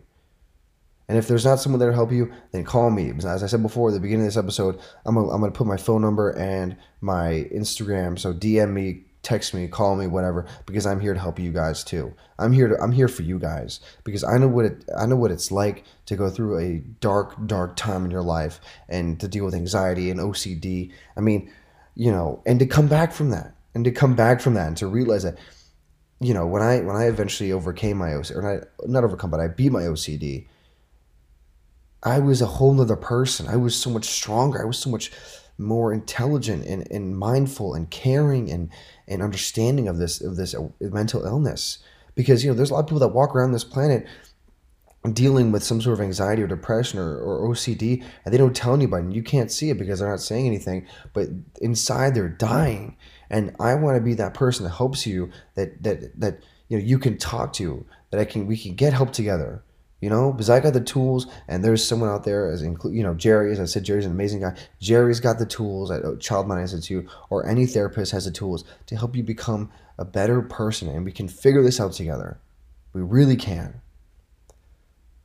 And 1.07 1.17
if 1.17 1.27
there's 1.27 1.45
not 1.45 1.59
someone 1.59 1.79
there 1.79 1.89
to 1.89 1.95
help 1.95 2.11
you, 2.11 2.31
then 2.51 2.63
call 2.63 2.91
me. 2.91 3.11
As 3.11 3.43
I 3.43 3.47
said 3.47 3.63
before 3.63 3.89
at 3.89 3.93
the 3.93 3.99
beginning 3.99 4.27
of 4.27 4.33
this 4.33 4.37
episode, 4.37 4.79
I'm 5.05 5.15
gonna, 5.15 5.29
I'm 5.29 5.41
gonna 5.41 5.51
put 5.51 5.65
my 5.65 5.75
phone 5.75 6.01
number 6.01 6.29
and 6.29 6.77
my 7.01 7.47
Instagram. 7.51 8.17
So 8.19 8.31
DM 8.31 8.73
me, 8.73 9.05
text 9.23 9.55
me, 9.55 9.67
call 9.67 9.95
me, 9.95 10.05
whatever, 10.05 10.45
because 10.67 10.85
I'm 10.85 10.99
here 10.99 11.15
to 11.15 11.19
help 11.19 11.39
you 11.39 11.51
guys 11.51 11.83
too. 11.83 12.13
I'm 12.37 12.53
here 12.53 12.67
to 12.67 12.79
I'm 12.79 12.91
here 12.91 13.07
for 13.07 13.23
you 13.23 13.39
guys 13.39 13.79
because 14.03 14.23
I 14.23 14.37
know 14.37 14.47
what 14.47 14.65
it 14.65 14.85
I 14.95 15.07
know 15.07 15.15
what 15.15 15.31
it's 15.31 15.51
like 15.51 15.83
to 16.05 16.15
go 16.15 16.29
through 16.29 16.59
a 16.59 16.77
dark, 16.77 17.35
dark 17.47 17.75
time 17.75 18.05
in 18.05 18.11
your 18.11 18.21
life 18.21 18.61
and 18.87 19.19
to 19.19 19.27
deal 19.27 19.45
with 19.45 19.55
anxiety 19.55 20.11
and 20.11 20.19
OCD. 20.19 20.91
I 21.17 21.21
mean, 21.21 21.51
you 21.95 22.11
know, 22.11 22.43
and 22.45 22.59
to 22.59 22.67
come 22.67 22.87
back 22.87 23.13
from 23.13 23.31
that. 23.31 23.55
And 23.75 23.85
to 23.85 23.91
come 23.91 24.15
back 24.15 24.41
from 24.41 24.55
that 24.55 24.67
and 24.67 24.77
to 24.77 24.87
realize 24.87 25.23
that 25.23 25.37
you 26.19 26.33
know, 26.33 26.45
when 26.45 26.61
I 26.61 26.81
when 26.81 26.95
I 26.95 27.05
eventually 27.05 27.51
overcame 27.51 27.97
my 27.97 28.09
OCD, 28.09 28.35
or 28.35 28.41
not, 28.41 28.89
not 28.89 29.03
overcome, 29.03 29.31
but 29.31 29.39
I 29.39 29.47
beat 29.47 29.71
my 29.71 29.83
OCD, 29.83 30.47
I 32.03 32.19
was 32.19 32.41
a 32.41 32.45
whole 32.45 32.73
nother 32.73 32.95
person. 32.95 33.47
I 33.47 33.55
was 33.55 33.75
so 33.75 33.89
much 33.89 34.05
stronger. 34.05 34.61
I 34.61 34.65
was 34.65 34.77
so 34.77 34.89
much 34.89 35.11
more 35.57 35.93
intelligent 35.93 36.65
and, 36.65 36.89
and 36.89 37.17
mindful 37.17 37.73
and 37.73 37.89
caring 37.89 38.49
and, 38.49 38.69
and 39.07 39.21
understanding 39.21 39.87
of 39.87 39.97
this 39.97 40.21
of 40.21 40.35
this 40.35 40.55
mental 40.79 41.25
illness. 41.25 41.79
Because 42.15 42.43
you 42.43 42.51
know, 42.51 42.55
there's 42.55 42.69
a 42.69 42.73
lot 42.73 42.81
of 42.81 42.87
people 42.87 42.99
that 42.99 43.09
walk 43.09 43.33
around 43.33 43.53
this 43.53 43.63
planet 43.63 44.05
dealing 45.13 45.51
with 45.51 45.63
some 45.63 45.81
sort 45.81 45.93
of 45.93 46.01
anxiety 46.01 46.41
or 46.41 46.47
depression 46.47 46.99
or, 46.99 47.17
or 47.17 47.49
OCD 47.49 48.03
and 48.25 48.33
they 48.33 48.37
don't 48.37 48.55
tell 48.55 48.73
anybody 48.73 49.03
and 49.03 49.13
you 49.13 49.23
can't 49.23 49.51
see 49.51 49.69
it 49.69 49.77
because 49.77 49.99
they're 49.99 50.09
not 50.09 50.19
saying 50.19 50.45
anything, 50.45 50.85
but 51.13 51.27
inside 51.61 52.13
they're 52.13 52.27
dying. 52.27 52.97
And 53.29 53.55
I 53.59 53.75
want 53.75 53.95
to 53.95 54.01
be 54.01 54.13
that 54.15 54.33
person 54.33 54.65
that 54.65 54.71
helps 54.71 55.07
you 55.07 55.31
that 55.55 55.81
that 55.83 56.19
that 56.19 56.43
you 56.67 56.77
know 56.77 56.83
you 56.83 56.99
can 56.99 57.17
talk 57.17 57.53
to, 57.53 57.85
that 58.11 58.19
I 58.19 58.25
can 58.25 58.45
we 58.45 58.57
can 58.57 58.75
get 58.75 58.93
help 58.93 59.13
together 59.13 59.63
you 60.01 60.09
know, 60.09 60.31
because 60.31 60.49
I 60.49 60.61
got 60.61 60.73
the 60.73 60.81
tools, 60.81 61.27
and 61.47 61.63
there's 61.63 61.85
someone 61.85 62.09
out 62.09 62.23
there, 62.23 62.49
as 62.49 62.61
include, 62.61 62.95
you 62.95 63.03
know, 63.03 63.13
Jerry. 63.13 63.51
As 63.51 63.59
I 63.59 63.65
said, 63.65 63.83
Jerry's 63.83 64.05
an 64.05 64.11
amazing 64.11 64.41
guy. 64.41 64.55
Jerry's 64.79 65.19
got 65.19 65.39
the 65.39 65.45
tools 65.45 65.91
at 65.91 66.05
oh, 66.05 66.15
Child 66.15 66.47
Mind 66.47 66.61
Institute, 66.61 67.09
or 67.29 67.45
any 67.45 67.65
therapist 67.65 68.13
has 68.13 68.25
the 68.25 68.31
tools 68.31 68.63
to 68.85 68.95
help 68.95 69.15
you 69.15 69.23
become 69.23 69.69
a 69.97 70.05
better 70.05 70.41
person, 70.41 70.87
and 70.87 71.03
we 71.03 71.11
can 71.11 71.27
figure 71.27 71.61
this 71.61 71.81
out 71.81 71.91
together. 71.91 72.39
We 72.93 73.01
really 73.01 73.35
can. 73.35 73.81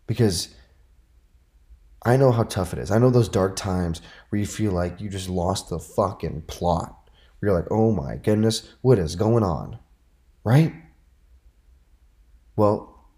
Because 0.07 0.55
I 2.05 2.17
know 2.17 2.33
how 2.33 2.43
tough 2.43 2.73
it 2.73 2.79
is. 2.79 2.91
I 2.91 2.99
know 2.99 3.11
those 3.11 3.29
dark 3.29 3.57
times 3.57 4.03
where 4.29 4.39
you 4.39 4.47
feel 4.47 4.73
like 4.73 5.01
you 5.01 5.09
just 5.09 5.29
lost 5.29 5.71
the 5.71 5.79
fucking 5.79 6.43
plot. 6.43 7.11
Where 7.39 7.51
you're 7.51 7.59
like, 7.59 7.71
oh 7.71 7.93
my 7.93 8.17
goodness, 8.17 8.69
what 8.83 8.99
is 8.99 9.17
going 9.17 9.43
on? 9.43 9.79
right? 10.45 10.73
Well, 12.55 13.09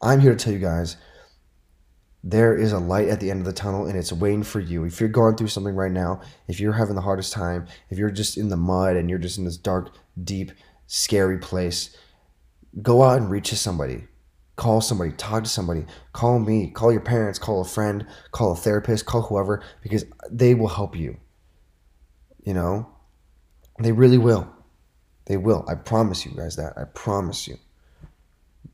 I'm 0.00 0.20
here 0.20 0.34
to 0.34 0.42
tell 0.42 0.52
you 0.52 0.58
guys 0.60 0.96
there 2.22 2.54
is 2.54 2.72
a 2.72 2.78
light 2.78 3.08
at 3.08 3.18
the 3.18 3.30
end 3.30 3.40
of 3.40 3.46
the 3.46 3.52
tunnel 3.52 3.86
and 3.86 3.98
it's 3.98 4.12
waiting 4.12 4.42
for 4.42 4.60
you. 4.60 4.84
If 4.84 5.00
you're 5.00 5.08
going 5.08 5.36
through 5.36 5.48
something 5.48 5.74
right 5.74 5.90
now, 5.90 6.20
if 6.48 6.60
you're 6.60 6.74
having 6.74 6.94
the 6.94 7.00
hardest 7.00 7.32
time, 7.32 7.66
if 7.88 7.98
you're 7.98 8.10
just 8.10 8.36
in 8.36 8.48
the 8.48 8.56
mud 8.56 8.96
and 8.96 9.08
you're 9.08 9.18
just 9.18 9.38
in 9.38 9.44
this 9.44 9.56
dark, 9.56 9.90
deep, 10.22 10.52
scary 10.86 11.38
place, 11.38 11.96
go 12.82 13.02
out 13.02 13.20
and 13.20 13.30
reach 13.30 13.48
to 13.50 13.56
somebody. 13.56 14.04
Call 14.60 14.82
somebody, 14.82 15.12
talk 15.12 15.44
to 15.44 15.48
somebody, 15.48 15.86
call 16.12 16.38
me, 16.38 16.70
call 16.70 16.92
your 16.92 17.00
parents, 17.00 17.38
call 17.38 17.62
a 17.62 17.64
friend, 17.64 18.06
call 18.30 18.52
a 18.52 18.56
therapist, 18.56 19.06
call 19.06 19.22
whoever, 19.22 19.62
because 19.82 20.04
they 20.30 20.54
will 20.54 20.68
help 20.68 20.94
you. 20.94 21.16
You 22.44 22.52
know, 22.52 22.90
they 23.78 23.92
really 23.92 24.18
will. 24.18 24.52
They 25.24 25.38
will. 25.38 25.64
I 25.66 25.76
promise 25.76 26.26
you 26.26 26.32
guys 26.32 26.56
that. 26.56 26.74
I 26.76 26.84
promise 26.84 27.48
you. 27.48 27.56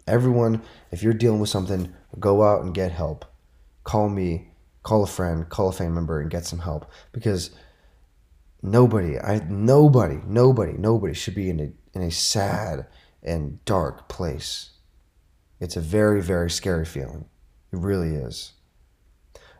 Everyone, 0.08 0.62
if 0.90 1.04
you're 1.04 1.12
dealing 1.12 1.38
with 1.38 1.50
something, 1.50 1.94
go 2.18 2.42
out 2.42 2.62
and 2.62 2.74
get 2.74 2.90
help 2.90 3.24
call 3.86 4.08
me, 4.08 4.48
call 4.82 5.04
a 5.04 5.06
friend, 5.06 5.48
call 5.48 5.68
a 5.68 5.72
family 5.72 5.94
member, 5.94 6.20
and 6.20 6.28
get 6.28 6.44
some 6.44 6.58
help 6.58 6.90
because 7.12 7.50
nobody, 8.60 9.16
I 9.18 9.38
nobody, 9.48 10.18
nobody, 10.26 10.72
nobody 10.72 11.14
should 11.14 11.36
be 11.36 11.48
in 11.48 11.60
a 11.60 11.96
in 11.96 12.02
a 12.02 12.10
sad 12.10 12.86
and 13.22 13.64
dark 13.64 14.08
place. 14.08 14.70
It's 15.60 15.76
a 15.76 15.80
very, 15.80 16.22
very 16.22 16.50
scary 16.50 16.84
feeling. 16.84 17.26
It 17.72 17.78
really 17.78 18.14
is. 18.14 18.52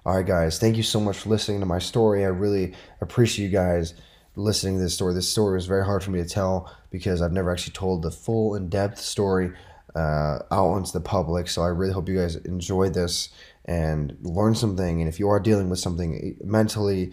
All 0.05 0.15
right, 0.15 0.27
guys, 0.27 0.59
thank 0.59 0.77
you 0.77 0.83
so 0.83 1.01
much 1.01 1.19
for 1.19 1.31
listening 1.31 1.61
to 1.61 1.67
my 1.67 1.81
story. 1.81 2.25
I 2.25 2.29
really 2.29 2.75
appreciate 3.01 3.47
you 3.47 3.51
guys 3.51 3.95
listening 4.37 4.77
to 4.77 4.83
this 4.83 4.95
story. 4.95 5.15
This 5.15 5.29
story 5.29 5.55
was 5.55 5.67
very 5.67 5.85
hard 5.85 6.05
for 6.05 6.11
me 6.11 6.23
to 6.23 6.29
tell 6.29 6.73
because 6.91 7.21
I've 7.21 7.33
never 7.33 7.51
actually 7.51 7.73
told 7.73 8.03
the 8.03 8.11
full 8.11 8.55
in 8.55 8.69
depth 8.69 8.99
story 8.99 9.53
uh, 9.97 10.41
out 10.51 10.77
into 10.77 10.93
the 10.93 11.01
public. 11.01 11.49
So 11.49 11.63
I 11.63 11.69
really 11.69 11.93
hope 11.93 12.09
you 12.09 12.17
guys 12.17 12.37
enjoyed 12.37 12.95
this 12.95 13.31
and 13.65 14.17
learn 14.21 14.55
something. 14.55 15.01
And 15.01 15.09
if 15.09 15.19
you 15.19 15.29
are 15.29 15.41
dealing 15.41 15.71
with 15.71 15.79
something 15.79 16.37
mentally, 16.45 17.13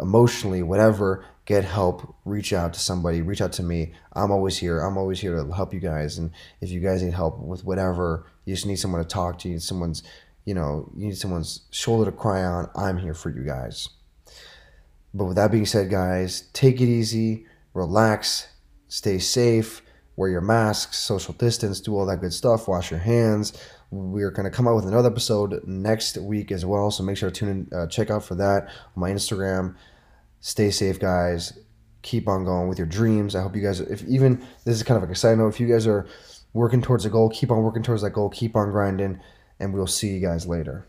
emotionally, 0.00 0.62
whatever, 0.62 1.24
get 1.44 1.64
help. 1.64 2.14
Reach 2.24 2.52
out 2.52 2.74
to 2.74 2.80
somebody. 2.80 3.22
Reach 3.22 3.40
out 3.40 3.52
to 3.52 3.62
me. 3.62 3.92
I'm 4.12 4.30
always 4.30 4.58
here. 4.58 4.80
I'm 4.80 4.98
always 4.98 5.20
here 5.20 5.36
to 5.36 5.52
help 5.52 5.72
you 5.72 5.80
guys. 5.80 6.18
And 6.18 6.30
if 6.60 6.70
you 6.70 6.80
guys 6.80 7.02
need 7.02 7.14
help 7.14 7.38
with 7.38 7.64
whatever, 7.64 8.26
you 8.44 8.54
just 8.54 8.66
need 8.66 8.76
someone 8.76 9.02
to 9.02 9.08
talk 9.08 9.38
to. 9.40 9.48
You 9.48 9.54
need 9.54 9.62
someone's, 9.62 10.02
you 10.44 10.54
know, 10.54 10.90
you 10.96 11.06
need 11.06 11.18
someone's 11.18 11.62
shoulder 11.70 12.10
to 12.10 12.16
cry 12.16 12.44
on. 12.44 12.68
I'm 12.76 12.98
here 12.98 13.14
for 13.14 13.30
you 13.30 13.44
guys. 13.44 13.88
But 15.14 15.24
with 15.24 15.36
that 15.36 15.50
being 15.50 15.66
said, 15.66 15.90
guys, 15.90 16.42
take 16.52 16.80
it 16.80 16.88
easy, 16.88 17.46
relax, 17.72 18.48
stay 18.88 19.18
safe, 19.18 19.80
wear 20.16 20.28
your 20.28 20.42
masks, 20.42 20.98
social 20.98 21.32
distance, 21.32 21.80
do 21.80 21.96
all 21.96 22.04
that 22.06 22.20
good 22.20 22.34
stuff, 22.34 22.68
wash 22.68 22.90
your 22.90 23.00
hands 23.00 23.58
we're 23.90 24.30
going 24.30 24.44
to 24.44 24.50
come 24.50 24.68
out 24.68 24.76
with 24.76 24.86
another 24.86 25.08
episode 25.08 25.62
next 25.66 26.18
week 26.18 26.52
as 26.52 26.64
well. 26.64 26.90
So 26.90 27.02
make 27.02 27.16
sure 27.16 27.30
to 27.30 27.34
tune 27.34 27.48
in, 27.48 27.78
uh, 27.78 27.86
check 27.86 28.10
out 28.10 28.24
for 28.24 28.34
that 28.34 28.64
on 28.64 29.00
my 29.00 29.10
Instagram. 29.10 29.74
Stay 30.40 30.70
safe, 30.70 31.00
guys. 31.00 31.58
Keep 32.02 32.28
on 32.28 32.44
going 32.44 32.68
with 32.68 32.78
your 32.78 32.86
dreams. 32.86 33.34
I 33.34 33.42
hope 33.42 33.56
you 33.56 33.62
guys, 33.62 33.80
if 33.80 34.04
even 34.06 34.44
this 34.64 34.76
is 34.76 34.82
kind 34.82 34.96
of 34.96 35.02
like 35.02 35.12
a 35.12 35.18
side 35.18 35.38
note, 35.38 35.48
if 35.48 35.60
you 35.60 35.66
guys 35.66 35.86
are 35.86 36.06
working 36.52 36.82
towards 36.82 37.04
a 37.04 37.10
goal, 37.10 37.30
keep 37.30 37.50
on 37.50 37.62
working 37.62 37.82
towards 37.82 38.02
that 38.02 38.10
goal, 38.10 38.28
keep 38.28 38.56
on 38.56 38.70
grinding, 38.70 39.20
and 39.58 39.74
we'll 39.74 39.86
see 39.86 40.08
you 40.08 40.20
guys 40.20 40.46
later. 40.46 40.86